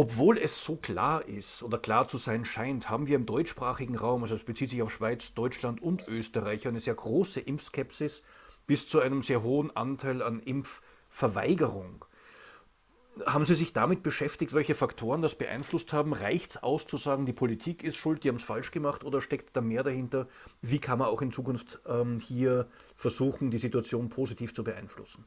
Obwohl 0.00 0.38
es 0.38 0.62
so 0.62 0.76
klar 0.76 1.26
ist 1.26 1.64
oder 1.64 1.76
klar 1.76 2.06
zu 2.06 2.18
sein 2.18 2.44
scheint, 2.44 2.88
haben 2.88 3.08
wir 3.08 3.16
im 3.16 3.26
deutschsprachigen 3.26 3.96
Raum, 3.96 4.22
also 4.22 4.36
es 4.36 4.44
bezieht 4.44 4.70
sich 4.70 4.80
auf 4.80 4.92
Schweiz, 4.92 5.34
Deutschland 5.34 5.82
und 5.82 6.06
Österreich, 6.06 6.68
eine 6.68 6.78
sehr 6.78 6.94
große 6.94 7.40
Impfskepsis 7.40 8.22
bis 8.68 8.86
zu 8.86 9.00
einem 9.00 9.24
sehr 9.24 9.42
hohen 9.42 9.76
Anteil 9.76 10.22
an 10.22 10.38
Impfverweigerung. 10.38 12.04
Haben 13.26 13.44
Sie 13.44 13.56
sich 13.56 13.72
damit 13.72 14.04
beschäftigt, 14.04 14.54
welche 14.54 14.76
Faktoren 14.76 15.20
das 15.20 15.34
beeinflusst 15.34 15.92
haben? 15.92 16.12
Reicht 16.12 16.52
es 16.52 16.62
aus 16.62 16.86
zu 16.86 16.96
sagen, 16.96 17.26
die 17.26 17.32
Politik 17.32 17.82
ist 17.82 17.96
schuld, 17.96 18.22
die 18.22 18.28
haben 18.28 18.36
es 18.36 18.44
falsch 18.44 18.70
gemacht 18.70 19.02
oder 19.02 19.20
steckt 19.20 19.56
da 19.56 19.60
mehr 19.60 19.82
dahinter? 19.82 20.28
Wie 20.62 20.78
kann 20.78 21.00
man 21.00 21.08
auch 21.08 21.22
in 21.22 21.32
Zukunft 21.32 21.80
ähm, 21.88 22.20
hier 22.20 22.68
versuchen, 22.94 23.50
die 23.50 23.58
Situation 23.58 24.10
positiv 24.10 24.54
zu 24.54 24.62
beeinflussen? 24.62 25.24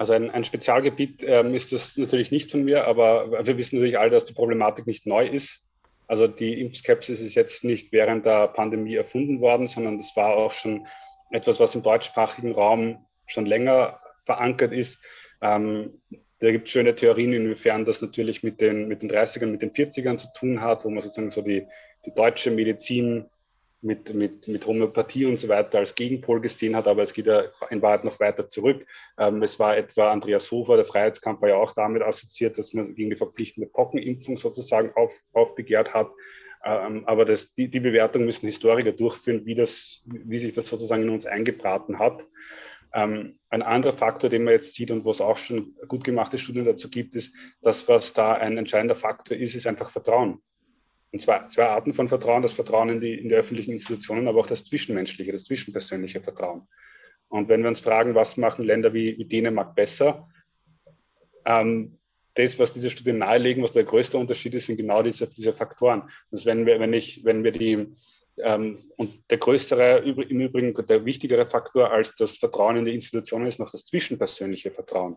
Also 0.00 0.14
ein, 0.14 0.30
ein 0.30 0.46
Spezialgebiet 0.46 1.22
ähm, 1.26 1.54
ist 1.54 1.72
das 1.72 1.98
natürlich 1.98 2.30
nicht 2.30 2.50
von 2.50 2.64
mir, 2.64 2.86
aber 2.86 3.44
wir 3.44 3.58
wissen 3.58 3.76
natürlich 3.76 3.98
alle, 3.98 4.08
dass 4.08 4.24
die 4.24 4.32
Problematik 4.32 4.86
nicht 4.86 5.06
neu 5.06 5.26
ist. 5.26 5.62
Also 6.06 6.26
die 6.26 6.58
Impfskepsis 6.58 7.20
ist 7.20 7.34
jetzt 7.34 7.64
nicht 7.64 7.92
während 7.92 8.24
der 8.24 8.48
Pandemie 8.48 8.94
erfunden 8.94 9.42
worden, 9.42 9.68
sondern 9.68 9.98
das 9.98 10.16
war 10.16 10.38
auch 10.38 10.52
schon 10.52 10.86
etwas, 11.30 11.60
was 11.60 11.74
im 11.74 11.82
deutschsprachigen 11.82 12.52
Raum 12.52 13.04
schon 13.26 13.44
länger 13.44 14.00
verankert 14.24 14.72
ist. 14.72 14.98
Ähm, 15.42 16.00
da 16.38 16.50
gibt 16.50 16.68
es 16.68 16.72
schöne 16.72 16.94
Theorien, 16.94 17.34
inwiefern 17.34 17.84
das 17.84 18.00
natürlich 18.00 18.42
mit 18.42 18.62
den, 18.62 18.88
mit 18.88 19.02
den 19.02 19.10
30ern, 19.10 19.48
mit 19.48 19.60
den 19.60 19.72
40ern 19.72 20.16
zu 20.16 20.28
tun 20.34 20.62
hat, 20.62 20.82
wo 20.86 20.88
man 20.88 21.02
sozusagen 21.02 21.28
so 21.28 21.42
die, 21.42 21.66
die 22.06 22.14
deutsche 22.14 22.50
Medizin 22.50 23.26
mit, 23.82 24.12
mit, 24.12 24.46
mit 24.46 24.66
Homöopathie 24.66 25.26
und 25.26 25.38
so 25.38 25.48
weiter 25.48 25.78
als 25.78 25.94
Gegenpol 25.94 26.40
gesehen 26.40 26.76
hat, 26.76 26.86
aber 26.86 27.02
es 27.02 27.12
geht 27.12 27.26
ja 27.26 27.44
in 27.70 27.80
Wahrheit 27.80 28.04
noch 28.04 28.20
weiter 28.20 28.48
zurück. 28.48 28.86
Ähm, 29.18 29.42
es 29.42 29.58
war 29.58 29.76
etwa 29.76 30.10
Andreas 30.10 30.50
Hofer, 30.50 30.76
der 30.76 30.84
Freiheitskampf 30.84 31.40
war 31.40 31.48
ja 31.48 31.56
auch 31.56 31.72
damit 31.74 32.02
assoziiert, 32.02 32.58
dass 32.58 32.74
man 32.74 32.94
gegen 32.94 33.10
die 33.10 33.16
verpflichtende 33.16 33.68
Pockenimpfung 33.68 34.36
sozusagen 34.36 34.92
auf, 34.94 35.12
aufbegehrt 35.32 35.94
hat. 35.94 36.10
Ähm, 36.62 37.04
aber 37.06 37.24
das, 37.24 37.54
die, 37.54 37.68
die 37.68 37.80
Bewertung 37.80 38.26
müssen 38.26 38.46
Historiker 38.46 38.92
durchführen, 38.92 39.46
wie, 39.46 39.54
das, 39.54 40.02
wie 40.04 40.38
sich 40.38 40.52
das 40.52 40.68
sozusagen 40.68 41.02
in 41.04 41.10
uns 41.10 41.24
eingebraten 41.24 41.98
hat. 41.98 42.26
Ähm, 42.92 43.38
ein 43.48 43.62
anderer 43.62 43.94
Faktor, 43.94 44.28
den 44.28 44.44
man 44.44 44.54
jetzt 44.54 44.74
sieht 44.74 44.90
und 44.90 45.04
wo 45.04 45.10
es 45.10 45.20
auch 45.20 45.38
schon 45.38 45.74
gut 45.88 46.04
gemachte 46.04 46.38
Studien 46.38 46.64
dazu 46.64 46.90
gibt, 46.90 47.14
ist, 47.14 47.34
dass 47.62 47.88
was 47.88 48.12
da 48.12 48.34
ein 48.34 48.58
entscheidender 48.58 48.96
Faktor 48.96 49.36
ist, 49.36 49.54
ist 49.54 49.66
einfach 49.66 49.90
Vertrauen. 49.90 50.42
Und 51.12 51.20
zwar 51.20 51.48
zwei 51.48 51.66
Arten 51.66 51.92
von 51.92 52.08
Vertrauen, 52.08 52.42
das 52.42 52.52
Vertrauen 52.52 52.88
in 52.88 53.00
die, 53.00 53.14
in 53.14 53.28
die 53.28 53.34
öffentlichen 53.34 53.72
Institutionen, 53.72 54.28
aber 54.28 54.40
auch 54.40 54.46
das 54.46 54.64
zwischenmenschliche, 54.64 55.32
das 55.32 55.44
zwischenpersönliche 55.44 56.20
Vertrauen. 56.20 56.68
Und 57.28 57.48
wenn 57.48 57.62
wir 57.62 57.68
uns 57.68 57.80
fragen, 57.80 58.14
was 58.14 58.36
machen 58.36 58.64
Länder 58.64 58.92
wie, 58.92 59.16
wie 59.18 59.24
Dänemark 59.24 59.74
besser, 59.74 60.28
ähm, 61.44 61.98
das, 62.34 62.58
was 62.58 62.72
diese 62.72 62.90
Studien 62.90 63.18
nahelegen, 63.18 63.62
was 63.62 63.72
der 63.72 63.84
größte 63.84 64.16
Unterschied 64.18 64.54
ist, 64.54 64.66
sind 64.66 64.76
genau 64.76 65.02
diese, 65.02 65.28
diese 65.28 65.52
Faktoren. 65.52 66.08
Das 66.30 66.46
wenn 66.46 66.64
wir, 66.64 66.78
wenn 66.78 66.92
ich, 66.92 67.24
wenn 67.24 67.42
wir 67.42 67.52
die, 67.52 67.88
ähm, 68.38 68.90
und 68.96 69.30
der 69.30 69.38
größere, 69.38 69.98
im 69.98 70.40
Übrigen 70.40 70.74
der 70.86 71.04
wichtigere 71.04 71.46
Faktor 71.46 71.90
als 71.90 72.14
das 72.14 72.36
Vertrauen 72.36 72.76
in 72.76 72.84
die 72.84 72.94
Institutionen 72.94 73.46
ist 73.46 73.58
noch 73.58 73.70
das 73.70 73.84
zwischenpersönliche 73.84 74.70
Vertrauen. 74.70 75.16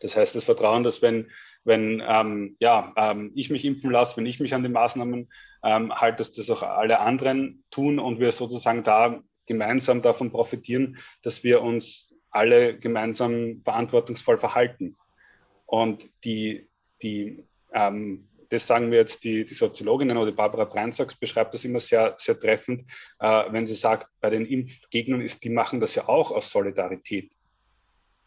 Das 0.00 0.16
heißt, 0.16 0.34
das 0.34 0.44
Vertrauen, 0.44 0.82
dass 0.82 1.00
wenn, 1.00 1.30
wenn 1.66 2.02
ähm, 2.06 2.56
ja, 2.60 2.92
ähm, 2.96 3.32
ich 3.34 3.50
mich 3.50 3.64
impfen 3.64 3.90
lasse, 3.90 4.16
wenn 4.16 4.26
ich 4.26 4.40
mich 4.40 4.54
an 4.54 4.62
die 4.62 4.68
Maßnahmen 4.68 5.28
ähm, 5.62 5.94
halte, 5.94 6.18
dass 6.18 6.32
das 6.32 6.50
auch 6.50 6.62
alle 6.62 7.00
anderen 7.00 7.64
tun 7.70 7.98
und 7.98 8.20
wir 8.20 8.32
sozusagen 8.32 8.84
da 8.84 9.20
gemeinsam 9.46 10.02
davon 10.02 10.30
profitieren, 10.30 10.98
dass 11.22 11.44
wir 11.44 11.62
uns 11.62 12.14
alle 12.30 12.78
gemeinsam 12.78 13.62
verantwortungsvoll 13.64 14.38
verhalten. 14.38 14.96
Und 15.66 16.08
die, 16.24 16.68
die 17.02 17.44
ähm, 17.72 18.28
das 18.50 18.66
sagen 18.66 18.90
wir 18.90 18.98
jetzt 18.98 19.24
die, 19.24 19.44
die 19.44 19.54
Soziologinnen 19.54 20.16
oder 20.16 20.30
die 20.30 20.36
Barbara 20.36 20.64
Breinsax 20.64 21.14
beschreibt 21.14 21.54
das 21.54 21.64
immer 21.64 21.80
sehr, 21.80 22.14
sehr 22.18 22.38
treffend, 22.38 22.88
äh, 23.18 23.44
wenn 23.50 23.66
sie 23.66 23.74
sagt, 23.74 24.08
bei 24.20 24.30
den 24.30 24.46
Impfgegnern 24.46 25.20
ist, 25.20 25.42
die 25.42 25.50
machen 25.50 25.80
das 25.80 25.94
ja 25.94 26.08
auch 26.08 26.30
aus 26.30 26.50
Solidarität. 26.50 27.32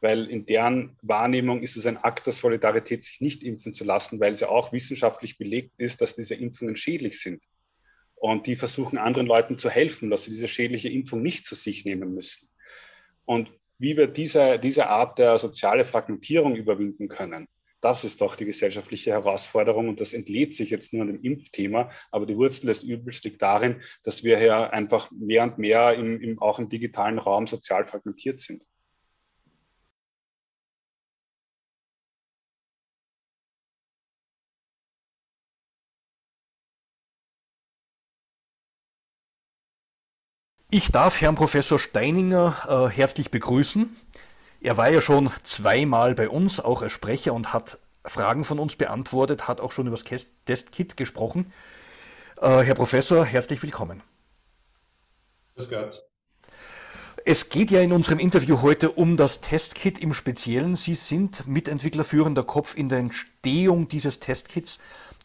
Weil 0.02 0.28
in 0.28 0.46
deren 0.46 0.98
Wahrnehmung 1.02 1.62
ist 1.62 1.76
es 1.76 1.86
ein 1.86 1.98
Akt 1.98 2.26
der 2.26 2.34
Solidarität, 2.34 3.04
sich 3.04 3.22
nicht 3.22 3.44
impfen 3.44 3.74
zu 3.74 3.84
lassen, 3.84 4.20
weil 4.20 4.34
es 4.34 4.40
ja 4.40 4.50
auch 4.50 4.72
wissenschaftlich 4.72 5.38
belegt 5.38 5.74
ist, 5.78 6.02
dass 6.02 6.16
diese 6.16 6.36
Impfungen 6.36 6.76
schädlich 6.76 7.22
sind. 7.22 7.44
Und 8.16 8.48
die 8.48 8.56
versuchen 8.56 8.98
anderen 8.98 9.28
Leuten 9.28 9.58
zu 9.58 9.70
helfen, 9.70 10.10
dass 10.10 10.24
sie 10.24 10.32
diese 10.32 10.48
schädliche 10.48 10.90
Impfung 10.90 11.22
nicht 11.22 11.46
zu 11.46 11.56
sich 11.56 11.86
nehmen 11.86 12.14
müssen. 12.14 12.50
Und 13.26 13.52
wie 13.78 13.96
wir 13.96 14.08
diese, 14.08 14.60
diese 14.60 14.88
Art 14.88 15.18
der 15.20 15.38
soziale 15.38 15.86
Fragmentierung 15.86 16.56
überwinden 16.56 17.08
können, 17.08 17.48
das 17.82 18.04
ist 18.04 18.20
doch 18.20 18.36
die 18.36 18.46
gesellschaftliche 18.46 19.12
Herausforderung 19.12 19.88
und 19.88 20.02
das 20.02 20.12
entlädt 20.12 20.54
sich 20.54 20.70
jetzt 20.70 20.92
nur 20.92 21.04
an 21.04 21.08
dem 21.08 21.22
Impfthema. 21.22 21.90
Aber 22.12 22.26
die 22.26 22.36
Wurzel 22.36 22.68
des 22.68 22.84
Übels 22.84 23.24
liegt 23.24 23.42
darin, 23.42 23.82
dass 24.04 24.24
wir 24.24 24.38
hier 24.38 24.74
einfach 24.74 25.10
mehr 25.12 25.44
und 25.44 25.58
mehr 25.58 25.94
im, 25.94 26.20
im, 26.20 26.42
auch 26.42 26.60
im 26.60 26.68
digitalen 26.68 27.20
Raum 27.20 27.48
sozial 27.48 27.86
fragmentiert 27.86 28.42
sind. 28.42 28.64
Ich 40.72 40.92
darf 40.92 41.20
Herrn 41.20 41.34
Professor 41.34 41.80
Steininger 41.80 42.90
äh, 42.92 42.96
herzlich 42.96 43.32
begrüßen. 43.32 43.98
Er 44.62 44.78
war 44.78 44.88
ja 44.92 45.02
schon 45.02 45.32
zweimal 45.42 46.14
bei 46.14 46.30
uns, 46.30 46.60
auch 46.60 46.84
als 46.84 46.92
Sprecher 46.92 47.34
und 47.34 47.54
hat 47.54 47.80
Fragen 48.06 48.44
von 48.44 48.60
uns 48.60 48.76
beantwortet, 48.76 49.48
hat 49.48 49.62
auch 49.62 49.72
schon 49.72 49.88
über 49.88 49.98
das 49.98 50.22
Testkit 50.46 50.96
gesprochen. 50.96 51.52
Äh, 52.40 52.60
Herr 52.60 52.76
Professor, 52.76 53.26
herzlich 53.26 53.64
willkommen. 53.64 54.04
Grüß 55.56 55.72
Gott. 55.72 56.04
Es 57.26 57.50
geht 57.50 57.72
ja 57.72 57.82
in 57.82 57.92
unserem 57.92 58.20
Interview 58.20 58.62
heute 58.62 58.92
um 58.92 59.18
das 59.18 59.42
Testkit 59.42 59.98
im 59.98 60.14
Speziellen. 60.14 60.76
Sie 60.76 60.94
sind 60.94 61.48
Mitentwickler, 61.48 62.04
führender 62.04 62.44
Kopf 62.44 62.78
in 62.78 62.90
der 62.90 63.00
Entstehung 63.00 63.88
dieses 63.88 64.20
Testkits. 64.20 64.78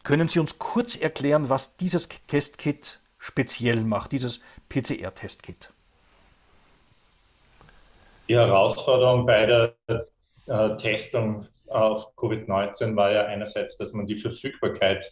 Können 0.03 0.27
Sie 0.27 0.39
uns 0.39 0.57
kurz 0.57 0.95
erklären, 0.95 1.49
was 1.49 1.77
dieses 1.77 2.09
Testkit 2.25 2.99
speziell 3.25 3.83
macht, 3.83 4.11
dieses 4.11 4.39
PCR-Testkit? 4.69 5.71
Die 8.27 8.35
Herausforderung 8.35 9.25
bei 9.25 9.45
der 9.45 9.75
äh, 10.47 10.77
Testung 10.77 11.47
auf 11.67 12.15
Covid-19 12.17 12.95
war 12.95 13.11
ja 13.11 13.25
einerseits, 13.25 13.77
dass 13.77 13.93
man 13.93 14.05
die 14.05 14.17
Verfügbarkeit 14.17 15.11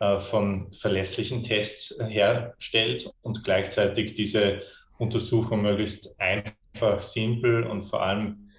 äh, 0.00 0.18
von 0.18 0.72
verlässlichen 0.72 1.44
Tests 1.44 1.96
herstellt 2.04 3.08
und 3.22 3.44
gleichzeitig 3.44 4.14
diese 4.14 4.62
Untersuchung 4.98 5.62
möglichst 5.62 6.18
einfach, 6.20 7.00
simpel 7.00 7.64
und 7.64 7.84
vor 7.84 8.02
allem 8.02 8.50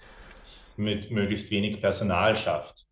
mit 0.77 1.11
möglichst 1.11 1.51
wenig 1.51 1.81
Personal 1.81 2.37
schafft. 2.37 2.85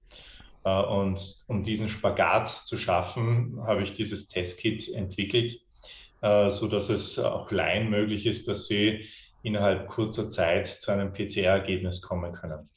Äh, 0.65 0.81
und 0.81 1.45
um 1.47 1.63
diesen 1.63 1.87
Spagat 1.87 2.49
zu 2.49 2.77
schaffen, 2.77 3.61
habe 3.65 3.83
ich 3.83 3.93
dieses 3.93 4.27
Testkit 4.27 4.93
entwickelt, 4.93 5.61
so 6.21 6.67
dass 6.67 6.89
es 6.89 7.17
auch 7.17 7.49
Laien 7.51 7.89
möglich 7.89 8.27
ist, 8.27 8.47
dass 8.47 8.67
sie 8.67 9.07
innerhalb 9.43 9.87
kurzer 9.87 10.29
Zeit 10.29 10.67
zu 10.67 10.91
einem 10.91 11.11
PCR-Ergebnis 11.11 12.01
kommen 12.01 12.33
können. 12.33 12.69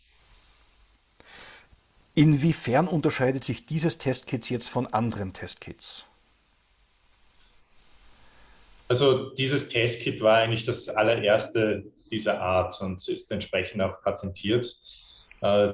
Inwiefern 2.15 2.89
unterscheidet 2.89 3.45
sich 3.45 3.67
dieses 3.67 3.99
Testkit 3.99 4.49
jetzt 4.49 4.69
von 4.69 4.87
anderen 4.87 5.33
Testkits? 5.33 6.07
Also 8.89 9.31
dieses 9.31 9.69
Testkit 9.69 10.21
war 10.21 10.39
eigentlich 10.39 10.65
das 10.65 10.89
allererste 10.89 11.85
dieser 12.11 12.41
Art 12.41 12.81
und 12.81 13.07
ist 13.09 13.33
entsprechend 13.33 13.83
auch 13.83 14.01
patentiert. 14.03 14.81
Äh, 15.41 15.73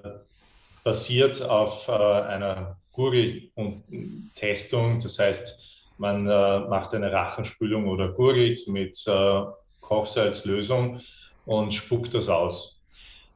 basiert 0.82 1.42
auf 1.42 1.88
äh, 1.88 1.92
einer 1.92 2.78
Gurgeltestung. 2.92 5.00
Das 5.00 5.18
heißt, 5.18 5.69
man 6.00 6.26
äh, 6.26 6.60
macht 6.60 6.94
eine 6.94 7.12
Rachenspülung 7.12 7.86
oder 7.86 8.08
gurgelt 8.08 8.66
mit 8.68 8.98
äh, 9.06 9.42
Kochsalzlösung 9.82 11.00
und 11.44 11.74
spuckt 11.74 12.14
das 12.14 12.30
aus. 12.30 12.80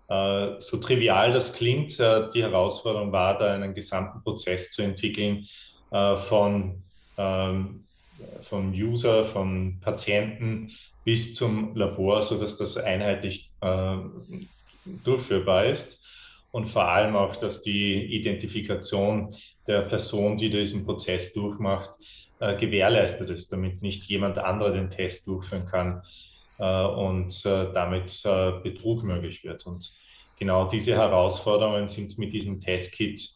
Äh, 0.09 0.53
so 0.61 0.79
trivial 0.79 1.33
das 1.33 1.53
klingt, 1.53 2.01
äh, 2.01 2.27
die 2.31 2.43
Herausforderung 2.43 3.13
war 3.13 3.37
da 3.39 3.53
einen 3.53 3.75
gesamten 3.75 4.23
Prozess 4.23 4.73
zu 4.73 4.81
entwickeln 4.81 5.47
äh, 5.91 6.17
von 6.17 6.83
ähm, 7.19 7.85
vom 8.43 8.73
User, 8.73 9.25
vom 9.25 9.79
Patienten 9.81 10.71
bis 11.05 11.35
zum 11.35 11.77
Labor, 11.77 12.23
sodass 12.23 12.57
das 12.57 12.79
einheitlich 12.79 13.51
äh, 13.61 13.97
durchführbar 15.05 15.67
ist 15.67 16.01
und 16.51 16.65
vor 16.65 16.89
allem 16.89 17.15
auch, 17.15 17.37
dass 17.37 17.61
die 17.61 18.05
Identifikation 18.17 19.37
der 19.67 19.83
Person, 19.83 20.39
die 20.39 20.49
diesen 20.49 20.87
Prozess 20.87 21.35
durchmacht, 21.35 21.91
äh, 22.41 22.57
gewährleistet 22.57 23.31
ist, 23.31 23.53
damit 23.53 23.81
nicht 23.81 24.07
jemand 24.07 24.39
anderer 24.39 24.73
den 24.73 24.91
Test 24.91 25.27
durchführen 25.27 25.67
kann 25.67 26.03
äh, 26.59 26.85
und 26.85 27.45
äh, 27.47 27.73
damit 27.73 28.23
äh, 28.25 28.53
Betrug 28.63 29.05
möglich 29.05 29.45
wird. 29.45 29.67
Und 29.67 29.95
genau 30.37 30.67
diese 30.67 30.97
Herausforderungen 30.97 31.87
sind 31.87 32.19
mit 32.19 32.33
diesem 32.33 32.61
Testkit 32.61 33.29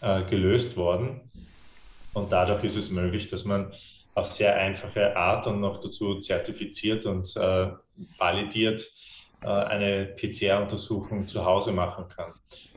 äh, 0.00 0.24
gelöst 0.24 0.76
worden. 0.76 1.30
Und 2.12 2.30
dadurch 2.32 2.64
ist 2.64 2.76
es 2.76 2.90
möglich, 2.90 3.30
dass 3.30 3.44
man 3.44 3.72
auf 4.14 4.30
sehr 4.30 4.56
einfache 4.56 5.16
Art 5.16 5.46
und 5.46 5.60
noch 5.60 5.80
dazu 5.82 6.18
zertifiziert 6.20 7.04
und 7.06 7.34
äh, 7.36 7.70
validiert 8.18 8.86
eine 9.42 10.06
PCR-Untersuchung 10.16 11.28
zu 11.28 11.44
Hause 11.44 11.70
machen 11.70 12.08
kann, 12.08 12.32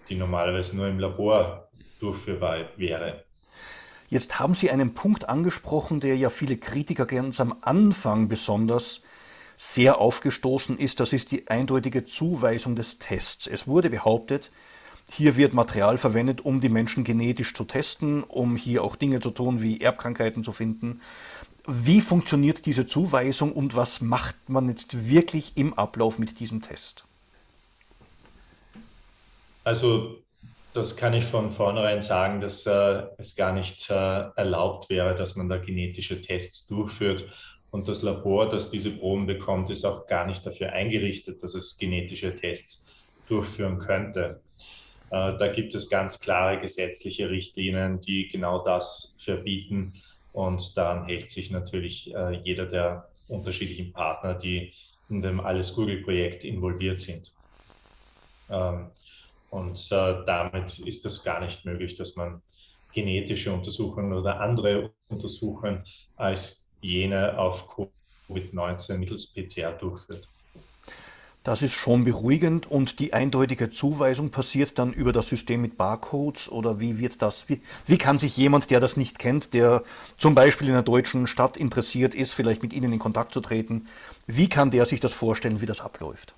die 0.09 0.15
normalerweise 0.15 0.75
nur 0.75 0.87
im 0.87 0.99
Labor 0.99 1.69
durchführbar 1.99 2.65
wäre. 2.75 3.23
Jetzt 4.09 4.39
haben 4.39 4.55
Sie 4.55 4.71
einen 4.71 4.95
Punkt 4.95 5.29
angesprochen, 5.29 5.99
der 5.99 6.17
ja 6.17 6.29
viele 6.29 6.57
Kritiker 6.57 7.05
ganz 7.05 7.39
am 7.39 7.55
Anfang 7.61 8.27
besonders 8.27 9.01
sehr 9.55 9.99
aufgestoßen 9.99 10.79
ist. 10.79 10.99
Das 10.99 11.13
ist 11.13 11.31
die 11.31 11.47
eindeutige 11.47 12.05
Zuweisung 12.05 12.75
des 12.75 12.97
Tests. 12.97 13.45
Es 13.45 13.67
wurde 13.67 13.89
behauptet, 13.89 14.51
hier 15.11 15.37
wird 15.37 15.53
Material 15.53 15.97
verwendet, 15.97 16.41
um 16.41 16.61
die 16.61 16.69
Menschen 16.69 17.03
genetisch 17.03 17.53
zu 17.53 17.65
testen, 17.65 18.23
um 18.23 18.55
hier 18.55 18.83
auch 18.83 18.95
Dinge 18.95 19.19
zu 19.19 19.31
tun, 19.31 19.61
wie 19.61 19.79
Erbkrankheiten 19.79 20.43
zu 20.43 20.53
finden. 20.53 21.01
Wie 21.67 22.01
funktioniert 22.01 22.65
diese 22.65 22.87
Zuweisung 22.87 23.51
und 23.51 23.75
was 23.75 24.01
macht 24.01 24.49
man 24.49 24.69
jetzt 24.69 25.07
wirklich 25.07 25.53
im 25.55 25.73
Ablauf 25.73 26.17
mit 26.19 26.39
diesem 26.39 26.61
Test? 26.61 27.05
Also 29.63 30.17
das 30.79 30.95
kann 30.95 31.13
ich 31.13 31.25
von 31.25 31.51
vornherein 31.51 32.01
sagen, 32.01 32.39
dass 32.39 32.65
äh, 32.65 33.03
es 33.17 33.35
gar 33.35 33.51
nicht 33.51 33.89
äh, 33.89 33.93
erlaubt 33.93 34.89
wäre, 34.89 35.13
dass 35.13 35.35
man 35.35 35.49
da 35.49 35.57
genetische 35.57 36.21
Tests 36.21 36.67
durchführt. 36.67 37.27
Und 37.69 37.89
das 37.89 38.01
Labor, 38.01 38.49
das 38.49 38.71
diese 38.71 38.91
Proben 38.91 39.27
bekommt, 39.27 39.69
ist 39.69 39.85
auch 39.85 40.07
gar 40.07 40.25
nicht 40.25 40.45
dafür 40.45 40.71
eingerichtet, 40.71 41.43
dass 41.43 41.53
es 41.53 41.77
genetische 41.77 42.33
Tests 42.33 42.87
durchführen 43.27 43.79
könnte. 43.79 44.39
Äh, 45.11 45.37
da 45.37 45.51
gibt 45.51 45.75
es 45.75 45.89
ganz 45.89 46.21
klare 46.21 46.61
gesetzliche 46.61 47.29
Richtlinien, 47.29 47.99
die 47.99 48.29
genau 48.29 48.63
das 48.63 49.17
verbieten. 49.19 49.93
Und 50.31 50.77
daran 50.77 51.05
hält 51.07 51.29
sich 51.29 51.51
natürlich 51.51 52.15
äh, 52.15 52.39
jeder 52.45 52.65
der 52.65 53.09
unterschiedlichen 53.27 53.91
Partner, 53.91 54.33
die 54.33 54.71
in 55.09 55.21
dem 55.21 55.41
Alles 55.41 55.75
Google-Projekt 55.75 56.45
involviert 56.45 57.01
sind. 57.01 57.33
Ähm, 58.49 58.91
und 59.49 59.91
äh, 59.91 60.25
damit 60.25 60.79
ist 60.79 61.05
es 61.05 61.23
gar 61.23 61.39
nicht 61.39 61.65
möglich, 61.65 61.95
dass 61.95 62.15
man 62.15 62.41
genetische 62.93 63.51
Untersuchungen 63.51 64.13
oder 64.13 64.39
andere 64.39 64.91
Untersuchungen 65.09 65.83
als 66.17 66.67
jene 66.81 67.37
auf 67.37 67.67
Covid-19 68.29 68.97
mittels 68.97 69.27
PCR 69.27 69.71
durchführt. 69.73 70.27
Das 71.43 71.61
ist 71.61 71.73
schon 71.73 72.03
beruhigend 72.03 72.69
und 72.69 72.99
die 72.99 73.13
eindeutige 73.13 73.69
Zuweisung 73.69 74.29
passiert 74.29 74.77
dann 74.77 74.91
über 74.91 75.13
das 75.13 75.29
System 75.29 75.61
mit 75.61 75.77
Barcodes 75.77 76.51
oder 76.51 76.81
wie 76.81 76.99
wird 76.99 77.21
das, 77.21 77.47
wie, 77.47 77.61
wie 77.87 77.97
kann 77.97 78.17
sich 78.17 78.35
jemand, 78.35 78.69
der 78.69 78.81
das 78.81 78.97
nicht 78.97 79.19
kennt, 79.19 79.53
der 79.53 79.83
zum 80.17 80.35
Beispiel 80.35 80.67
in 80.67 80.73
einer 80.73 80.83
deutschen 80.83 81.27
Stadt 81.27 81.55
interessiert 81.55 82.13
ist, 82.13 82.33
vielleicht 82.33 82.61
mit 82.61 82.73
Ihnen 82.73 82.91
in 82.91 82.99
Kontakt 82.99 83.33
zu 83.33 83.39
treten, 83.39 83.87
wie 84.27 84.49
kann 84.49 84.69
der 84.69 84.85
sich 84.85 84.99
das 84.99 85.13
vorstellen, 85.13 85.61
wie 85.61 85.65
das 85.65 85.79
abläuft? 85.79 86.35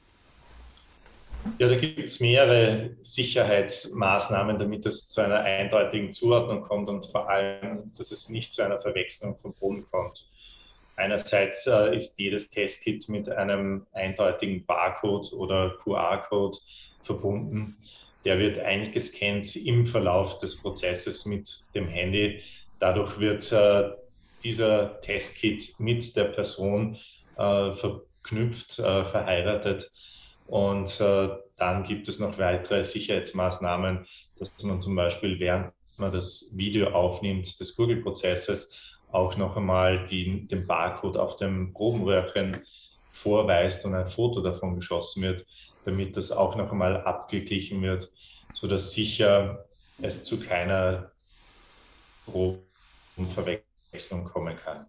Ja, 1.57 1.67
da 1.67 1.75
gibt 1.75 1.99
es 1.99 2.19
mehrere 2.19 2.95
Sicherheitsmaßnahmen, 3.01 4.59
damit 4.59 4.85
es 4.85 5.09
zu 5.09 5.21
einer 5.21 5.39
eindeutigen 5.39 6.13
Zuordnung 6.13 6.61
kommt 6.61 6.89
und 6.89 7.05
vor 7.05 7.29
allem, 7.29 7.91
dass 7.97 8.11
es 8.11 8.29
nicht 8.29 8.53
zu 8.53 8.63
einer 8.63 8.79
Verwechslung 8.79 9.37
von 9.37 9.53
Boden 9.53 9.85
kommt. 9.91 10.27
Einerseits 10.95 11.65
äh, 11.67 11.95
ist 11.95 12.19
jedes 12.19 12.49
Testkit 12.49 13.09
mit 13.09 13.29
einem 13.29 13.87
eindeutigen 13.93 14.65
Barcode 14.65 15.33
oder 15.33 15.77
QR-Code 15.83 16.57
verbunden. 17.01 17.77
Der 18.23 18.37
wird 18.37 18.59
eingescannt 18.59 19.55
im 19.55 19.85
Verlauf 19.85 20.37
des 20.39 20.61
Prozesses 20.61 21.25
mit 21.25 21.63
dem 21.73 21.87
Handy. 21.87 22.41
Dadurch 22.79 23.19
wird 23.19 23.51
äh, 23.51 23.89
dieser 24.43 24.99
Testkit 25.01 25.79
mit 25.79 26.15
der 26.15 26.25
Person 26.25 26.97
äh, 27.37 27.71
verknüpft, 27.73 28.79
äh, 28.79 29.05
verheiratet. 29.05 29.91
Und 30.51 30.99
äh, 30.99 31.29
dann 31.55 31.85
gibt 31.85 32.09
es 32.09 32.19
noch 32.19 32.37
weitere 32.37 32.83
Sicherheitsmaßnahmen, 32.83 34.05
dass 34.37 34.51
man 34.63 34.81
zum 34.81 34.97
Beispiel, 34.97 35.39
während 35.39 35.71
man 35.95 36.11
das 36.11 36.51
Video 36.53 36.89
aufnimmt 36.89 37.57
des 37.57 37.73
Google-Prozesses, 37.77 38.97
auch 39.13 39.37
noch 39.37 39.55
einmal 39.55 40.05
die, 40.07 40.45
den 40.49 40.67
Barcode 40.67 41.15
auf 41.15 41.37
dem 41.37 41.71
Probenröhrchen 41.71 42.65
vorweist 43.11 43.85
und 43.85 43.95
ein 43.95 44.07
Foto 44.07 44.41
davon 44.41 44.75
geschossen 44.75 45.23
wird, 45.23 45.45
damit 45.85 46.17
das 46.17 46.33
auch 46.33 46.57
noch 46.57 46.69
einmal 46.69 47.01
abgeglichen 47.01 47.81
wird, 47.81 48.11
sodass 48.53 48.91
sicher 48.91 49.63
es 50.01 50.25
zu 50.25 50.37
keiner 50.37 51.13
Probenverwechslung 52.25 54.25
kommen 54.25 54.57
kann. 54.57 54.85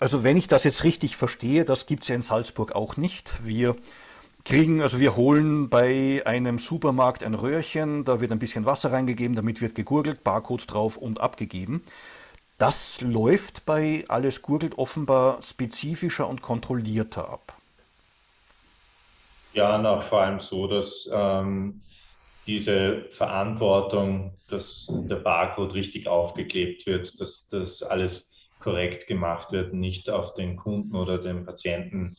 Also 0.00 0.24
wenn 0.24 0.36
ich 0.36 0.48
das 0.48 0.64
jetzt 0.64 0.82
richtig 0.82 1.16
verstehe, 1.16 1.64
das 1.64 1.86
gibt 1.86 2.02
es 2.02 2.08
ja 2.08 2.16
in 2.16 2.22
Salzburg 2.22 2.72
auch 2.72 2.96
nicht. 2.96 3.46
Wir 3.46 3.76
kriegen, 4.48 4.80
also 4.80 4.98
wir 4.98 5.14
holen 5.14 5.68
bei 5.68 6.22
einem 6.24 6.58
Supermarkt 6.58 7.22
ein 7.22 7.34
Röhrchen, 7.34 8.06
da 8.06 8.22
wird 8.22 8.32
ein 8.32 8.38
bisschen 8.38 8.64
Wasser 8.64 8.90
reingegeben, 8.90 9.36
damit 9.36 9.60
wird 9.60 9.74
gegurgelt, 9.74 10.24
Barcode 10.24 10.64
drauf 10.72 10.96
und 10.96 11.20
abgegeben. 11.20 11.82
Das 12.56 13.02
läuft 13.02 13.66
bei 13.66 14.06
Alles 14.08 14.40
Gurgelt 14.40 14.78
offenbar 14.78 15.42
spezifischer 15.42 16.26
und 16.26 16.40
kontrollierter 16.40 17.28
ab. 17.28 17.52
Ja, 19.52 19.76
na, 19.76 20.00
vor 20.00 20.22
allem 20.22 20.40
so, 20.40 20.66
dass 20.66 21.10
ähm, 21.12 21.82
diese 22.46 23.04
Verantwortung, 23.10 24.32
dass 24.48 24.88
der 24.90 25.16
Barcode 25.16 25.74
richtig 25.74 26.08
aufgeklebt 26.08 26.86
wird, 26.86 27.20
dass 27.20 27.48
das 27.50 27.82
alles 27.82 28.32
korrekt 28.60 29.06
gemacht 29.08 29.52
wird, 29.52 29.74
nicht 29.74 30.08
auf 30.08 30.32
den 30.32 30.56
Kunden 30.56 30.96
oder 30.96 31.18
den 31.18 31.44
Patienten 31.44 32.16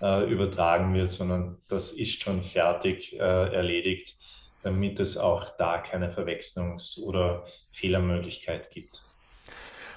äh, 0.00 0.30
übertragen 0.30 0.94
wird, 0.94 1.12
sondern 1.12 1.56
das 1.68 1.92
ist 1.92 2.22
schon 2.22 2.42
fertig 2.42 3.14
äh, 3.14 3.18
erledigt, 3.18 4.16
damit 4.62 5.00
es 5.00 5.16
auch 5.16 5.56
da 5.56 5.78
keine 5.78 6.12
Verwechslungs- 6.12 7.00
oder 7.00 7.44
Fehlermöglichkeit 7.72 8.70
gibt. 8.70 9.02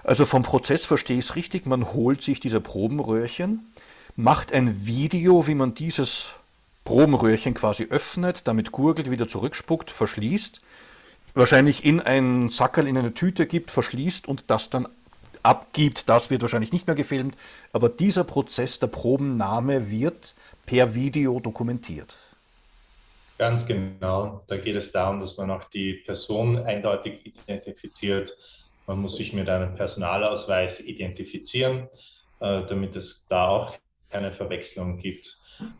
Also 0.03 0.25
vom 0.25 0.43
Prozess 0.43 0.85
verstehe 0.85 1.19
ich 1.19 1.25
es 1.25 1.35
richtig, 1.35 1.65
man 1.65 1.93
holt 1.93 2.21
sich 2.21 2.39
diese 2.39 2.61
Probenröhrchen, 2.61 3.69
macht 4.15 4.53
ein 4.53 4.85
Video, 4.85 5.47
wie 5.47 5.55
man 5.55 5.73
dieses 5.73 6.33
Probenröhrchen 6.85 7.53
quasi 7.53 7.87
öffnet, 7.89 8.47
damit 8.47 8.71
gurgelt, 8.71 9.11
wieder 9.11 9.27
zurückspuckt, 9.27 9.91
verschließt, 9.91 10.61
wahrscheinlich 11.33 11.85
in 11.85 11.99
einen 11.99 12.49
Sackerl, 12.49 12.87
in 12.87 12.97
eine 12.97 13.13
Tüte 13.13 13.45
gibt, 13.45 13.71
verschließt 13.71 14.27
und 14.27 14.45
das 14.49 14.69
dann 14.69 14.87
abgibt. 15.43 16.09
Das 16.09 16.29
wird 16.29 16.41
wahrscheinlich 16.41 16.71
nicht 16.71 16.87
mehr 16.87 16.95
gefilmt, 16.95 17.37
aber 17.73 17.89
dieser 17.89 18.23
Prozess 18.23 18.79
der 18.79 18.87
Probennahme 18.87 19.89
wird 19.89 20.33
per 20.65 20.93
Video 20.93 21.39
dokumentiert. 21.39 22.15
Ganz 23.37 23.65
genau. 23.65 24.43
Da 24.47 24.57
geht 24.57 24.75
es 24.75 24.91
darum, 24.91 25.21
dass 25.21 25.37
man 25.37 25.49
auch 25.49 25.63
die 25.63 25.93
Person 25.93 26.57
eindeutig 26.57 27.25
identifiziert, 27.25 28.35
man 28.85 29.01
muss 29.01 29.17
sich 29.17 29.33
mit 29.33 29.47
einem 29.47 29.75
Personalausweis 29.75 30.79
identifizieren, 30.79 31.87
äh, 32.39 32.63
damit 32.65 32.95
es 32.95 33.27
da 33.27 33.47
auch 33.47 33.75
keine 34.09 34.33
Verwechslung 34.33 34.97
gibt. 34.97 35.39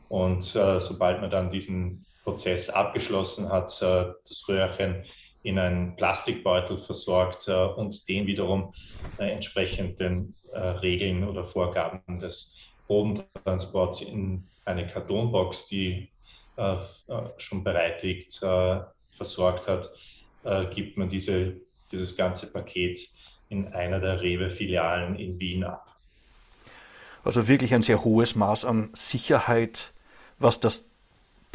Und 0.09 0.55
äh, 0.55 0.79
sobald 0.79 1.19
man 1.19 1.31
dann 1.31 1.49
diesen 1.49 2.05
Prozess 2.23 2.69
abgeschlossen 2.69 3.49
hat, 3.49 3.81
äh, 3.81 4.13
das 4.27 4.47
Röhrchen 4.47 5.03
in 5.43 5.57
einen 5.57 5.95
Plastikbeutel 5.95 6.77
versorgt 6.79 7.47
und 7.47 8.07
den 8.09 8.27
wiederum 8.27 8.73
entsprechend 9.17 9.99
den 9.99 10.35
Regeln 10.53 11.23
oder 11.23 11.45
Vorgaben 11.45 12.19
des 12.19 12.57
Bodentransports 12.87 14.01
in 14.01 14.43
eine 14.65 14.87
Kartonbox, 14.87 15.67
die 15.67 16.09
schon 17.37 17.63
bereit 17.63 18.03
liegt, 18.03 18.41
versorgt 19.11 19.67
hat, 19.67 19.89
äh, 20.43 20.65
gibt 20.73 20.97
man 20.97 21.09
diese, 21.09 21.57
dieses 21.91 22.15
ganze 22.15 22.47
Paket 22.47 22.99
in 23.49 23.67
einer 23.73 23.99
der 23.99 24.21
Rewe-Filialen 24.21 25.15
in 25.15 25.39
Wien 25.39 25.63
ab. 25.63 25.95
Also 27.23 27.47
wirklich 27.47 27.73
ein 27.73 27.83
sehr 27.83 28.03
hohes 28.03 28.35
Maß 28.35 28.63
an 28.63 28.89
Sicherheit, 28.93 29.91
was 30.37 30.59
das 30.59 30.88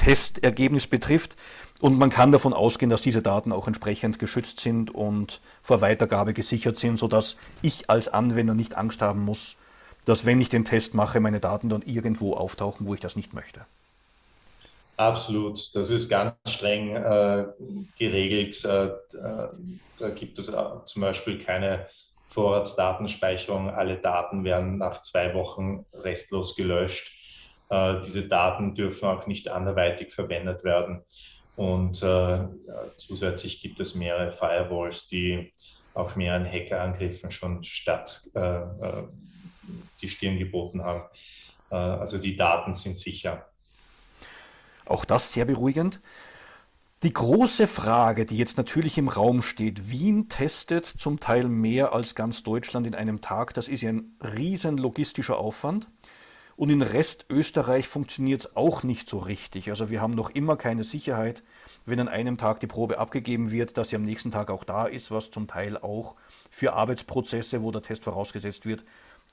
Testergebnis 0.04 0.86
betrifft. 0.86 1.36
Und 1.80 1.98
man 1.98 2.10
kann 2.10 2.32
davon 2.32 2.52
ausgehen, 2.52 2.90
dass 2.90 3.02
diese 3.02 3.22
Daten 3.22 3.52
auch 3.52 3.66
entsprechend 3.66 4.18
geschützt 4.18 4.60
sind 4.60 4.94
und 4.94 5.40
vor 5.62 5.80
Weitergabe 5.80 6.32
gesichert 6.32 6.76
sind, 6.76 6.98
sodass 6.98 7.36
ich 7.62 7.90
als 7.90 8.08
Anwender 8.08 8.54
nicht 8.54 8.76
Angst 8.76 9.02
haben 9.02 9.24
muss, 9.24 9.56
dass 10.06 10.24
wenn 10.24 10.40
ich 10.40 10.48
den 10.48 10.64
Test 10.64 10.94
mache, 10.94 11.20
meine 11.20 11.40
Daten 11.40 11.68
dann 11.68 11.82
irgendwo 11.82 12.34
auftauchen, 12.34 12.86
wo 12.86 12.94
ich 12.94 13.00
das 13.00 13.16
nicht 13.16 13.34
möchte. 13.34 13.66
Absolut, 14.96 15.74
das 15.74 15.90
ist 15.90 16.08
ganz 16.08 16.34
streng 16.46 16.94
äh, 16.94 17.46
geregelt. 17.98 18.64
Äh, 18.64 18.86
äh 18.86 19.48
da 19.98 20.10
gibt 20.10 20.38
es 20.38 20.48
äh, 20.48 20.62
zum 20.86 21.02
Beispiel 21.02 21.38
keine 21.38 21.86
Vorratsdatenspeicherung. 22.30 23.70
Alle 23.70 23.96
Daten 23.96 24.44
werden 24.44 24.78
nach 24.78 25.02
zwei 25.02 25.34
Wochen 25.34 25.86
restlos 25.92 26.56
gelöscht. 26.56 27.13
Äh, 27.68 28.00
diese 28.00 28.28
Daten 28.28 28.74
dürfen 28.74 29.08
auch 29.08 29.26
nicht 29.26 29.48
anderweitig 29.48 30.12
verwendet 30.12 30.64
werden. 30.64 31.02
Und 31.56 32.02
äh, 32.02 32.46
zusätzlich 32.98 33.60
gibt 33.62 33.80
es 33.80 33.94
mehrere 33.94 34.32
Firewalls, 34.32 35.06
die 35.08 35.52
auch 35.94 36.16
mehreren 36.16 36.44
Hackerangriffen 36.44 37.30
schon 37.30 37.62
statt 37.62 38.22
die 40.02 40.08
Stirn 40.08 40.36
geboten 40.36 40.82
haben. 40.82 41.04
also 41.70 42.18
die 42.18 42.36
Daten 42.36 42.74
sind 42.74 42.98
sicher. 42.98 43.46
Auch 44.86 45.04
das 45.04 45.32
sehr 45.32 45.44
beruhigend. 45.44 46.00
Die 47.04 47.12
große 47.12 47.66
Frage, 47.66 48.24
die 48.24 48.38
jetzt 48.38 48.56
natürlich 48.56 48.96
im 48.96 49.08
Raum 49.08 49.42
steht, 49.42 49.90
Wien 49.90 50.30
testet 50.30 50.86
zum 50.86 51.20
Teil 51.20 51.48
mehr 51.48 51.92
als 51.92 52.14
ganz 52.14 52.42
Deutschland 52.42 52.86
in 52.86 52.94
einem 52.94 53.20
Tag. 53.20 53.52
Das 53.52 53.68
ist 53.68 53.82
ja 53.82 53.90
ein 53.90 54.16
riesen 54.22 54.78
logistischer 54.78 55.38
Aufwand. 55.38 55.86
Und 56.56 56.70
in 56.70 56.82
Rest 56.82 57.26
Österreich 57.30 57.88
funktioniert 57.88 58.40
es 58.40 58.56
auch 58.56 58.82
nicht 58.82 59.08
so 59.08 59.18
richtig. 59.18 59.70
Also 59.70 59.90
wir 59.90 60.00
haben 60.00 60.14
noch 60.14 60.30
immer 60.30 60.56
keine 60.56 60.84
Sicherheit, 60.84 61.42
wenn 61.84 62.00
an 62.00 62.08
einem 62.08 62.38
Tag 62.38 62.60
die 62.60 62.66
Probe 62.66 62.98
abgegeben 62.98 63.50
wird, 63.50 63.76
dass 63.76 63.88
sie 63.88 63.96
am 63.96 64.04
nächsten 64.04 64.30
Tag 64.30 64.50
auch 64.50 64.64
da 64.64 64.86
ist, 64.86 65.10
was 65.10 65.30
zum 65.30 65.48
Teil 65.48 65.76
auch 65.76 66.14
für 66.50 66.74
Arbeitsprozesse, 66.74 67.62
wo 67.62 67.72
der 67.72 67.82
Test 67.82 68.04
vorausgesetzt 68.04 68.66
wird, 68.66 68.84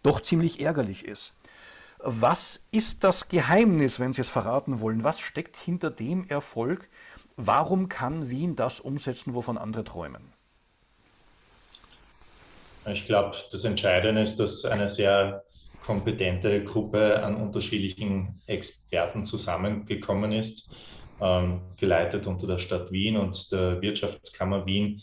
doch 0.03 0.21
ziemlich 0.21 0.59
ärgerlich 0.59 1.05
ist. 1.05 1.35
Was 1.99 2.61
ist 2.71 3.03
das 3.03 3.27
Geheimnis, 3.27 3.99
wenn 3.99 4.11
Sie 4.11 4.21
es 4.21 4.29
verraten 4.29 4.79
wollen? 4.79 5.03
Was 5.03 5.19
steckt 5.19 5.55
hinter 5.55 5.91
dem 5.91 6.25
Erfolg? 6.27 6.89
Warum 7.37 7.89
kann 7.89 8.29
Wien 8.29 8.55
das 8.55 8.79
umsetzen, 8.79 9.35
wovon 9.35 9.59
andere 9.59 9.83
träumen? 9.83 10.33
Ich 12.87 13.05
glaube, 13.05 13.37
das 13.51 13.63
Entscheidende 13.63 14.23
ist, 14.23 14.37
dass 14.37 14.65
eine 14.65 14.89
sehr 14.89 15.43
kompetente 15.85 16.63
Gruppe 16.63 17.21
an 17.23 17.35
unterschiedlichen 17.35 18.41
Experten 18.45 19.25
zusammengekommen 19.25 20.31
ist, 20.31 20.71
ähm, 21.19 21.61
geleitet 21.77 22.27
unter 22.27 22.47
der 22.47 22.59
Stadt 22.59 22.91
Wien 22.91 23.17
und 23.17 23.51
der 23.51 23.81
Wirtschaftskammer 23.81 24.65
Wien, 24.65 25.01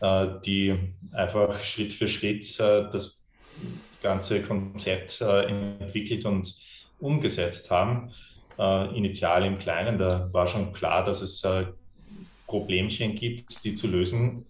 äh, 0.00 0.26
die 0.44 0.76
einfach 1.12 1.58
Schritt 1.60 1.92
für 1.92 2.08
Schritt 2.08 2.58
äh, 2.60 2.88
das 2.90 3.24
ganze 4.02 4.42
Konzept 4.42 5.20
äh, 5.20 5.76
entwickelt 5.80 6.24
und 6.24 6.54
umgesetzt 7.00 7.70
haben. 7.70 8.12
Äh, 8.58 8.96
initial 8.96 9.44
im 9.44 9.58
Kleinen, 9.58 9.98
da 9.98 10.28
war 10.32 10.46
schon 10.46 10.72
klar, 10.72 11.04
dass 11.04 11.20
es 11.20 11.42
äh, 11.44 11.66
Problemchen 12.46 13.14
gibt, 13.14 13.64
die 13.64 13.74
zu 13.74 13.88
lösen 13.88 14.46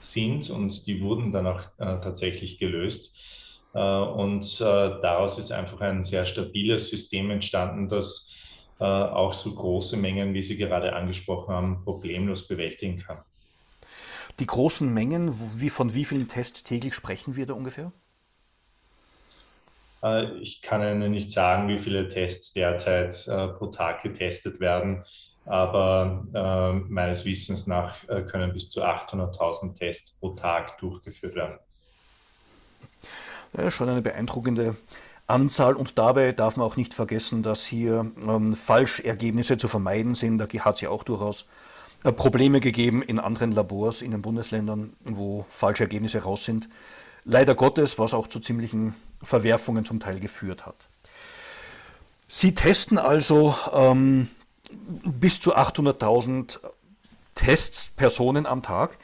sind 0.00 0.50
und 0.50 0.86
die 0.86 1.00
wurden 1.00 1.32
dann 1.32 1.46
auch 1.46 1.62
tatsächlich 1.76 2.58
gelöst. 2.58 3.16
Und 3.72 4.60
daraus 4.60 5.38
ist 5.38 5.52
einfach 5.52 5.80
ein 5.82 6.02
sehr 6.02 6.24
stabiles 6.24 6.88
System 6.88 7.30
entstanden, 7.30 7.88
das 7.88 8.30
auch 8.78 9.32
so 9.32 9.54
große 9.54 9.96
Mengen, 9.96 10.34
wie 10.34 10.42
Sie 10.42 10.56
gerade 10.56 10.94
angesprochen 10.94 11.54
haben, 11.54 11.84
problemlos 11.84 12.48
bewältigen 12.48 12.98
kann. 12.98 13.18
Die 14.40 14.46
großen 14.46 14.92
Mengen, 14.92 15.34
wie, 15.60 15.70
von 15.70 15.94
wie 15.94 16.04
vielen 16.04 16.28
Tests 16.28 16.62
täglich 16.62 16.94
sprechen 16.94 17.36
wir 17.36 17.46
da 17.46 17.54
ungefähr? 17.54 17.92
Äh, 20.02 20.32
ich 20.38 20.62
kann 20.62 20.82
Ihnen 20.82 21.10
nicht 21.10 21.32
sagen, 21.32 21.68
wie 21.68 21.78
viele 21.78 22.08
Tests 22.08 22.52
derzeit 22.52 23.26
äh, 23.26 23.48
pro 23.48 23.66
Tag 23.66 24.02
getestet 24.02 24.60
werden, 24.60 25.04
aber 25.44 26.24
äh, 26.34 26.72
meines 26.88 27.24
Wissens 27.24 27.66
nach 27.66 28.06
können 28.06 28.52
bis 28.52 28.70
zu 28.70 28.84
800.000 28.84 29.76
Tests 29.76 30.10
pro 30.18 30.30
Tag 30.30 30.78
durchgeführt 30.78 31.34
werden. 31.34 31.58
Ja, 33.56 33.70
schon 33.70 33.88
eine 33.88 34.02
beeindruckende 34.02 34.76
Anzahl 35.26 35.74
und 35.74 35.98
dabei 35.98 36.32
darf 36.32 36.56
man 36.56 36.66
auch 36.66 36.76
nicht 36.76 36.94
vergessen, 36.94 37.42
dass 37.42 37.64
hier 37.64 38.10
ähm, 38.26 38.54
Falschergebnisse 38.56 39.58
zu 39.58 39.68
vermeiden 39.68 40.14
sind. 40.14 40.38
Da 40.38 40.46
hat 40.46 40.76
es 40.76 40.80
ja 40.80 40.90
auch 40.90 41.04
durchaus 41.04 41.46
äh, 42.04 42.12
Probleme 42.12 42.60
gegeben 42.60 43.02
in 43.02 43.18
anderen 43.18 43.52
Labors 43.52 44.02
in 44.02 44.10
den 44.10 44.22
Bundesländern, 44.22 44.92
wo 45.04 45.44
Falschergebnisse 45.48 46.22
raus 46.22 46.44
sind 46.44 46.68
leider 47.28 47.54
Gottes, 47.54 47.98
was 47.98 48.14
auch 48.14 48.26
zu 48.26 48.40
ziemlichen 48.40 48.94
Verwerfungen 49.22 49.84
zum 49.84 50.00
Teil 50.00 50.18
geführt 50.18 50.66
hat. 50.66 50.88
Sie 52.26 52.54
testen 52.54 52.98
also 52.98 53.54
ähm, 53.72 54.28
bis 55.04 55.40
zu 55.40 55.54
800.000 55.54 56.58
Tests, 57.34 57.90
Personen 57.96 58.46
am 58.46 58.62
Tag. 58.62 58.98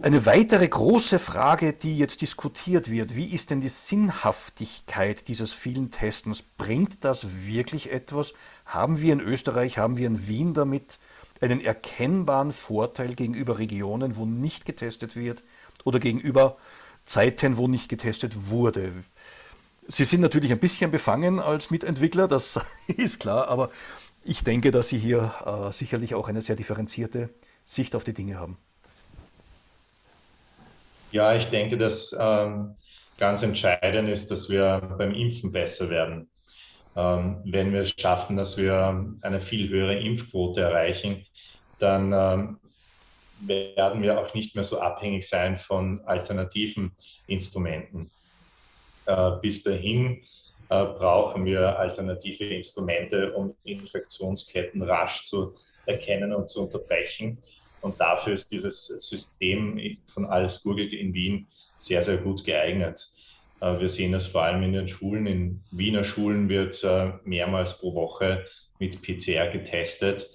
Eine 0.00 0.26
weitere 0.26 0.68
große 0.68 1.18
Frage, 1.18 1.72
die 1.72 1.98
jetzt 1.98 2.20
diskutiert 2.22 2.90
wird, 2.90 3.16
wie 3.16 3.26
ist 3.26 3.50
denn 3.50 3.60
die 3.60 3.68
Sinnhaftigkeit 3.68 5.28
dieses 5.28 5.52
vielen 5.52 5.90
Testens? 5.90 6.42
Bringt 6.42 7.04
das 7.04 7.26
wirklich 7.46 7.90
etwas? 7.90 8.32
Haben 8.64 9.00
wir 9.00 9.12
in 9.12 9.20
Österreich, 9.20 9.78
haben 9.78 9.96
wir 9.96 10.06
in 10.06 10.28
Wien 10.28 10.54
damit 10.54 10.98
einen 11.40 11.60
erkennbaren 11.60 12.52
Vorteil 12.52 13.14
gegenüber 13.14 13.58
Regionen, 13.58 14.16
wo 14.16 14.24
nicht 14.24 14.64
getestet 14.64 15.16
wird 15.16 15.42
oder 15.84 15.98
gegenüber 15.98 16.56
Zeiten, 17.04 17.56
wo 17.56 17.68
nicht 17.68 17.88
getestet 17.88 18.50
wurde. 18.50 18.92
Sie 19.88 20.04
sind 20.04 20.20
natürlich 20.20 20.52
ein 20.52 20.60
bisschen 20.60 20.90
befangen 20.90 21.40
als 21.40 21.70
Mitentwickler, 21.70 22.28
das 22.28 22.60
ist 22.86 23.20
klar, 23.20 23.48
aber 23.48 23.70
ich 24.22 24.44
denke, 24.44 24.70
dass 24.70 24.88
Sie 24.88 24.98
hier 24.98 25.32
äh, 25.44 25.72
sicherlich 25.72 26.14
auch 26.14 26.28
eine 26.28 26.42
sehr 26.42 26.56
differenzierte 26.56 27.30
Sicht 27.64 27.94
auf 27.94 28.04
die 28.04 28.12
Dinge 28.12 28.38
haben. 28.38 28.58
Ja, 31.12 31.34
ich 31.34 31.46
denke, 31.46 31.78
dass 31.78 32.14
ähm, 32.18 32.76
ganz 33.18 33.42
entscheidend 33.42 34.08
ist, 34.08 34.30
dass 34.30 34.50
wir 34.50 34.94
beim 34.98 35.14
Impfen 35.14 35.52
besser 35.52 35.90
werden. 35.90 36.30
Ähm, 36.96 37.42
wenn 37.44 37.72
wir 37.72 37.82
es 37.82 37.94
schaffen, 37.98 38.36
dass 38.36 38.56
wir 38.58 39.06
eine 39.22 39.40
viel 39.40 39.68
höhere 39.68 39.98
Impfquote 39.98 40.60
erreichen, 40.60 41.24
dann 41.78 42.12
ähm, 42.12 42.58
werden 43.40 44.02
wir 44.02 44.18
auch 44.18 44.34
nicht 44.34 44.54
mehr 44.54 44.64
so 44.64 44.80
abhängig 44.80 45.28
sein 45.28 45.58
von 45.58 46.00
alternativen 46.06 46.92
Instrumenten. 47.26 48.10
Äh, 49.06 49.32
bis 49.40 49.62
dahin 49.62 50.22
äh, 50.70 50.84
brauchen 50.84 51.44
wir 51.44 51.78
alternative 51.78 52.44
Instrumente, 52.44 53.32
um 53.32 53.56
Infektionsketten 53.62 54.82
rasch 54.82 55.24
zu 55.24 55.54
erkennen 55.86 56.34
und 56.34 56.50
zu 56.50 56.64
unterbrechen. 56.64 57.42
Und 57.80 58.00
dafür 58.00 58.34
ist 58.34 58.50
dieses 58.50 58.86
System 58.86 59.98
von 60.08 60.26
Alles 60.26 60.62
Googelt 60.62 60.92
in 60.92 61.14
Wien 61.14 61.46
sehr, 61.76 62.02
sehr 62.02 62.18
gut 62.18 62.44
geeignet. 62.44 63.10
Äh, 63.60 63.80
wir 63.80 63.88
sehen 63.88 64.12
das 64.12 64.26
vor 64.26 64.42
allem 64.42 64.62
in 64.62 64.72
den 64.72 64.88
Schulen. 64.88 65.26
In 65.26 65.60
Wiener 65.70 66.04
Schulen 66.04 66.48
wird 66.48 66.84
mehrmals 67.24 67.78
pro 67.78 67.94
Woche 67.94 68.44
mit 68.78 69.02
PCR 69.02 69.48
getestet. 69.48 70.28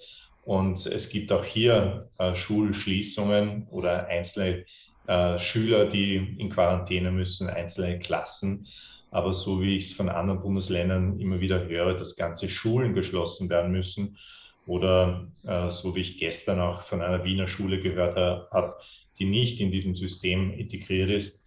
Und 0.44 0.84
es 0.86 1.08
gibt 1.08 1.32
auch 1.32 1.44
hier 1.44 2.08
äh, 2.18 2.34
Schulschließungen 2.34 3.66
oder 3.70 4.06
einzelne 4.08 4.64
äh, 5.06 5.38
Schüler, 5.38 5.86
die 5.86 6.36
in 6.38 6.50
Quarantäne 6.50 7.10
müssen, 7.10 7.48
einzelne 7.48 7.98
Klassen. 7.98 8.66
Aber 9.10 9.32
so 9.32 9.62
wie 9.62 9.76
ich 9.76 9.86
es 9.86 9.92
von 9.92 10.08
anderen 10.08 10.42
Bundesländern 10.42 11.18
immer 11.18 11.40
wieder 11.40 11.66
höre, 11.66 11.94
dass 11.94 12.16
ganze 12.16 12.48
Schulen 12.48 12.94
geschlossen 12.94 13.48
werden 13.48 13.72
müssen. 13.72 14.18
Oder 14.66 15.26
äh, 15.44 15.70
so 15.70 15.94
wie 15.94 16.00
ich 16.00 16.18
gestern 16.18 16.60
auch 16.60 16.82
von 16.82 17.02
einer 17.02 17.24
Wiener 17.24 17.48
Schule 17.48 17.80
gehört 17.80 18.16
habe, 18.16 18.76
die 19.18 19.26
nicht 19.26 19.60
in 19.60 19.70
diesem 19.70 19.94
System 19.94 20.52
integriert 20.52 21.10
ist, 21.10 21.44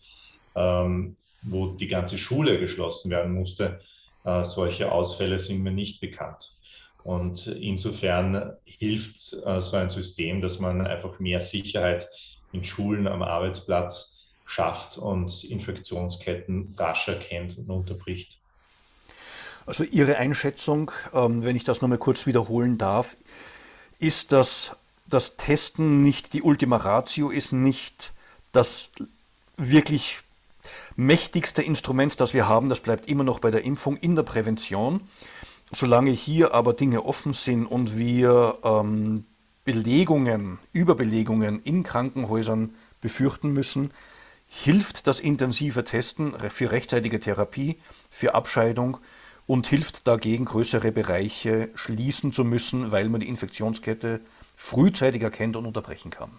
ähm, 0.56 1.16
wo 1.42 1.68
die 1.68 1.88
ganze 1.88 2.18
Schule 2.18 2.60
geschlossen 2.60 3.10
werden 3.12 3.34
musste. 3.34 3.80
Äh, 4.24 4.44
solche 4.44 4.92
Ausfälle 4.92 5.40
sind 5.40 5.64
mir 5.64 5.72
nicht 5.72 6.00
bekannt. 6.00 6.54
Und 7.04 7.48
insofern 7.48 8.54
hilft 8.66 9.34
äh, 9.46 9.62
so 9.62 9.78
ein 9.78 9.90
System, 9.90 10.42
dass 10.42 10.60
man 10.60 10.86
einfach 10.86 11.20
mehr 11.20 11.42
Sicherheit 11.42 12.08
in 12.52 12.64
Schulen 12.64 13.08
am 13.08 13.24
Arbeitsplatz 13.24 14.34
schafft 14.46 14.98
und 14.98 15.44
Infektionsketten 15.44 16.76
rasch 16.78 17.08
erkennt 17.08 17.58
und 17.58 17.70
unterbricht. 17.70 18.40
Also 19.68 19.84
Ihre 19.84 20.18
Einschätzung, 20.18 20.92
ähm, 21.14 21.44
wenn 21.44 21.58
ich 21.58 21.66
das 21.66 21.82
nochmal 21.82 21.98
kurz 21.98 22.26
wiederholen 22.26 22.78
darf, 22.78 23.18
ist, 24.00 24.32
dass 24.32 24.72
das 25.08 25.36
Testen 25.36 26.02
nicht 26.02 26.32
die 26.34 26.42
Ultima 26.42 26.78
Ratio 26.78 27.30
ist, 27.30 27.52
nicht 27.52 28.14
das 28.54 28.90
wirklich 29.58 30.22
mächtigste 30.96 31.62
Instrument, 31.62 32.20
das 32.22 32.34
wir 32.34 32.48
haben. 32.48 32.70
Das 32.70 32.80
bleibt 32.80 33.08
immer 33.08 33.26
noch 33.26 33.40
bei 33.40 33.52
der 33.52 33.66
Impfung 33.66 33.98
in 33.98 34.16
der 34.16 34.24
Prävention. 34.24 35.02
Solange 35.74 36.12
hier 36.12 36.54
aber 36.54 36.74
Dinge 36.74 37.06
offen 37.06 37.34
sind 37.34 37.66
und 37.66 37.98
wir 37.98 38.60
ähm, 38.64 39.26
Belegungen, 39.66 40.60
Überbelegungen 40.72 41.62
in 41.64 41.84
Krankenhäusern 41.84 42.74
befürchten 43.02 43.52
müssen, 43.52 43.92
hilft 44.48 45.08
das 45.08 45.20
intensive 45.20 45.84
Testen 45.84 46.34
für 46.50 46.72
rechtzeitige 46.72 47.20
Therapie, 47.20 47.78
für 48.10 48.34
Abscheidung 48.34 49.00
und 49.48 49.68
hilft 49.68 50.08
dagegen, 50.08 50.46
größere 50.46 50.92
Bereiche 50.92 51.70
schließen 51.74 52.34
zu 52.34 52.44
müssen, 52.44 52.92
weil 52.92 53.10
man 53.10 53.22
die 53.22 53.30
Infektionskette 53.30 54.20
frühzeitig 54.56 55.22
erkennt 55.22 55.56
und 55.56 55.66
unterbrechen 55.66 56.12
kann. 56.12 56.32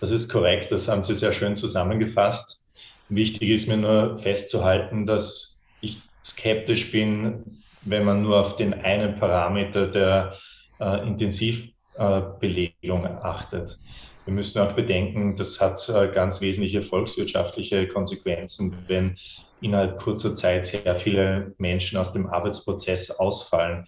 Das 0.00 0.10
ist 0.10 0.28
korrekt, 0.28 0.72
das 0.72 0.88
haben 0.88 1.04
Sie 1.04 1.14
sehr 1.14 1.32
schön 1.32 1.56
zusammengefasst. 1.56 2.62
Wichtig 3.08 3.48
ist 3.50 3.68
mir 3.68 3.76
nur 3.76 4.18
festzuhalten, 4.18 5.06
dass 5.06 5.60
ich 5.80 6.02
skeptisch 6.24 6.90
bin, 6.90 7.62
wenn 7.82 8.04
man 8.04 8.22
nur 8.22 8.40
auf 8.40 8.56
den 8.56 8.74
einen 8.74 9.18
Parameter 9.18 9.86
der 9.86 10.36
äh, 10.80 11.06
Intensivbelegung 11.06 13.04
äh, 13.04 13.16
achtet. 13.22 13.78
Wir 14.24 14.34
müssen 14.34 14.60
auch 14.60 14.72
bedenken, 14.72 15.36
das 15.36 15.60
hat 15.60 15.88
äh, 15.88 16.08
ganz 16.12 16.40
wesentliche 16.40 16.82
volkswirtschaftliche 16.82 17.86
Konsequenzen, 17.86 18.76
wenn 18.88 19.16
innerhalb 19.60 19.98
kurzer 19.98 20.34
Zeit 20.34 20.66
sehr 20.66 20.96
viele 20.96 21.54
Menschen 21.58 21.98
aus 21.98 22.12
dem 22.12 22.26
Arbeitsprozess 22.26 23.10
ausfallen, 23.10 23.86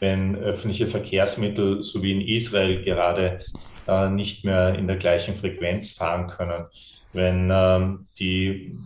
wenn 0.00 0.36
öffentliche 0.36 0.88
Verkehrsmittel, 0.88 1.82
so 1.82 2.02
wie 2.02 2.12
in 2.12 2.20
Israel 2.20 2.82
gerade, 2.84 3.40
äh, 3.86 4.08
nicht 4.08 4.44
mehr 4.44 4.74
in 4.74 4.86
der 4.86 4.96
gleichen 4.96 5.36
Frequenz 5.36 5.92
fahren 5.92 6.28
können, 6.28 6.66
wenn 7.12 7.50
ähm, 7.52 8.08
die 8.18 8.78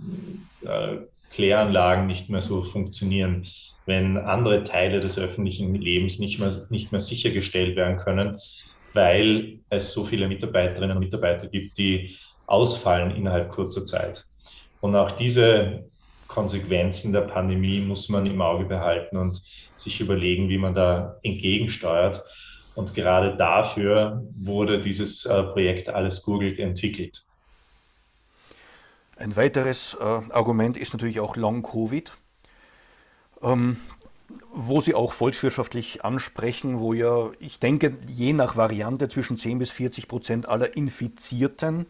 äh, 0.63 0.99
Kläranlagen 1.31 2.07
nicht 2.07 2.31
mehr 2.31 2.41
so 2.41 2.63
funktionieren, 2.63 3.47
wenn 3.87 4.19
andere 4.19 4.65
Teile 4.65 5.01
des 5.01 5.19
öffentlichen 5.19 5.75
Lebens 5.75 6.19
nicht 6.19 6.39
mehr, 6.39 6.67
nicht 6.69 6.93
mehr 6.93 7.01
sichergestellt 7.01 7.77
werden 7.77 7.99
können, 7.99 8.39
weil 8.93 9.61
es 9.71 9.93
so 9.93 10.05
viele 10.05 10.29
Mitarbeiterinnen 10.29 10.97
und 10.97 11.03
Mitarbeiter 11.03 11.49
gibt, 11.49 11.79
die 11.79 12.17
ausfallen 12.47 13.11
innerhalb 13.15 13.51
kurzer 13.51 13.85
Zeit. 13.85 14.25
Und 14.81 14.95
auch 14.95 15.11
diese 15.13 15.91
Konsequenzen 16.29 17.13
der 17.13 17.23
Pandemie 17.23 17.81
muss 17.81 18.09
man 18.09 18.27
im 18.27 18.41
Auge 18.41 18.67
behalten 18.67 19.17
und 19.17 19.43
sich 19.75 20.01
überlegen, 20.01 20.49
wie 20.49 20.59
man 20.59 20.75
da 20.75 21.19
entgegensteuert. 21.23 22.23
Und 22.75 22.95
gerade 22.95 23.37
dafür 23.37 24.23
wurde 24.37 24.81
dieses 24.81 25.25
äh, 25.27 25.43
Projekt 25.43 25.89
Alles 25.89 26.23
googelt 26.23 26.61
entwickelt. 26.61 27.25
Ein 29.17 29.35
weiteres 29.35 29.97
äh, 29.99 30.05
Argument 30.05 30.77
ist 30.77 30.93
natürlich 30.93 31.19
auch 31.19 31.35
Long-Covid. 31.35 32.13
Ähm, 33.43 33.79
wo 34.53 34.81
Sie 34.81 34.95
auch 34.95 35.13
volkswirtschaftlich 35.13 36.05
ansprechen, 36.05 36.79
wo 36.81 36.93
ja, 36.93 37.31
ich 37.41 37.59
denke, 37.59 37.97
je 38.07 38.35
nach 38.35 38.57
Variante 38.57 39.09
zwischen 39.09 39.39
10 39.39 39.59
bis 39.59 39.71
40 39.71 40.07
Prozent 40.07 40.49
aller 40.49 40.77
Infizierten 40.77 41.87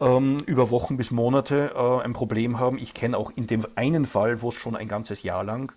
ähm, 0.00 0.38
über 0.46 0.70
Wochen 0.70 0.96
bis 0.96 1.10
Monate 1.10 1.72
äh, 1.74 2.04
ein 2.04 2.12
Problem 2.12 2.58
haben. 2.58 2.78
Ich 2.78 2.94
kenne 2.94 3.16
auch 3.16 3.30
in 3.34 3.46
dem 3.46 3.66
einen 3.74 4.06
Fall, 4.06 4.42
wo 4.42 4.48
es 4.48 4.54
schon 4.54 4.76
ein 4.76 4.88
ganzes 4.88 5.22
Jahr 5.22 5.44
lang 5.44 5.72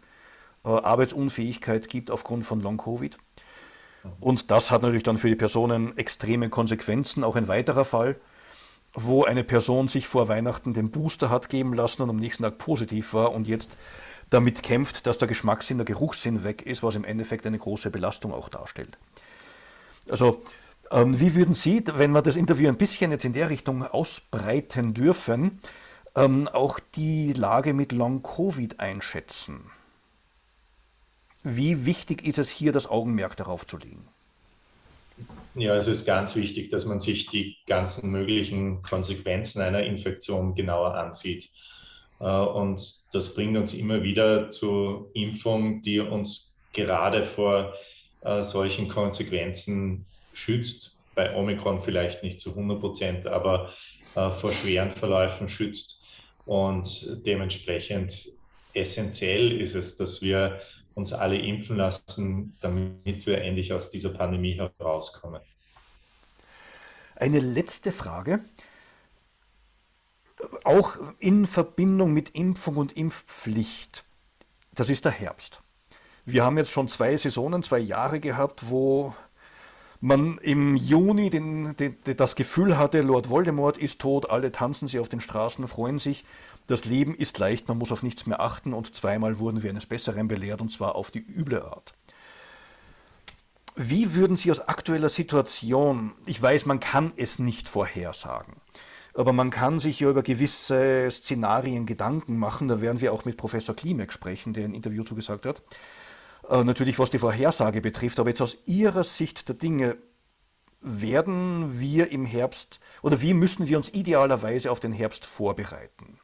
äh, 0.66 0.70
Arbeitsunfähigkeit 0.70 1.90
gibt 1.90 2.12
aufgrund 2.12 2.46
von 2.46 2.62
Long-Covid. 2.62 3.18
Und 4.20 4.50
das 4.52 4.72
hat 4.72 4.82
natürlich 4.82 5.04
dann 5.04 5.18
für 5.18 5.30
die 5.30 5.36
Personen 5.36 5.98
extreme 5.98 6.50
Konsequenzen. 6.50 7.24
Auch 7.24 7.36
ein 7.36 7.48
weiterer 7.48 7.86
Fall, 7.86 8.16
wo 8.94 9.24
eine 9.24 9.44
Person 9.44 9.88
sich 9.88 10.08
vor 10.08 10.28
Weihnachten 10.28 10.74
den 10.74 10.90
Booster 10.90 11.30
hat 11.30 11.50
geben 11.50 11.74
lassen 11.74 12.02
und 12.02 12.10
am 12.10 12.16
nächsten 12.16 12.44
Tag 12.44 12.58
positiv 12.58 13.14
war 13.14 13.34
und 13.34 13.48
jetzt 13.48 13.78
damit 14.30 14.64
kämpft, 14.64 15.06
dass 15.08 15.18
der 15.18 15.28
Geschmackssinn, 15.28 15.78
der 15.78 15.86
Geruchssinn 15.86 16.44
weg 16.44 16.62
ist, 16.62 16.84
was 16.84 16.96
im 16.96 17.04
Endeffekt 17.04 17.46
eine 17.46 17.58
große 17.58 17.90
Belastung 17.92 18.34
auch 18.34 18.50
darstellt. 18.50 18.98
Also, 20.10 20.44
wie 20.92 21.36
würden 21.36 21.54
Sie, 21.54 21.84
wenn 21.96 22.12
wir 22.12 22.22
das 22.22 22.36
Interview 22.36 22.68
ein 22.68 22.78
bisschen 22.78 23.12
jetzt 23.12 23.26
in 23.26 23.34
der 23.34 23.50
Richtung 23.50 23.84
ausbreiten 23.84 24.94
dürfen, 24.94 25.60
ähm, 26.16 26.48
auch 26.48 26.80
die 26.96 27.34
Lage 27.34 27.74
mit 27.74 27.92
Long-Covid 27.92 28.80
einschätzen? 28.80 29.70
Wie 31.44 31.86
wichtig 31.86 32.26
ist 32.26 32.38
es 32.38 32.50
hier, 32.50 32.72
das 32.72 32.90
Augenmerk 32.90 33.38
darauf 33.38 33.66
zu 33.66 33.78
legen? 33.78 34.08
Ja, 35.56 35.76
es 35.76 35.88
ist 35.88 36.06
ganz 36.06 36.36
wichtig, 36.36 36.70
dass 36.70 36.86
man 36.86 37.00
sich 37.00 37.28
die 37.28 37.58
ganzen 37.68 38.12
möglichen 38.12 38.82
Konsequenzen 38.82 39.62
einer 39.62 39.84
Infektion 39.84 40.56
genauer 40.56 40.96
ansieht. 40.96 41.50
Äh, 42.20 42.26
und 42.26 43.00
das 43.14 43.34
bringt 43.34 43.58
uns 43.58 43.74
immer 43.74 44.04
wieder 44.04 44.50
zur 44.50 45.10
Impfung, 45.14 45.82
die 45.82 46.00
uns 46.00 46.56
gerade 46.74 47.26
vor 47.26 47.74
äh, 48.22 48.44
solchen 48.44 48.90
Konsequenzen 48.90 50.06
schützt. 50.40 50.96
Bei 51.16 51.36
Omikron 51.36 51.82
vielleicht 51.82 52.24
nicht 52.24 52.40
zu 52.40 52.52
100 52.52 52.80
Prozent, 52.80 53.28
aber 53.28 53.74
äh, 54.16 54.32
vor 54.32 54.54
schweren 54.54 54.92
Verläufen 54.92 55.50
schützt. 55.50 56.02
Und 56.46 57.26
dementsprechend 57.26 58.30
essentiell 58.74 59.60
ist 59.62 59.76
es, 59.76 59.98
dass 59.98 60.22
wir 60.22 60.62
uns 60.96 61.14
alle 61.14 61.38
impfen 61.38 61.78
lassen, 61.78 62.58
damit 62.62 63.26
wir 63.26 63.42
endlich 63.42 63.74
aus 63.74 63.90
dieser 63.90 64.10
Pandemie 64.10 64.54
herauskommen. 64.54 65.42
Eine 67.16 67.40
letzte 67.40 67.92
Frage 67.92 68.42
auch 70.64 70.96
in 71.20 71.48
Verbindung 71.48 72.14
mit 72.14 72.30
Impfung 72.32 72.78
und 72.78 72.94
Impfpflicht, 72.94 74.06
das 74.74 74.90
ist 74.90 75.06
der 75.06 75.12
Herbst. 75.12 75.62
Wir 76.26 76.44
haben 76.44 76.58
jetzt 76.58 76.72
schon 76.72 76.88
zwei 76.88 77.18
Saisonen, 77.18 77.64
zwei 77.64 77.80
Jahre 77.80 78.20
gehabt, 78.20 78.70
wo 78.70 79.14
man 80.02 80.38
im 80.38 80.76
Juni 80.76 81.30
den, 81.30 81.76
den, 81.76 81.98
das 82.16 82.36
Gefühl 82.36 82.78
hatte, 82.78 83.02
Lord 83.02 83.30
Voldemort 83.30 83.78
ist 83.78 84.00
tot, 84.00 84.30
alle 84.30 84.52
tanzen 84.52 84.88
sie 84.88 85.00
auf 85.00 85.10
den 85.10 85.22
Straßen, 85.22 85.68
freuen 85.68 86.00
sich, 86.00 86.26
das 86.68 86.86
Leben 86.86 87.16
ist 87.16 87.38
leicht, 87.40 87.68
man 87.68 87.78
muss 87.78 87.92
auf 87.92 88.04
nichts 88.04 88.26
mehr 88.26 88.40
achten 88.40 88.74
und 88.74 88.96
zweimal 88.96 89.40
wurden 89.40 89.64
wir 89.64 89.70
eines 89.70 89.86
Besseren 89.86 90.28
belehrt 90.28 90.62
und 90.62 90.72
zwar 90.72 90.96
auf 90.96 91.12
die 91.12 91.20
üble 91.20 91.64
Art. 91.64 91.94
Wie 93.76 94.14
würden 94.14 94.36
Sie 94.36 94.52
aus 94.52 94.60
aktueller 94.60 95.10
Situation, 95.10 96.12
ich 96.26 96.42
weiß, 96.42 96.66
man 96.66 96.80
kann 96.80 97.14
es 97.16 97.40
nicht 97.40 97.70
vorhersagen, 97.70 98.58
aber 99.14 99.34
man 99.34 99.50
kann 99.50 99.80
sich 99.80 100.02
ja 100.02 100.10
über 100.10 100.22
gewisse 100.22 101.08
Szenarien 101.10 101.86
Gedanken 101.86 102.38
machen. 102.38 102.68
Da 102.68 102.82
werden 102.82 103.02
wir 103.02 103.14
auch 103.14 103.26
mit 103.26 103.38
Professor 103.38 103.76
Klimek 103.76 104.14
sprechen, 104.14 104.54
der 104.54 104.66
ein 104.66 104.74
Interview 104.74 105.04
zugesagt 105.04 105.46
hat. 105.46 105.62
Äh, 106.48 106.64
natürlich, 106.64 107.00
was 107.00 107.10
die 107.10 107.20
Vorhersage 107.20 107.82
betrifft. 107.82 108.20
Aber 108.20 108.30
jetzt 108.30 108.42
aus 108.42 108.58
Ihrer 108.66 109.04
Sicht 109.04 109.48
der 109.48 109.56
Dinge, 109.56 109.98
werden 110.82 111.80
wir 111.80 112.12
im 112.12 112.26
Herbst 112.26 112.80
oder 113.02 113.22
wie 113.22 113.34
müssen 113.34 113.68
wir 113.68 113.78
uns 113.78 113.90
idealerweise 113.90 114.72
auf 114.72 114.80
den 114.80 114.94
Herbst 114.94 115.26
vorbereiten? 115.26 116.20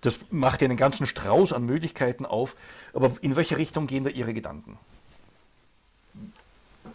Das 0.00 0.18
macht 0.30 0.60
ja 0.60 0.66
einen 0.66 0.76
ganzen 0.76 1.06
Strauß 1.06 1.52
an 1.52 1.64
Möglichkeiten 1.64 2.26
auf. 2.26 2.56
Aber 2.92 3.12
in 3.22 3.36
welche 3.36 3.56
Richtung 3.56 3.86
gehen 3.86 4.04
da 4.04 4.10
Ihre 4.10 4.34
Gedanken? 4.34 4.78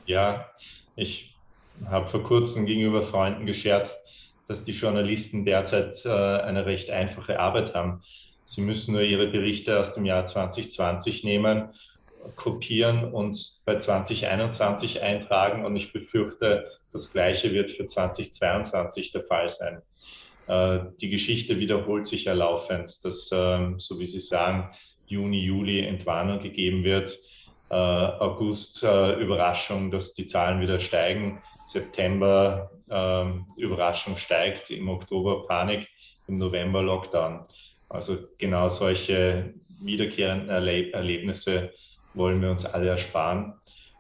Ja, 0.06 0.50
ich 0.96 1.36
habe 1.86 2.08
vor 2.08 2.24
kurzem 2.24 2.66
gegenüber 2.66 3.02
Freunden 3.02 3.46
gescherzt, 3.46 4.06
dass 4.48 4.64
die 4.64 4.74
Journalisten 4.74 5.46
derzeit 5.46 6.06
äh, 6.06 6.10
eine 6.10 6.66
recht 6.66 6.90
einfache 6.90 7.40
Arbeit 7.40 7.74
haben. 7.74 8.04
Sie 8.50 8.62
müssen 8.62 8.94
nur 8.94 9.04
ihre 9.04 9.28
Berichte 9.28 9.80
aus 9.80 9.94
dem 9.94 10.06
Jahr 10.06 10.26
2020 10.26 11.24
nehmen, 11.24 11.70
kopieren 12.36 13.14
und 13.14 13.62
bei 13.64 13.78
2021 13.78 15.04
eintragen. 15.04 15.66
Und 15.66 15.76
ich 15.76 15.94
befürchte, 15.94 16.68
das 16.92 17.14
Gleiche 17.14 17.54
wird 17.54 17.70
für 17.70 17.86
2022 17.86 19.12
der 19.12 19.24
Fall 19.26 19.50
sein. 19.50 19.84
Äh, 20.48 20.80
die 21.00 21.12
Geschichte 21.12 21.60
wiederholt 21.60 22.08
sich 22.08 22.24
ja 22.24 22.34
laufend, 22.34 23.06
dass, 23.06 23.32
äh, 23.32 23.74
so 23.78 24.00
wie 24.00 24.08
Sie 24.08 24.20
sagen, 24.20 24.74
Juni, 25.06 25.42
Juli 25.42 25.82
Entwarnung 25.86 26.40
gegeben 26.40 26.84
wird. 26.84 27.20
Äh, 27.70 27.76
August 27.76 28.84
äh, 28.84 29.14
Überraschung, 29.22 29.92
dass 29.92 30.14
die 30.14 30.26
Zahlen 30.26 30.60
wieder 30.60 30.80
steigen. 30.80 31.40
September 31.68 32.72
ähm, 32.90 33.46
Überraschung 33.58 34.18
steigt, 34.18 34.72
im 34.72 34.90
Oktober 34.90 35.46
Panik, 35.46 35.88
im 36.28 36.40
November 36.40 36.82
Lockdown. 36.82 37.46
Also 37.90 38.18
genau 38.38 38.70
solche 38.70 39.54
wiederkehrenden 39.82 40.50
Erleb 40.50 40.94
Erlebnisse 40.94 41.74
wollen 42.14 42.42
wir 42.42 42.52
uns 42.52 42.66
alle 42.66 42.90
ersparen. 42.90 43.54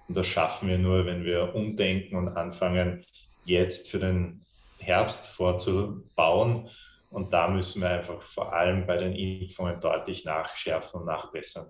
Und 0.08 0.16
das 0.18 0.28
schaffen 0.28 0.70
wir 0.70 0.78
nur, 0.78 1.06
wenn 1.06 1.24
wir 1.24 1.54
umdenken 1.56 2.16
und 2.16 2.30
anfangen, 2.30 3.06
jetzt 3.46 3.90
für 3.90 4.00
den 4.00 4.42
Herbst 4.80 5.28
vorzubauen. 5.28 6.70
Und 7.12 7.34
da 7.34 7.48
müssen 7.48 7.82
wir 7.82 7.90
einfach 7.90 8.22
vor 8.22 8.54
allem 8.54 8.86
bei 8.86 8.98
den 8.98 9.14
Impfungen 9.14 9.80
deutlich 9.80 10.26
nachschärfen 10.26 11.02
und 11.02 11.08
nachbessern. 11.08 11.68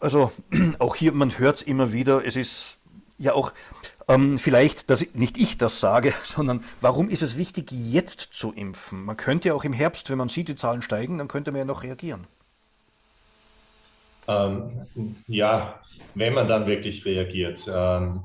Also 0.00 0.32
auch 0.78 0.96
hier, 0.96 1.12
man 1.12 1.38
hört 1.38 1.56
es 1.56 1.62
immer 1.62 1.92
wieder, 1.92 2.24
es 2.24 2.36
ist 2.36 2.80
ja 3.18 3.34
auch 3.34 3.52
ähm, 4.08 4.38
vielleicht, 4.38 4.90
dass 4.90 5.06
nicht 5.14 5.38
ich 5.38 5.58
das 5.58 5.80
sage, 5.80 6.12
sondern 6.24 6.64
warum 6.80 7.08
ist 7.08 7.22
es 7.22 7.36
wichtig, 7.36 7.70
jetzt 7.70 8.28
zu 8.32 8.52
impfen? 8.52 9.04
Man 9.04 9.16
könnte 9.16 9.48
ja 9.48 9.54
auch 9.54 9.64
im 9.64 9.72
Herbst, 9.72 10.10
wenn 10.10 10.18
man 10.18 10.28
sieht, 10.28 10.48
die 10.48 10.56
Zahlen 10.56 10.82
steigen, 10.82 11.18
dann 11.18 11.28
könnte 11.28 11.50
man 11.50 11.60
ja 11.60 11.64
noch 11.64 11.82
reagieren. 11.82 12.26
Ähm, 14.26 14.86
ja, 15.26 15.80
wenn 16.14 16.34
man 16.34 16.48
dann 16.48 16.66
wirklich 16.66 17.04
reagiert. 17.04 17.66
Ähm, 17.68 18.24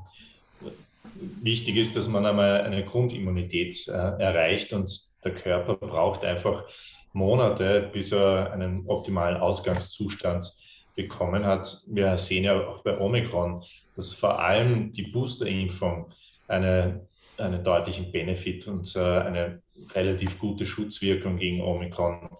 wichtig 1.42 1.76
ist, 1.76 1.96
dass 1.96 2.08
man 2.08 2.24
einmal 2.24 2.62
eine 2.62 2.84
Grundimmunität 2.84 3.88
äh, 3.88 3.92
erreicht 3.92 4.72
und 4.72 4.90
der 5.24 5.34
Körper 5.34 5.74
braucht 5.74 6.24
einfach 6.24 6.64
Monate, 7.12 7.90
bis 7.92 8.12
er 8.12 8.52
einen 8.52 8.86
optimalen 8.86 9.36
Ausgangszustand 9.36 10.54
bekommen 10.94 11.44
hat. 11.44 11.82
Wir 11.86 12.16
sehen 12.18 12.44
ja 12.44 12.58
auch 12.58 12.82
bei 12.82 12.98
Omikron, 12.98 13.62
dass 14.00 14.14
vor 14.14 14.38
allem 14.38 14.92
die 14.92 15.02
Boosterimpfung 15.02 16.10
eine, 16.48 17.06
einen 17.36 17.62
deutlichen 17.62 18.10
Benefit 18.10 18.66
und 18.66 18.96
äh, 18.96 18.98
eine 18.98 19.62
relativ 19.94 20.38
gute 20.38 20.64
Schutzwirkung 20.64 21.36
gegen 21.36 21.60
Omikron 21.60 22.30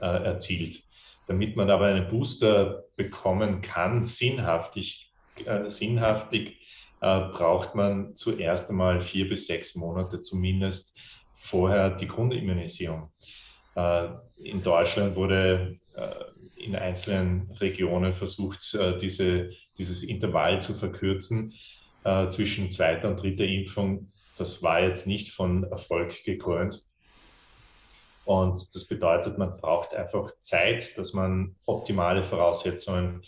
äh, 0.00 0.06
erzielt. 0.06 0.82
Damit 1.26 1.54
man 1.54 1.68
aber 1.68 1.84
einen 1.86 2.08
Booster 2.08 2.84
bekommen 2.96 3.60
kann, 3.60 4.04
sinnhaftig, 4.04 5.12
äh, 5.44 5.70
sinnhaftig 5.70 6.60
äh, 7.02 7.20
braucht 7.30 7.74
man 7.74 8.16
zuerst 8.16 8.70
einmal 8.70 9.02
vier 9.02 9.28
bis 9.28 9.46
sechs 9.46 9.74
Monate 9.74 10.22
zumindest 10.22 10.98
vorher 11.34 11.90
die 11.90 12.08
Grundimmunisierung. 12.08 13.12
Äh, 13.74 14.08
in 14.42 14.62
Deutschland 14.62 15.14
wurde 15.14 15.76
äh, 15.94 16.10
in 16.56 16.74
einzelnen 16.74 17.50
Regionen 17.60 18.14
versucht, 18.14 18.78
diese, 19.00 19.50
dieses 19.78 20.02
Intervall 20.02 20.60
zu 20.62 20.74
verkürzen 20.74 21.54
zwischen 22.30 22.70
zweiter 22.70 23.08
und 23.08 23.22
dritter 23.22 23.44
Impfung. 23.44 24.12
Das 24.36 24.62
war 24.62 24.80
jetzt 24.80 25.06
nicht 25.06 25.32
von 25.32 25.64
Erfolg 25.64 26.24
gekrönt. 26.24 26.84
Und 28.24 28.74
das 28.74 28.86
bedeutet, 28.86 29.36
man 29.38 29.56
braucht 29.56 29.94
einfach 29.94 30.30
Zeit, 30.40 30.96
dass 30.96 31.12
man 31.12 31.56
optimale 31.66 32.22
Voraussetzungen 32.22 33.22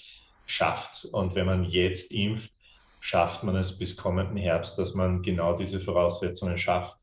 schafft. 0.47 1.05
Und 1.07 1.35
wenn 1.35 1.47
man 1.47 1.65
jetzt 1.65 2.13
impft, 2.13 2.53
schafft 3.01 3.43
man 3.43 3.57
es 3.57 3.77
bis 3.77 3.97
kommenden 3.97 4.37
Herbst, 4.37 4.79
dass 4.79 4.95
man 4.95 5.23
genau 5.23 5.57
diese 5.57 5.81
Voraussetzungen 5.81 6.59
schafft. 6.59 6.97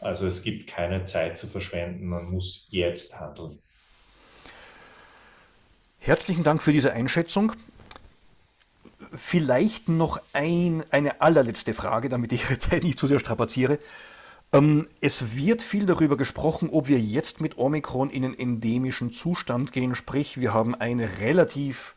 Also 0.00 0.26
es 0.26 0.42
gibt 0.42 0.66
keine 0.66 1.04
Zeit 1.04 1.36
zu 1.36 1.46
verschwenden, 1.46 2.06
man 2.06 2.30
muss 2.30 2.66
jetzt 2.70 3.18
handeln. 3.18 3.58
Herzlichen 5.98 6.44
Dank 6.44 6.62
für 6.62 6.72
diese 6.72 6.92
Einschätzung. 6.92 7.52
Vielleicht 9.12 9.88
noch 9.88 10.20
ein, 10.32 10.84
eine 10.90 11.20
allerletzte 11.20 11.74
Frage, 11.74 12.08
damit 12.08 12.32
ich 12.32 12.44
Ihre 12.44 12.58
Zeit 12.58 12.82
nicht 12.82 12.98
zu 12.98 13.06
sehr 13.06 13.18
strapaziere. 13.18 13.78
Ähm, 14.52 14.88
es 15.00 15.36
wird 15.36 15.62
viel 15.62 15.86
darüber 15.86 16.16
gesprochen, 16.16 16.70
ob 16.70 16.88
wir 16.88 16.98
jetzt 16.98 17.40
mit 17.40 17.58
Omikron 17.58 18.10
in 18.10 18.24
einen 18.24 18.38
endemischen 18.38 19.12
Zustand 19.12 19.72
gehen, 19.72 19.94
sprich 19.94 20.40
wir 20.40 20.54
haben 20.54 20.74
eine 20.74 21.18
relativ 21.18 21.94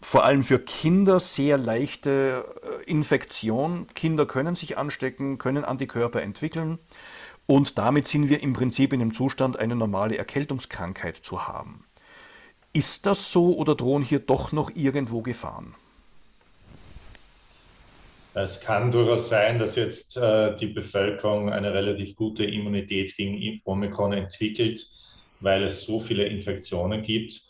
vor 0.00 0.24
allem 0.24 0.44
für 0.44 0.58
Kinder 0.58 1.18
sehr 1.18 1.56
leichte 1.56 2.44
äh, 2.62 2.84
Infektion. 2.84 3.86
Kinder 3.94 4.26
können 4.26 4.54
sich 4.54 4.76
anstecken, 4.76 5.38
können 5.38 5.64
Antikörper 5.64 6.20
entwickeln 6.20 6.78
und 7.46 7.78
damit 7.78 8.06
sind 8.06 8.28
wir 8.28 8.42
im 8.42 8.52
Prinzip 8.52 8.92
in 8.92 9.00
dem 9.00 9.12
Zustand, 9.12 9.58
eine 9.58 9.76
normale 9.76 10.16
Erkältungskrankheit 10.16 11.16
zu 11.16 11.46
haben. 11.46 11.84
Ist 12.72 13.06
das 13.06 13.30
so 13.32 13.56
oder 13.56 13.74
drohen 13.74 14.02
hier 14.02 14.18
doch 14.18 14.52
noch 14.52 14.70
irgendwo 14.74 15.22
Gefahren? 15.22 15.74
Es 18.36 18.60
kann 18.60 18.90
durchaus 18.90 19.28
sein, 19.28 19.60
dass 19.60 19.76
jetzt 19.76 20.16
äh, 20.16 20.56
die 20.56 20.66
Bevölkerung 20.66 21.50
eine 21.50 21.72
relativ 21.72 22.16
gute 22.16 22.44
Immunität 22.44 23.16
gegen 23.16 23.60
Omikron 23.64 24.12
entwickelt, 24.12 24.84
weil 25.38 25.62
es 25.62 25.82
so 25.82 26.00
viele 26.00 26.24
Infektionen 26.24 27.02
gibt. 27.02 27.40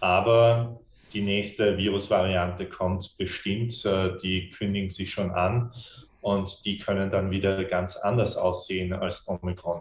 Aber 0.00 0.78
die 1.14 1.22
nächste 1.22 1.78
Virusvariante 1.78 2.66
kommt 2.66 3.16
bestimmt, 3.16 3.82
äh, 3.86 4.10
die 4.22 4.50
kündigen 4.50 4.90
sich 4.90 5.10
schon 5.10 5.30
an 5.30 5.72
und 6.20 6.66
die 6.66 6.78
können 6.78 7.10
dann 7.10 7.30
wieder 7.30 7.64
ganz 7.64 7.96
anders 7.96 8.36
aussehen 8.36 8.92
als 8.92 9.26
Omikron. 9.26 9.80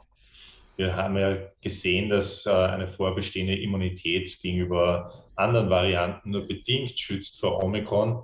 Wir 0.77 0.95
haben 0.95 1.17
ja 1.17 1.35
gesehen, 1.59 2.09
dass 2.09 2.45
äh, 2.45 2.51
eine 2.51 2.87
vorbestehende 2.87 3.59
Immunität 3.59 4.39
gegenüber 4.41 5.25
anderen 5.35 5.69
Varianten 5.69 6.31
nur 6.31 6.47
bedingt 6.47 6.97
schützt 6.97 7.41
vor 7.41 7.61
Omikron. 7.61 8.23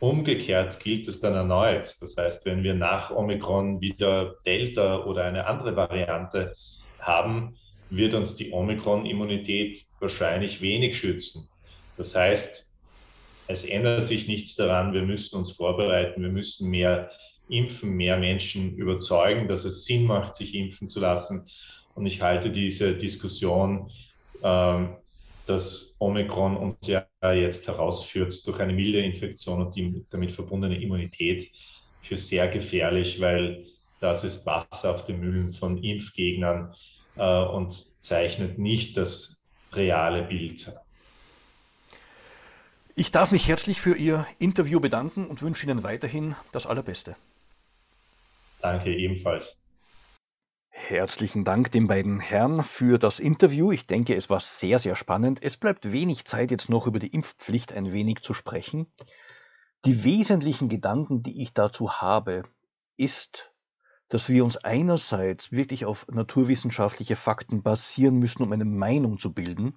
Umgekehrt 0.00 0.78
gilt 0.80 1.08
es 1.08 1.20
dann 1.20 1.34
erneut. 1.34 1.96
Das 2.00 2.16
heißt, 2.16 2.46
wenn 2.46 2.62
wir 2.62 2.74
nach 2.74 3.10
Omikron 3.10 3.80
wieder 3.80 4.36
Delta 4.46 5.04
oder 5.04 5.24
eine 5.24 5.46
andere 5.46 5.74
Variante 5.74 6.54
haben, 7.00 7.56
wird 7.90 8.14
uns 8.14 8.36
die 8.36 8.52
Omikron-Immunität 8.52 9.86
wahrscheinlich 9.98 10.60
wenig 10.60 10.98
schützen. 10.98 11.48
Das 11.96 12.14
heißt, 12.14 12.70
es 13.48 13.64
ändert 13.64 14.06
sich 14.06 14.28
nichts 14.28 14.54
daran. 14.54 14.92
Wir 14.92 15.02
müssen 15.02 15.36
uns 15.36 15.52
vorbereiten. 15.52 16.22
Wir 16.22 16.30
müssen 16.30 16.70
mehr 16.70 17.10
impfen, 17.48 17.90
mehr 17.90 18.18
Menschen 18.18 18.76
überzeugen, 18.76 19.48
dass 19.48 19.64
es 19.64 19.84
Sinn 19.84 20.04
macht, 20.04 20.34
sich 20.34 20.54
impfen 20.54 20.88
zu 20.88 21.00
lassen. 21.00 21.48
Und 21.94 22.06
ich 22.06 22.20
halte 22.20 22.50
diese 22.50 22.94
Diskussion, 22.94 23.90
äh, 24.42 24.84
dass 25.48 25.94
Omikron 25.98 26.56
uns 26.56 26.86
ja 26.86 27.06
jetzt 27.22 27.66
herausführt 27.66 28.46
durch 28.46 28.60
eine 28.60 28.72
milde 28.72 29.00
Infektion 29.00 29.62
und 29.62 29.74
die 29.74 30.04
damit 30.10 30.32
verbundene 30.32 30.80
Immunität 30.80 31.50
für 32.02 32.18
sehr 32.18 32.48
gefährlich, 32.48 33.20
weil 33.20 33.66
das 34.00 34.24
ist 34.24 34.46
Wasser 34.46 34.94
auf 34.94 35.04
den 35.04 35.20
Mühlen 35.20 35.52
von 35.52 35.82
Impfgegnern 35.82 36.74
äh, 37.16 37.42
und 37.44 37.72
zeichnet 37.72 38.58
nicht 38.58 38.96
das 38.96 39.42
reale 39.72 40.22
Bild 40.22 40.72
ich 42.98 43.12
darf 43.12 43.30
mich 43.30 43.46
herzlich 43.46 43.80
für 43.80 43.94
Ihr 43.94 44.26
Interview 44.40 44.80
bedanken 44.80 45.26
und 45.28 45.40
wünsche 45.40 45.64
Ihnen 45.64 45.84
weiterhin 45.84 46.34
das 46.50 46.66
Allerbeste. 46.66 47.14
Danke 48.60 48.92
ebenfalls. 48.92 49.56
Herzlichen 50.86 51.44
Dank 51.44 51.70
den 51.72 51.86
beiden 51.86 52.18
Herren 52.18 52.62
für 52.62 52.98
das 52.98 53.18
Interview. 53.18 53.72
Ich 53.72 53.86
denke, 53.86 54.14
es 54.14 54.30
war 54.30 54.40
sehr, 54.40 54.78
sehr 54.78 54.96
spannend. 54.96 55.42
Es 55.42 55.58
bleibt 55.58 55.92
wenig 55.92 56.24
Zeit, 56.24 56.50
jetzt 56.50 56.70
noch 56.70 56.86
über 56.86 56.98
die 56.98 57.08
Impfpflicht 57.08 57.74
ein 57.74 57.92
wenig 57.92 58.22
zu 58.22 58.32
sprechen. 58.32 58.86
Die 59.84 60.02
wesentlichen 60.04 60.70
Gedanken, 60.70 61.22
die 61.22 61.42
ich 61.42 61.52
dazu 61.52 62.00
habe, 62.00 62.44
ist, 62.96 63.52
dass 64.08 64.30
wir 64.30 64.44
uns 64.44 64.56
einerseits 64.56 65.52
wirklich 65.52 65.84
auf 65.84 66.06
naturwissenschaftliche 66.08 67.16
Fakten 67.16 67.62
basieren 67.62 68.16
müssen, 68.16 68.42
um 68.42 68.52
eine 68.52 68.64
Meinung 68.64 69.18
zu 69.18 69.34
bilden. 69.34 69.76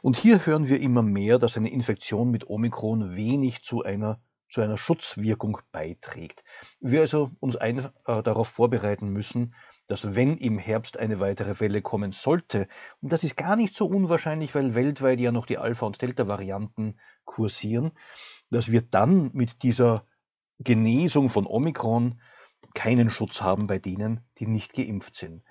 Und 0.00 0.16
hier 0.16 0.46
hören 0.46 0.68
wir 0.68 0.80
immer 0.80 1.02
mehr, 1.02 1.40
dass 1.40 1.56
eine 1.56 1.72
Infektion 1.72 2.30
mit 2.30 2.48
Omikron 2.48 3.16
wenig 3.16 3.62
zu 3.62 3.82
einer, 3.82 4.20
zu 4.48 4.60
einer 4.60 4.76
Schutzwirkung 4.76 5.58
beiträgt. 5.72 6.44
Wir 6.78 7.00
also 7.00 7.32
uns 7.40 7.56
ein, 7.56 7.90
äh, 8.06 8.22
darauf 8.22 8.48
vorbereiten 8.48 9.08
müssen, 9.08 9.54
dass 9.92 10.14
wenn 10.14 10.38
im 10.38 10.58
Herbst 10.58 10.96
eine 10.96 11.20
weitere 11.20 11.60
Welle 11.60 11.82
kommen 11.82 12.12
sollte, 12.12 12.66
und 13.02 13.12
das 13.12 13.24
ist 13.24 13.36
gar 13.36 13.56
nicht 13.56 13.76
so 13.76 13.84
unwahrscheinlich, 13.84 14.54
weil 14.54 14.74
weltweit 14.74 15.20
ja 15.20 15.32
noch 15.32 15.44
die 15.44 15.58
Alpha- 15.58 15.84
und 15.84 16.00
Delta-Varianten 16.00 16.98
kursieren, 17.26 17.92
dass 18.48 18.72
wir 18.72 18.80
dann 18.80 19.28
mit 19.34 19.62
dieser 19.62 20.06
Genesung 20.60 21.28
von 21.28 21.46
Omikron 21.46 22.22
keinen 22.72 23.10
Schutz 23.10 23.42
haben 23.42 23.66
bei 23.66 23.78
denen, 23.78 24.20
die 24.38 24.46
nicht 24.46 24.72
geimpft 24.72 25.14
sind. 25.14 25.42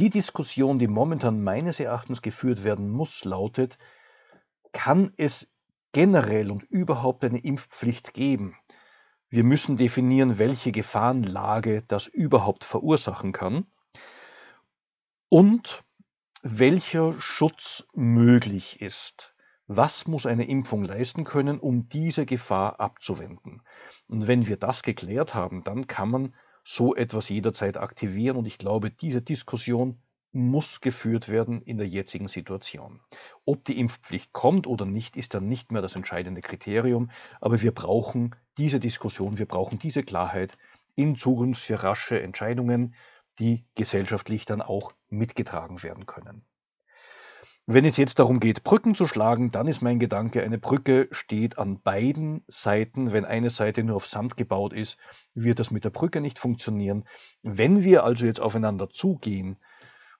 Die 0.00 0.10
Diskussion, 0.10 0.80
die 0.80 0.88
momentan 0.88 1.44
meines 1.44 1.78
Erachtens 1.78 2.22
geführt 2.22 2.64
werden 2.64 2.90
muss, 2.90 3.24
lautet, 3.24 3.78
kann 4.72 5.12
es 5.16 5.48
generell 5.92 6.50
und 6.50 6.64
überhaupt 6.64 7.22
eine 7.22 7.38
Impfpflicht 7.38 8.14
geben? 8.14 8.56
Wir 9.28 9.44
müssen 9.44 9.76
definieren, 9.76 10.38
welche 10.38 10.72
Gefahrenlage 10.72 11.84
das 11.86 12.08
überhaupt 12.08 12.64
verursachen 12.64 13.30
kann 13.30 13.66
und 15.28 15.82
welcher 16.42 17.20
Schutz 17.20 17.84
möglich 17.94 18.80
ist. 18.80 19.34
Was 19.66 20.06
muss 20.06 20.26
eine 20.26 20.46
Impfung 20.46 20.84
leisten 20.84 21.24
können, 21.24 21.58
um 21.58 21.88
diese 21.88 22.24
Gefahr 22.24 22.78
abzuwenden? 22.78 23.62
Und 24.08 24.28
wenn 24.28 24.46
wir 24.46 24.56
das 24.56 24.82
geklärt 24.82 25.34
haben, 25.34 25.64
dann 25.64 25.88
kann 25.88 26.08
man 26.10 26.34
so 26.62 26.94
etwas 26.94 27.28
jederzeit 27.28 27.76
aktivieren. 27.76 28.36
Und 28.36 28.46
ich 28.46 28.58
glaube, 28.58 28.90
diese 28.90 29.22
Diskussion 29.22 30.00
muss 30.32 30.80
geführt 30.80 31.28
werden 31.28 31.62
in 31.62 31.78
der 31.78 31.88
jetzigen 31.88 32.28
Situation. 32.28 33.00
Ob 33.44 33.64
die 33.64 33.80
Impfpflicht 33.80 34.32
kommt 34.32 34.66
oder 34.66 34.84
nicht, 34.84 35.16
ist 35.16 35.34
dann 35.34 35.48
nicht 35.48 35.72
mehr 35.72 35.82
das 35.82 35.96
entscheidende 35.96 36.42
Kriterium. 36.42 37.10
Aber 37.40 37.62
wir 37.62 37.72
brauchen 37.72 38.36
diese 38.58 38.78
Diskussion, 38.78 39.38
wir 39.38 39.46
brauchen 39.46 39.78
diese 39.78 40.02
Klarheit 40.02 40.58
in 40.94 41.16
Zukunft 41.16 41.62
für 41.62 41.82
rasche 41.82 42.20
Entscheidungen, 42.20 42.94
die 43.38 43.64
gesellschaftlich 43.74 44.44
dann 44.44 44.62
auch 44.62 44.92
mitgetragen 45.08 45.82
werden 45.82 46.06
können. 46.06 46.44
Wenn 47.68 47.84
es 47.84 47.96
jetzt 47.96 48.20
darum 48.20 48.38
geht, 48.38 48.62
Brücken 48.62 48.94
zu 48.94 49.06
schlagen, 49.06 49.50
dann 49.50 49.66
ist 49.66 49.82
mein 49.82 49.98
Gedanke, 49.98 50.40
eine 50.42 50.56
Brücke 50.56 51.08
steht 51.10 51.58
an 51.58 51.82
beiden 51.82 52.44
Seiten. 52.46 53.10
Wenn 53.10 53.24
eine 53.24 53.50
Seite 53.50 53.82
nur 53.82 53.96
auf 53.96 54.06
Sand 54.06 54.36
gebaut 54.36 54.72
ist, 54.72 54.98
wird 55.34 55.58
das 55.58 55.72
mit 55.72 55.84
der 55.84 55.90
Brücke 55.90 56.20
nicht 56.20 56.38
funktionieren. 56.38 57.08
Wenn 57.42 57.82
wir 57.82 58.04
also 58.04 58.24
jetzt 58.24 58.40
aufeinander 58.40 58.88
zugehen 58.88 59.56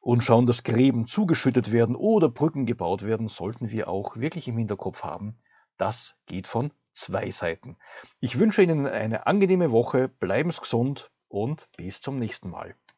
und 0.01 0.25
schauen, 0.25 0.47
dass 0.47 0.65
Gräben 0.65 1.07
zugeschüttet 1.07 1.71
werden 1.71 1.95
oder 1.95 2.29
Brücken 2.29 2.67
gebaut 2.67 3.05
werden, 3.05 3.29
sollten 3.29 3.71
wir 3.71 3.87
auch 3.87 4.17
wirklich 4.17 4.49
im 4.49 4.59
Hinterkopf 4.59 5.05
haben, 5.05 5.39
das 5.77 6.17
geht 6.27 6.47
von 6.47 6.73
zwei 6.95 7.31
Seiten. 7.31 7.77
Ich 8.19 8.39
wünsche 8.39 8.63
Ihnen 8.63 8.87
eine 8.87 9.27
angenehme 9.27 9.71
Woche, 9.71 10.09
bleiben 10.09 10.51
Sie 10.51 10.61
gesund 10.61 11.13
und 11.29 11.69
bis 11.77 12.01
zum 12.01 12.19
nächsten 12.19 12.51
Mal. 12.51 12.77